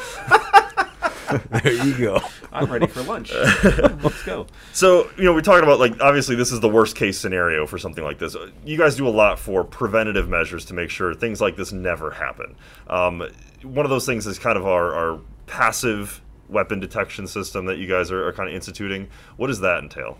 there 1.50 1.72
you 1.84 1.98
go. 1.98 2.20
I'm 2.52 2.70
ready 2.70 2.86
for 2.86 3.02
lunch. 3.02 3.32
Let's 3.32 4.22
go. 4.24 4.46
So, 4.72 5.10
you 5.18 5.24
know, 5.24 5.32
we're 5.34 5.40
talking 5.40 5.64
about 5.64 5.80
like 5.80 6.00
obviously 6.00 6.36
this 6.36 6.52
is 6.52 6.60
the 6.60 6.68
worst 6.68 6.96
case 6.96 7.18
scenario 7.18 7.66
for 7.66 7.78
something 7.78 8.04
like 8.04 8.18
this. 8.18 8.36
You 8.64 8.78
guys 8.78 8.96
do 8.96 9.06
a 9.06 9.10
lot 9.10 9.38
for 9.38 9.64
preventative 9.64 10.28
measures 10.28 10.64
to 10.66 10.74
make 10.74 10.90
sure 10.90 11.14
things 11.14 11.40
like 11.40 11.56
this 11.56 11.72
never 11.72 12.10
happen. 12.10 12.56
Um, 12.88 13.28
one 13.62 13.84
of 13.84 13.90
those 13.90 14.06
things 14.06 14.26
is 14.26 14.38
kind 14.38 14.56
of 14.56 14.66
our, 14.66 14.94
our 14.94 15.20
passive 15.46 16.20
weapon 16.48 16.80
detection 16.80 17.26
system 17.26 17.66
that 17.66 17.78
you 17.78 17.86
guys 17.86 18.10
are, 18.10 18.26
are 18.28 18.32
kind 18.32 18.48
of 18.48 18.54
instituting. 18.54 19.08
What 19.36 19.48
does 19.48 19.60
that 19.60 19.82
entail? 19.82 20.18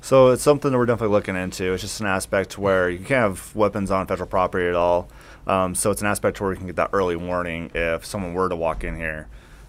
So 0.00 0.28
it's 0.28 0.42
something 0.42 0.70
that 0.70 0.78
we're 0.78 0.86
definitely 0.86 1.14
looking 1.14 1.36
into. 1.36 1.72
It's 1.72 1.82
just 1.82 2.00
an 2.00 2.06
aspect 2.06 2.58
where 2.58 2.88
you 2.88 2.98
can't 2.98 3.10
have 3.10 3.54
weapons 3.56 3.90
on 3.90 4.06
federal 4.06 4.28
property 4.28 4.68
at 4.68 4.74
all. 4.74 5.08
Um, 5.46 5.74
so 5.74 5.90
it's 5.90 6.00
an 6.00 6.06
aspect 6.06 6.40
where 6.40 6.50
we 6.50 6.56
can 6.56 6.66
get 6.66 6.76
that 6.76 6.90
early 6.92 7.16
warning 7.16 7.70
if 7.74 8.04
someone 8.04 8.34
were 8.34 8.48
to 8.48 8.56
walk 8.56 8.84
in 8.84 8.96
here 8.96 9.28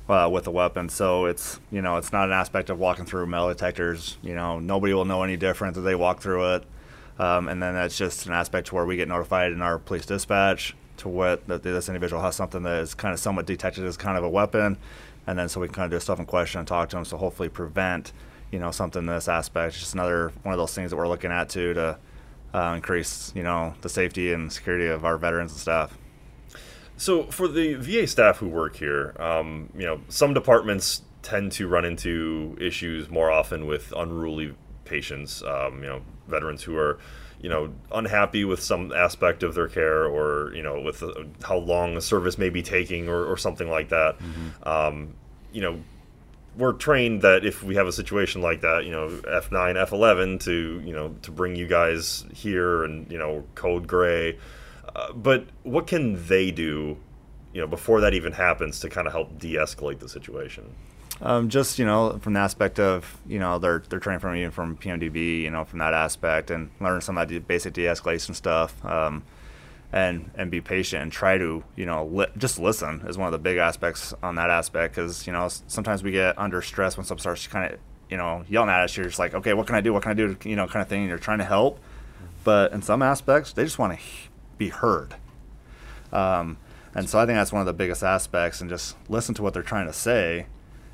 uh, 0.09 0.29
with 0.31 0.47
a 0.47 0.51
weapon. 0.51 0.89
So 0.89 1.25
it's 1.25 1.59
you 1.71 1.81
know 1.81 1.97
it's 1.97 2.11
not 2.11 2.25
an 2.25 2.33
aspect 2.33 2.69
of 2.69 2.79
walking 2.79 3.05
through 3.05 3.25
metal 3.27 3.47
detectors. 3.47 4.17
You 4.21 4.35
know 4.35 4.59
nobody 4.59 4.93
will 4.93 5.05
know 5.05 5.23
any 5.23 5.37
different 5.37 5.77
if 5.77 5.83
they 5.83 5.95
walk 5.95 6.21
through 6.21 6.55
it. 6.55 6.63
Um, 7.19 7.47
and 7.47 7.61
then 7.61 7.73
that's 7.73 7.97
just 7.97 8.27
an 8.27 8.33
aspect 8.33 8.71
where 8.71 8.85
we 8.85 8.95
get 8.95 9.07
notified 9.07 9.51
in 9.51 9.61
our 9.61 9.79
police 9.79 10.05
dispatch 10.05 10.75
to 10.97 11.09
what 11.09 11.47
that 11.47 11.63
this 11.63 11.89
individual 11.89 12.21
has 12.21 12.35
something 12.35 12.63
that 12.63 12.81
is 12.81 12.93
kind 12.93 13.13
of 13.13 13.19
somewhat 13.19 13.45
detected 13.45 13.85
as 13.85 13.97
kind 13.97 14.17
of 14.17 14.23
a 14.23 14.29
weapon, 14.29 14.77
and 15.27 15.37
then 15.37 15.49
so 15.49 15.59
we 15.59 15.67
can 15.67 15.75
kind 15.75 15.85
of 15.85 15.91
do 15.91 15.97
a 15.97 16.01
stuff 16.01 16.19
in 16.19 16.25
question 16.25 16.59
and 16.59 16.67
talk 16.67 16.89
to 16.89 16.95
them. 16.95 17.05
So 17.05 17.17
hopefully 17.17 17.49
prevent 17.49 18.13
you 18.51 18.59
know 18.59 18.71
something 18.71 19.01
in 19.01 19.05
this 19.05 19.27
aspect. 19.27 19.73
It's 19.73 19.79
just 19.79 19.93
another 19.93 20.31
one 20.43 20.53
of 20.53 20.57
those 20.57 20.73
things 20.73 20.89
that 20.91 20.97
we're 20.97 21.07
looking 21.07 21.31
at 21.31 21.49
too 21.49 21.73
to 21.73 21.99
uh, 22.53 22.73
increase 22.75 23.31
you 23.35 23.43
know 23.43 23.75
the 23.81 23.89
safety 23.89 24.33
and 24.33 24.51
security 24.51 24.87
of 24.87 25.05
our 25.05 25.17
veterans 25.17 25.51
and 25.51 25.59
staff. 25.59 25.97
So, 26.99 27.25
for 27.25 27.47
the 27.47 27.75
VA 27.75 28.07
staff 28.07 28.37
who 28.37 28.47
work 28.47 28.75
here, 28.75 29.15
um, 29.19 29.69
you 29.77 29.85
know, 29.85 30.01
some 30.09 30.33
departments 30.33 31.03
tend 31.21 31.51
to 31.51 31.67
run 31.67 31.85
into 31.85 32.57
issues 32.59 33.07
more 33.07 33.29
often 33.29 33.67
with 33.67 33.93
unruly 33.95 34.55
patients. 34.83 35.43
Um, 35.43 35.83
you 35.83 35.89
know, 35.89 36.01
veterans 36.27 36.63
who 36.63 36.75
are, 36.75 36.97
you 37.39 37.49
know, 37.49 37.71
unhappy 37.91 38.45
with 38.45 38.61
some 38.61 38.91
aspect 38.91 39.43
of 39.43 39.53
their 39.53 39.67
care, 39.67 40.05
or 40.05 40.53
you 40.55 40.63
know, 40.63 40.81
with 40.81 41.03
uh, 41.03 41.13
how 41.43 41.57
long 41.57 41.95
the 41.95 42.01
service 42.01 42.37
may 42.37 42.49
be 42.49 42.63
taking, 42.63 43.09
or, 43.09 43.25
or 43.25 43.37
something 43.37 43.69
like 43.69 43.89
that. 43.89 44.15
Um, 44.63 45.13
you 45.51 45.61
know, 45.61 45.79
we're 46.57 46.73
trained 46.73 47.21
that 47.21 47.45
if 47.45 47.63
we 47.63 47.75
have 47.75 47.87
a 47.87 47.91
situation 47.91 48.41
like 48.41 48.61
that, 48.61 48.85
you 48.85 48.91
know, 48.91 49.21
F 49.29 49.51
nine, 49.51 49.77
F 49.77 49.91
eleven, 49.91 50.39
to 50.39 50.81
you 50.83 50.93
know, 50.93 51.15
to 51.21 51.31
bring 51.31 51.55
you 51.55 51.67
guys 51.67 52.25
here, 52.33 52.83
and 52.83 53.11
you 53.11 53.17
know, 53.17 53.43
code 53.55 53.87
gray. 53.87 54.37
Uh, 54.95 55.13
but 55.13 55.45
what 55.63 55.85
can 55.85 56.27
they 56.27 56.49
do, 56.49 56.97
you 57.53 57.61
know, 57.61 57.67
before 57.67 58.01
that 58.01 58.15
even 58.15 58.33
happens 58.33 58.79
to 58.79 58.89
kind 58.89 59.05
of 59.05 59.13
help 59.13 59.37
de-escalate 59.37 59.99
the 59.99 60.09
situation? 60.09 60.73
Um, 61.21 61.49
just 61.49 61.79
you 61.79 61.85
know, 61.85 62.19
from 62.21 62.33
the 62.33 62.39
aspect 62.39 62.79
of 62.79 63.17
you 63.27 63.39
know 63.39 63.57
they're 63.57 63.83
they're 63.89 63.99
trained 63.99 64.21
from 64.21 64.35
even 64.35 64.51
from 64.51 64.77
PMDB, 64.77 65.41
you 65.41 65.49
know, 65.49 65.63
from 65.65 65.79
that 65.79 65.93
aspect, 65.93 66.51
and 66.51 66.69
learn 66.79 67.01
some 67.01 67.17
of 67.17 67.27
that 67.27 67.47
basic 67.47 67.73
de-escalation 67.73 68.35
stuff. 68.35 68.83
Um, 68.85 69.23
and 69.91 70.31
and 70.35 70.51
be 70.51 70.59
patient 70.59 71.01
and 71.01 71.11
try 71.11 71.37
to 71.37 71.63
you 71.77 71.85
know 71.85 72.05
li- 72.07 72.27
just 72.37 72.59
listen 72.59 73.01
is 73.07 73.17
one 73.17 73.27
of 73.27 73.31
the 73.31 73.37
big 73.37 73.57
aspects 73.57 74.13
on 74.21 74.35
that 74.35 74.49
aspect 74.49 74.93
because 74.95 75.25
you 75.25 75.31
know 75.31 75.47
sometimes 75.67 76.03
we 76.03 76.11
get 76.11 76.37
under 76.37 76.61
stress 76.61 76.97
when 76.97 77.05
someone 77.05 77.21
starts 77.21 77.47
kind 77.47 77.71
of 77.73 77.79
you 78.09 78.17
know 78.17 78.43
yelling 78.49 78.69
at 78.69 78.81
us. 78.81 78.97
You're 78.97 79.05
just 79.05 79.19
like 79.19 79.33
okay 79.33 79.53
what 79.53 79.65
can 79.65 79.75
i 79.75 79.81
do? 79.81 79.93
What 79.93 80.03
can 80.03 80.11
i 80.11 80.13
do 80.13 80.35
you 80.43 80.55
know 80.57 80.67
kind 80.67 80.81
of 80.81 80.89
thing? 80.89 81.01
And 81.01 81.09
you're 81.09 81.17
trying 81.17 81.37
to 81.39 81.45
help 81.45 81.79
but 82.43 82.71
in 82.71 82.81
some 82.81 83.01
aspects 83.01 83.53
they 83.53 83.63
just 83.63 83.79
want 83.79 83.93
to 83.93 83.99
h- 83.99 84.29
be 84.57 84.69
heard. 84.69 85.15
Um, 86.11 86.57
and 86.93 87.09
so 87.09 87.19
i 87.19 87.25
think 87.25 87.35
that's 87.37 87.51
one 87.51 87.61
of 87.61 87.65
the 87.65 87.73
biggest 87.73 88.03
aspects 88.03 88.61
and 88.61 88.69
just 88.69 88.95
listen 89.09 89.35
to 89.35 89.43
what 89.43 89.53
they're 89.53 89.63
trying 89.63 89.87
to 89.87 89.93
say 89.93 90.47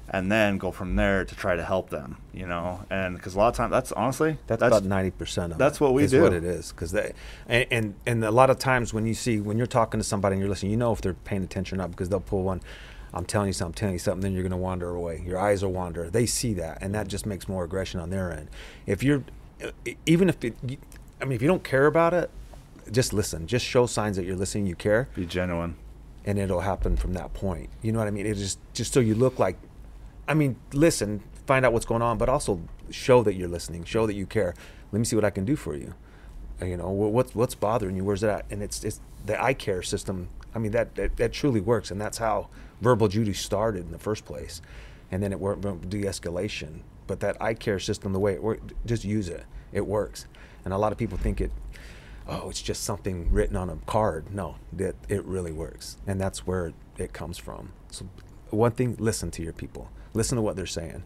and 0.10 0.32
then 0.32 0.58
go 0.58 0.72
from 0.72 0.96
there 0.96 1.24
to 1.24 1.36
try 1.36 1.56
to 1.56 1.64
help 1.64 1.90
them 1.90 2.18
you 2.34 2.46
know 2.46 2.84
and 2.90 3.16
because 3.16 3.36
a 3.36 3.38
lot 3.38 3.48
of 3.48 3.56
times 3.56 3.72
that's 3.72 3.92
honestly 3.94 4.38
That's, 4.48 4.62
about 4.62 4.84
ninety 4.84 5.12
percent 5.12 5.54
of 5.54 5.58
that's 5.58 5.80
what 5.80 5.94
we 5.94 6.08
do. 6.08 6.22
What 6.22 6.34
it 6.34 6.44
is, 6.44 6.72
because 6.72 6.92
they 6.92 7.14
and, 7.48 7.66
and 7.72 7.96
and 8.06 8.26
a 8.26 8.32
lot 8.32 8.50
of 8.50 8.60
times 8.60 8.94
when 8.94 9.06
you 9.06 9.14
see 9.14 9.40
when 9.40 9.58
you're 9.58 9.68
talking 9.68 10.00
to 10.00 10.04
somebody 10.04 10.34
and 10.34 10.42
you're 10.42 10.50
listening, 10.50 10.72
you 10.72 10.78
know 10.78 10.92
if 10.92 11.02
they're 11.02 11.14
paying 11.14 11.44
attention 11.44 11.78
or 11.78 11.84
not 11.84 11.92
because 11.92 12.10
they'll 12.10 12.20
pull 12.20 12.44
one. 12.44 12.62
I'm 13.16 13.26
telling 13.26 13.48
you 13.48 13.54
something, 13.54 13.70
I'm 13.70 13.76
telling 13.76 13.94
you 13.94 14.00
something, 14.00 14.22
then 14.22 14.34
you're 14.34 14.42
going 14.42 14.52
to 14.52 14.58
wander 14.58 14.90
away. 14.90 15.22
Your 15.24 15.38
eyes 15.38 15.64
will 15.64 15.72
wander. 15.72 16.10
They 16.10 16.26
see 16.26 16.56
that, 16.56 16.80
and 16.82 16.96
that 16.96 17.08
just 17.08 17.28
makes 17.28 17.48
more 17.48 17.64
aggression 17.64 18.00
on 18.00 18.10
their 18.10 18.34
end. 18.34 18.50
If 18.88 19.04
you're, 19.04 19.24
even 20.08 20.30
if 20.30 20.44
it, 20.44 20.56
I 21.22 21.26
mean, 21.26 21.34
if 21.34 21.42
you 21.44 21.48
don't 21.48 21.64
care 21.64 21.86
about 21.86 22.16
it, 22.16 22.32
just 22.92 23.14
listen. 23.14 23.46
Just 23.46 23.68
show 23.68 23.86
signs 23.86 24.18
that 24.18 24.26
you're 24.26 24.36
listening, 24.36 24.66
you 24.66 24.76
care, 24.76 25.10
be 25.14 25.28
genuine 25.28 25.76
and 26.26 26.40
it'll 26.40 26.62
happen 26.62 26.96
from 26.96 27.14
that 27.14 27.34
point. 27.34 27.70
You 27.82 27.92
know 27.92 28.00
what 28.00 28.08
I 28.08 28.12
mean? 28.12 28.26
It 28.26 28.36
just 28.36 28.60
just 28.74 28.94
so 28.94 29.00
you 29.00 29.16
look 29.16 29.40
like, 29.40 29.58
I 30.28 30.34
mean, 30.34 30.56
listen, 30.74 31.24
find 31.46 31.66
out 31.66 31.74
what's 31.74 31.86
going 31.86 32.02
on, 32.02 32.18
but 32.18 32.30
also 32.30 32.62
show 32.90 33.24
that 33.24 33.36
you're 33.36 33.50
listening, 33.50 33.84
show 33.84 34.08
that 34.08 34.14
you 34.14 34.26
care. 34.26 34.54
Let 34.92 35.00
me 35.00 35.06
see 35.06 35.16
what 35.16 35.26
I 35.26 35.30
can 35.30 35.46
do 35.46 35.56
for 35.56 35.76
you. 35.76 35.94
Uh, 36.62 36.66
You 36.66 36.78
know, 36.78 36.90
what's 36.90 37.36
what's 37.36 37.56
bothering 37.56 37.96
you? 37.96 38.04
Where's 38.04 38.22
that? 38.22 38.46
And 38.50 38.62
it's 38.62 38.84
it's 38.84 39.02
the 39.26 39.42
I 39.42 39.54
CARE 39.54 39.84
system. 39.84 40.30
I 40.56 40.60
mean, 40.60 40.72
that 40.72 40.96
that, 40.96 41.18
that 41.18 41.34
truly 41.34 41.62
works, 41.62 41.92
and 41.92 42.00
that's 42.00 42.20
how 42.20 42.50
Verbal 42.82 43.08
Judo 43.08 43.34
started 43.34 43.86
in 43.86 43.92
the 43.92 44.00
first 44.00 44.26
place, 44.26 44.62
and 45.12 45.22
then 45.24 45.32
it 45.32 45.40
worked 45.40 45.90
de-escalation. 45.90 46.82
But 47.08 47.20
that 47.20 47.42
I 47.42 47.54
CARE 47.54 47.80
system, 47.80 48.14
the 48.14 48.20
way 48.20 48.34
it 48.34 48.44
works, 48.44 48.62
just 48.86 49.04
use 49.04 49.28
it. 49.28 49.46
It 49.72 49.88
works, 49.88 50.28
and 50.64 50.74
a 50.74 50.78
lot 50.78 50.92
of 50.92 50.98
people 50.98 51.18
think 51.18 51.42
it 51.42 51.52
oh, 52.28 52.50
it's 52.50 52.62
just 52.62 52.84
something 52.84 53.32
written 53.32 53.56
on 53.56 53.70
a 53.70 53.78
card. 53.86 54.34
No, 54.34 54.56
that 54.72 54.96
it 55.10 55.24
really 55.26 55.52
works, 55.52 55.98
and 56.08 56.20
that's 56.20 56.46
where 56.48 56.74
it 56.98 57.14
comes 57.14 57.38
from. 57.38 57.74
So, 57.90 58.08
one 58.50 58.72
thing, 58.72 58.96
listen 59.00 59.32
to 59.32 59.44
your 59.44 59.54
people. 59.54 59.90
Listen 60.14 60.36
to 60.36 60.42
what 60.42 60.56
they're 60.56 60.66
saying, 60.66 61.04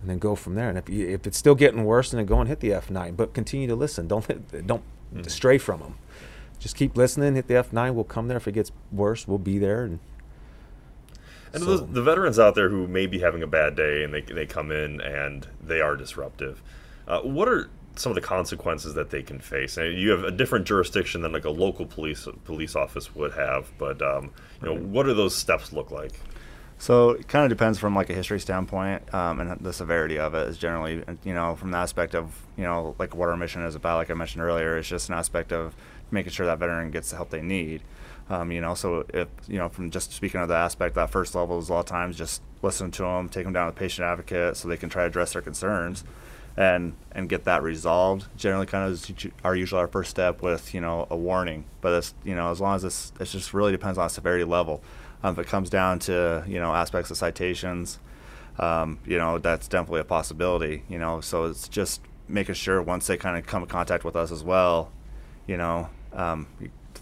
and 0.00 0.10
then 0.10 0.18
go 0.18 0.34
from 0.34 0.54
there. 0.54 0.68
And 0.68 0.76
if 0.78 0.88
you, 0.88 1.08
if 1.08 1.26
it's 1.26 1.38
still 1.38 1.54
getting 1.54 1.84
worse, 1.84 2.10
then 2.10 2.24
go 2.26 2.40
and 2.40 2.48
hit 2.48 2.60
the 2.60 2.72
F 2.72 2.90
nine. 2.90 3.14
But 3.14 3.34
continue 3.34 3.66
to 3.68 3.74
listen. 3.76 4.08
Don't 4.08 4.66
don't 4.66 4.82
stray 5.28 5.58
from 5.58 5.80
them. 5.80 5.94
Just 6.58 6.74
keep 6.76 6.96
listening. 6.96 7.34
Hit 7.36 7.46
the 7.46 7.56
F 7.56 7.72
nine. 7.72 7.94
We'll 7.94 8.04
come 8.04 8.28
there 8.28 8.36
if 8.36 8.48
it 8.48 8.52
gets 8.52 8.72
worse. 8.90 9.28
We'll 9.28 9.38
be 9.38 9.58
there. 9.58 9.84
And 9.84 9.98
And 11.52 11.62
So- 11.62 11.78
the, 11.78 11.86
the 11.86 12.02
veterans 12.02 12.38
out 12.38 12.54
there 12.54 12.68
who 12.68 12.86
may 12.88 13.06
be 13.06 13.20
having 13.20 13.42
a 13.42 13.46
bad 13.46 13.74
day 13.76 14.02
and 14.04 14.12
they, 14.12 14.20
they 14.22 14.44
come 14.46 14.70
in 14.70 15.00
and 15.00 15.46
they 15.62 15.80
are 15.80 15.96
disruptive, 15.96 16.60
uh, 17.06 17.20
what 17.20 17.48
are 17.48 17.70
some 17.96 18.10
of 18.12 18.16
the 18.16 18.20
consequences 18.20 18.94
that 18.94 19.10
they 19.10 19.22
can 19.22 19.38
face? 19.40 19.76
And 19.76 19.96
you 19.98 20.10
have 20.10 20.24
a 20.24 20.30
different 20.30 20.66
jurisdiction 20.66 21.22
than 21.22 21.32
like 21.32 21.44
a 21.46 21.50
local 21.50 21.86
police 21.86 22.28
police 22.44 22.76
office 22.76 23.14
would 23.14 23.32
have, 23.32 23.70
but 23.78 24.02
um, 24.02 24.30
you 24.62 24.68
know, 24.68 24.76
what 24.76 25.04
do 25.04 25.14
those 25.14 25.34
steps 25.34 25.72
look 25.72 25.90
like? 25.90 26.20
So 26.78 27.10
it 27.10 27.26
kind 27.26 27.44
of 27.44 27.48
depends 27.50 27.78
from 27.78 27.96
like 27.96 28.08
a 28.08 28.14
history 28.14 28.38
standpoint, 28.38 29.12
um, 29.12 29.40
and 29.40 29.60
the 29.60 29.72
severity 29.72 30.18
of 30.18 30.34
it 30.34 30.48
is 30.48 30.58
generally, 30.58 31.02
you 31.24 31.34
know, 31.34 31.56
from 31.56 31.72
the 31.72 31.76
aspect 31.76 32.14
of, 32.14 32.46
you 32.56 32.62
know, 32.62 32.94
like 33.00 33.16
what 33.16 33.28
our 33.28 33.36
mission 33.36 33.62
is 33.62 33.74
about. 33.74 33.96
Like 33.96 34.10
I 34.10 34.14
mentioned 34.14 34.44
earlier, 34.44 34.78
it's 34.78 34.88
just 34.88 35.08
an 35.08 35.16
aspect 35.16 35.52
of 35.52 35.74
making 36.12 36.32
sure 36.32 36.46
that 36.46 36.58
veteran 36.58 36.92
gets 36.92 37.10
the 37.10 37.16
help 37.16 37.30
they 37.30 37.42
need. 37.42 37.82
Um, 38.30 38.52
you 38.52 38.60
know, 38.60 38.74
so 38.74 39.04
if 39.12 39.26
you 39.48 39.58
know, 39.58 39.68
from 39.68 39.90
just 39.90 40.12
speaking 40.12 40.40
of 40.40 40.48
the 40.48 40.54
aspect, 40.54 40.94
that 40.94 41.10
first 41.10 41.34
level 41.34 41.58
is 41.58 41.68
a 41.68 41.72
lot 41.72 41.80
of 41.80 41.86
times 41.86 42.16
just 42.16 42.42
listen 42.62 42.90
to 42.92 43.02
them, 43.02 43.28
take 43.28 43.44
them 43.44 43.52
down 43.52 43.66
to 43.66 43.74
the 43.74 43.78
patient 43.78 44.06
advocate, 44.06 44.56
so 44.56 44.68
they 44.68 44.76
can 44.76 44.88
try 44.88 45.02
to 45.02 45.08
address 45.08 45.32
their 45.32 45.42
concerns, 45.42 46.04
and 46.56 46.92
and 47.10 47.28
get 47.28 47.44
that 47.44 47.62
resolved. 47.62 48.26
Generally, 48.36 48.66
kind 48.66 48.86
of 48.86 48.92
is 48.92 49.12
our 49.42 49.56
usually 49.56 49.80
our 49.80 49.88
first 49.88 50.10
step 50.10 50.42
with 50.42 50.74
you 50.74 50.80
know 50.80 51.08
a 51.10 51.16
warning, 51.16 51.64
but 51.80 51.92
it's 51.94 52.14
you 52.22 52.36
know 52.36 52.50
as 52.50 52.60
long 52.60 52.76
as 52.76 52.82
this, 52.82 53.12
it 53.18 53.24
just 53.24 53.52
really 53.52 53.72
depends 53.72 53.98
on 53.98 54.04
the 54.04 54.10
severity 54.10 54.44
level. 54.44 54.82
Um, 55.22 55.32
if 55.32 55.38
it 55.38 55.46
comes 55.46 55.70
down 55.70 55.98
to 56.00 56.44
you 56.46 56.58
know 56.58 56.74
aspects 56.74 57.10
of 57.10 57.16
citations, 57.16 57.98
um, 58.58 58.98
you 59.06 59.18
know 59.18 59.38
that's 59.38 59.68
definitely 59.68 60.00
a 60.00 60.04
possibility. 60.04 60.84
You 60.88 60.98
know, 60.98 61.20
so 61.20 61.44
it's 61.44 61.68
just 61.68 62.00
making 62.28 62.54
sure 62.54 62.82
once 62.82 63.06
they 63.06 63.16
kind 63.16 63.36
of 63.36 63.46
come 63.46 63.62
in 63.62 63.68
contact 63.68 64.04
with 64.04 64.14
us 64.14 64.30
as 64.30 64.44
well, 64.44 64.90
you 65.46 65.56
know, 65.56 65.88
um, 66.12 66.46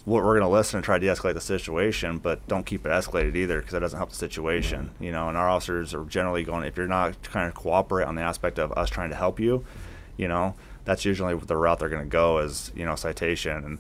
we're, 0.05 0.25
we're 0.25 0.39
going 0.39 0.49
to 0.49 0.49
listen 0.49 0.77
and 0.77 0.85
try 0.85 0.99
to 1.01 1.05
de-escalate 1.05 1.35
the 1.35 1.41
situation, 1.41 2.19
but 2.19 2.47
don't 2.47 2.65
keep 2.65 2.87
it 2.87 2.91
escalated 2.91 3.35
either 3.35 3.59
because 3.59 3.73
that 3.73 3.81
doesn't 3.81 3.99
help 3.99 4.11
the 4.11 4.17
situation. 4.17 4.91
You 5.01 5.11
know, 5.13 5.29
and 5.29 5.37
our 5.37 5.49
officers 5.49 5.93
are 5.95 6.05
generally 6.05 6.45
going 6.45 6.65
if 6.65 6.77
you're 6.77 6.87
not 6.87 7.23
kind 7.25 7.49
of 7.49 7.55
cooperate 7.55 8.05
on 8.05 8.15
the 8.15 8.23
aspect 8.23 8.59
of 8.59 8.73
us 8.73 8.89
trying 8.89 9.11
to 9.11 9.17
help 9.17 9.41
you, 9.41 9.65
you 10.17 10.29
know, 10.29 10.55
that's 10.87 11.05
usually 11.05 11.35
the 11.35 11.57
route 11.57 11.81
they're 11.81 11.91
going 11.91 12.05
to 12.05 12.09
go 12.09 12.39
is 12.39 12.73
you 12.75 12.87
know 12.87 12.95
citation 12.95 13.65
and 13.65 13.79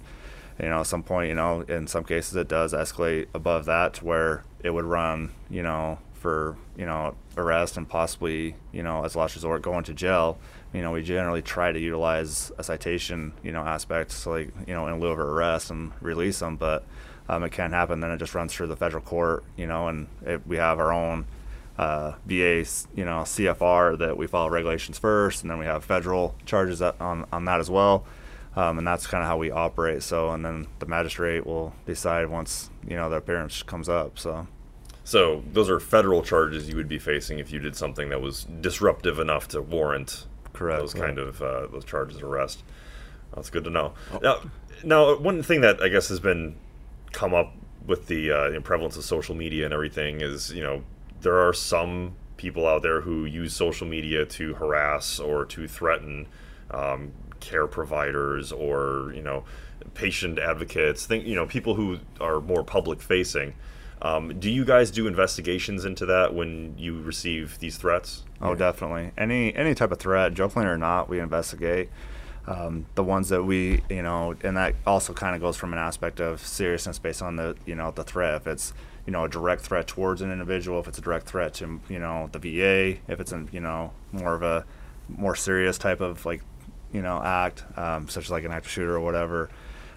you 0.60 0.68
know, 0.68 0.80
at 0.80 0.86
some 0.86 1.02
point, 1.02 1.28
you 1.28 1.34
know, 1.34 1.60
in 1.62 1.86
some 1.86 2.04
cases 2.04 2.34
it 2.36 2.48
does 2.48 2.72
escalate 2.72 3.26
above 3.34 3.66
that 3.66 3.94
to 3.94 4.04
where 4.04 4.44
it 4.62 4.70
would 4.70 4.84
run, 4.84 5.32
you 5.50 5.62
know, 5.62 5.98
for, 6.14 6.56
you 6.76 6.86
know, 6.86 7.14
arrest 7.36 7.76
and 7.76 7.88
possibly, 7.88 8.56
you 8.72 8.82
know, 8.82 9.04
as 9.04 9.14
a 9.14 9.18
last 9.18 9.34
resort 9.34 9.62
going 9.62 9.84
to 9.84 9.94
jail. 9.94 10.38
You 10.72 10.82
know, 10.82 10.92
we 10.92 11.02
generally 11.02 11.42
try 11.42 11.72
to 11.72 11.78
utilize 11.78 12.50
a 12.58 12.64
citation, 12.64 13.32
you 13.42 13.52
know, 13.52 13.60
aspect, 13.60 14.12
so 14.12 14.32
like, 14.32 14.50
you 14.66 14.74
know, 14.74 14.88
in 14.88 14.98
lieu 14.98 15.08
of 15.08 15.18
arrest 15.18 15.70
and 15.70 15.92
release 16.00 16.38
them, 16.40 16.56
but 16.56 16.84
um, 17.28 17.44
it 17.44 17.52
can 17.52 17.72
happen. 17.72 18.00
Then 18.00 18.10
it 18.10 18.18
just 18.18 18.34
runs 18.34 18.52
through 18.52 18.68
the 18.68 18.76
federal 18.76 19.02
court, 19.02 19.44
you 19.56 19.66
know, 19.66 19.88
and 19.88 20.08
it, 20.24 20.46
we 20.46 20.56
have 20.56 20.78
our 20.78 20.92
own 20.92 21.26
uh, 21.78 22.12
VA, 22.24 22.64
you 22.94 23.04
know, 23.04 23.22
CFR 23.22 23.98
that 23.98 24.16
we 24.16 24.26
follow 24.26 24.48
regulations 24.48 24.98
first, 24.98 25.42
and 25.42 25.50
then 25.50 25.58
we 25.58 25.66
have 25.66 25.84
federal 25.84 26.34
charges 26.46 26.80
on 26.80 27.26
on 27.30 27.44
that 27.44 27.60
as 27.60 27.70
well 27.70 28.06
um, 28.56 28.78
and 28.78 28.86
that's 28.86 29.06
kind 29.06 29.22
of 29.22 29.28
how 29.28 29.36
we 29.36 29.50
operate. 29.50 30.02
So, 30.02 30.30
and 30.30 30.44
then 30.44 30.66
the 30.78 30.86
magistrate 30.86 31.46
will 31.46 31.74
decide 31.84 32.28
once 32.28 32.70
you 32.88 32.96
know 32.96 33.08
the 33.10 33.16
appearance 33.16 33.62
comes 33.62 33.88
up. 33.88 34.18
So, 34.18 34.46
So 35.04 35.42
those 35.52 35.70
are 35.70 35.78
federal 35.78 36.22
charges 36.22 36.68
you 36.68 36.76
would 36.76 36.88
be 36.88 36.98
facing 36.98 37.38
if 37.38 37.52
you 37.52 37.60
did 37.60 37.76
something 37.76 38.08
that 38.08 38.20
was 38.20 38.44
disruptive 38.44 39.18
enough 39.18 39.46
to 39.48 39.60
warrant 39.60 40.26
Correct. 40.52 40.80
those 40.80 40.94
kind 40.94 41.18
of 41.18 41.42
uh, 41.42 41.66
those 41.68 41.84
charges 41.84 42.16
of 42.16 42.24
arrest. 42.24 42.62
That's 43.34 43.50
good 43.50 43.64
to 43.64 43.70
know. 43.70 43.92
Now, 44.22 44.40
now, 44.82 45.16
one 45.18 45.42
thing 45.42 45.60
that 45.60 45.82
I 45.82 45.88
guess 45.88 46.08
has 46.08 46.20
been 46.20 46.56
come 47.12 47.34
up 47.34 47.52
with 47.86 48.06
the 48.08 48.30
uh, 48.30 48.60
prevalence 48.60 48.96
of 48.96 49.04
social 49.04 49.34
media 49.34 49.64
and 49.64 49.72
everything 49.72 50.20
is, 50.20 50.52
you 50.52 50.62
know, 50.62 50.82
there 51.20 51.38
are 51.38 51.52
some 51.52 52.14
people 52.36 52.66
out 52.66 52.82
there 52.82 53.02
who 53.02 53.24
use 53.24 53.54
social 53.54 53.86
media 53.86 54.26
to 54.26 54.54
harass 54.54 55.18
or 55.20 55.44
to 55.44 55.68
threaten 55.68 56.26
um, 56.70 57.12
care 57.40 57.66
providers 57.66 58.52
or 58.52 59.12
you 59.14 59.22
know 59.22 59.44
patient 59.94 60.38
advocates. 60.38 61.06
Think 61.06 61.26
you 61.26 61.34
know 61.34 61.46
people 61.46 61.74
who 61.74 61.98
are 62.20 62.40
more 62.40 62.64
public 62.64 63.00
facing. 63.00 63.54
Um, 64.02 64.38
do 64.38 64.50
you 64.50 64.64
guys 64.64 64.90
do 64.90 65.06
investigations 65.06 65.86
into 65.86 66.04
that 66.06 66.34
when 66.34 66.74
you 66.76 67.00
receive 67.00 67.58
these 67.58 67.76
threats? 67.78 68.24
oh, 68.42 68.54
definitely. 68.54 69.12
Any 69.16 69.54
any 69.54 69.74
type 69.74 69.92
of 69.92 69.98
threat, 69.98 70.34
jokingly 70.34 70.68
or 70.68 70.76
not, 70.76 71.08
we 71.08 71.20
investigate. 71.20 71.88
Um, 72.46 72.86
the 72.94 73.02
ones 73.02 73.28
that 73.30 73.42
we, 73.42 73.82
you 73.90 74.02
know, 74.02 74.36
and 74.42 74.56
that 74.56 74.76
also 74.86 75.12
kind 75.12 75.34
of 75.34 75.40
goes 75.40 75.56
from 75.56 75.72
an 75.72 75.80
aspect 75.80 76.20
of 76.20 76.40
seriousness 76.40 76.98
based 76.98 77.20
on 77.20 77.34
the, 77.34 77.56
you 77.66 77.74
know, 77.74 77.90
the 77.90 78.04
threat. 78.04 78.34
If 78.36 78.46
it's, 78.46 78.72
you 79.04 79.12
know, 79.12 79.24
a 79.24 79.28
direct 79.28 79.62
threat 79.62 79.88
towards 79.88 80.22
an 80.22 80.30
individual, 80.30 80.78
if 80.78 80.86
it's 80.86 80.98
a 80.98 81.00
direct 81.00 81.26
threat 81.26 81.54
to, 81.54 81.80
you 81.88 81.98
know, 81.98 82.28
the 82.30 82.38
VA, 82.38 83.00
if 83.08 83.18
it's, 83.18 83.32
a, 83.32 83.46
you 83.50 83.58
know, 83.58 83.90
more 84.12 84.34
of 84.34 84.42
a 84.44 84.64
more 85.08 85.34
serious 85.34 85.76
type 85.76 86.00
of 86.00 86.24
like, 86.24 86.42
you 86.96 87.02
know, 87.02 87.22
act, 87.22 87.62
um, 87.76 88.08
such 88.08 88.24
as 88.24 88.30
like 88.30 88.44
an 88.44 88.52
active 88.52 88.72
shooter 88.72 88.96
or 88.96 89.00
whatever. 89.00 89.50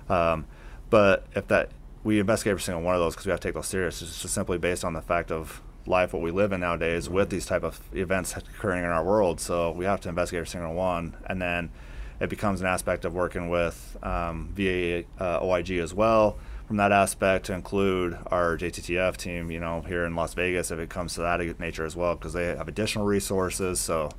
Um, 0.10 0.46
but 0.90 1.26
if 1.34 1.48
that, 1.48 1.70
we 2.04 2.20
investigate 2.20 2.52
every 2.52 2.62
single 2.62 2.84
one 2.84 2.94
of 2.94 3.00
those 3.00 3.14
because 3.14 3.26
we 3.26 3.32
have 3.32 3.40
to 3.40 3.48
take 3.48 3.56
those 3.56 3.68
serious. 3.68 4.02
It's 4.02 4.22
just 4.22 4.34
simply 4.34 4.58
based 4.58 4.84
on 4.84 4.94
the 4.94 5.02
fact 5.02 5.32
of 5.32 5.62
life, 5.86 6.12
what 6.12 6.22
we 6.22 6.30
live 6.30 6.52
in 6.52 6.60
nowadays 6.60 7.10
with 7.10 7.30
these 7.30 7.46
type 7.46 7.64
of 7.64 7.80
events 7.94 8.36
occurring 8.36 8.84
in 8.84 8.90
our 8.90 9.04
world. 9.04 9.40
So 9.40 9.72
we 9.72 9.86
have 9.86 10.02
to 10.02 10.10
investigate 10.10 10.40
every 10.40 10.48
single 10.48 10.74
one, 10.74 11.16
and 11.26 11.42
then 11.42 11.72
it 12.20 12.30
becomes 12.30 12.60
an 12.60 12.68
aspect 12.68 13.06
of 13.06 13.14
working 13.14 13.50
with 13.50 13.98
um, 14.04 14.50
VA 14.54 15.06
uh, 15.20 15.40
OIG 15.42 15.72
as 15.72 15.94
well. 15.94 16.38
From 16.68 16.78
that 16.78 16.92
aspect, 16.92 17.46
to 17.48 17.54
include 17.54 18.20
our 18.28 18.58
JTTF 18.58 19.18
team, 19.18 19.50
you 19.50 19.60
know, 19.60 19.82
here 19.82 20.06
in 20.06 20.16
Las 20.16 20.34
Vegas, 20.34 20.70
if 20.70 20.78
it 20.78 20.90
comes 20.90 21.16
to 21.16 21.22
that 21.22 21.60
nature 21.60 21.86
as 21.86 21.96
well, 21.96 22.14
because 22.14 22.34
they 22.34 22.46
have 22.48 22.68
additional 22.68 23.06
resources. 23.06 23.80
So, 23.80 24.12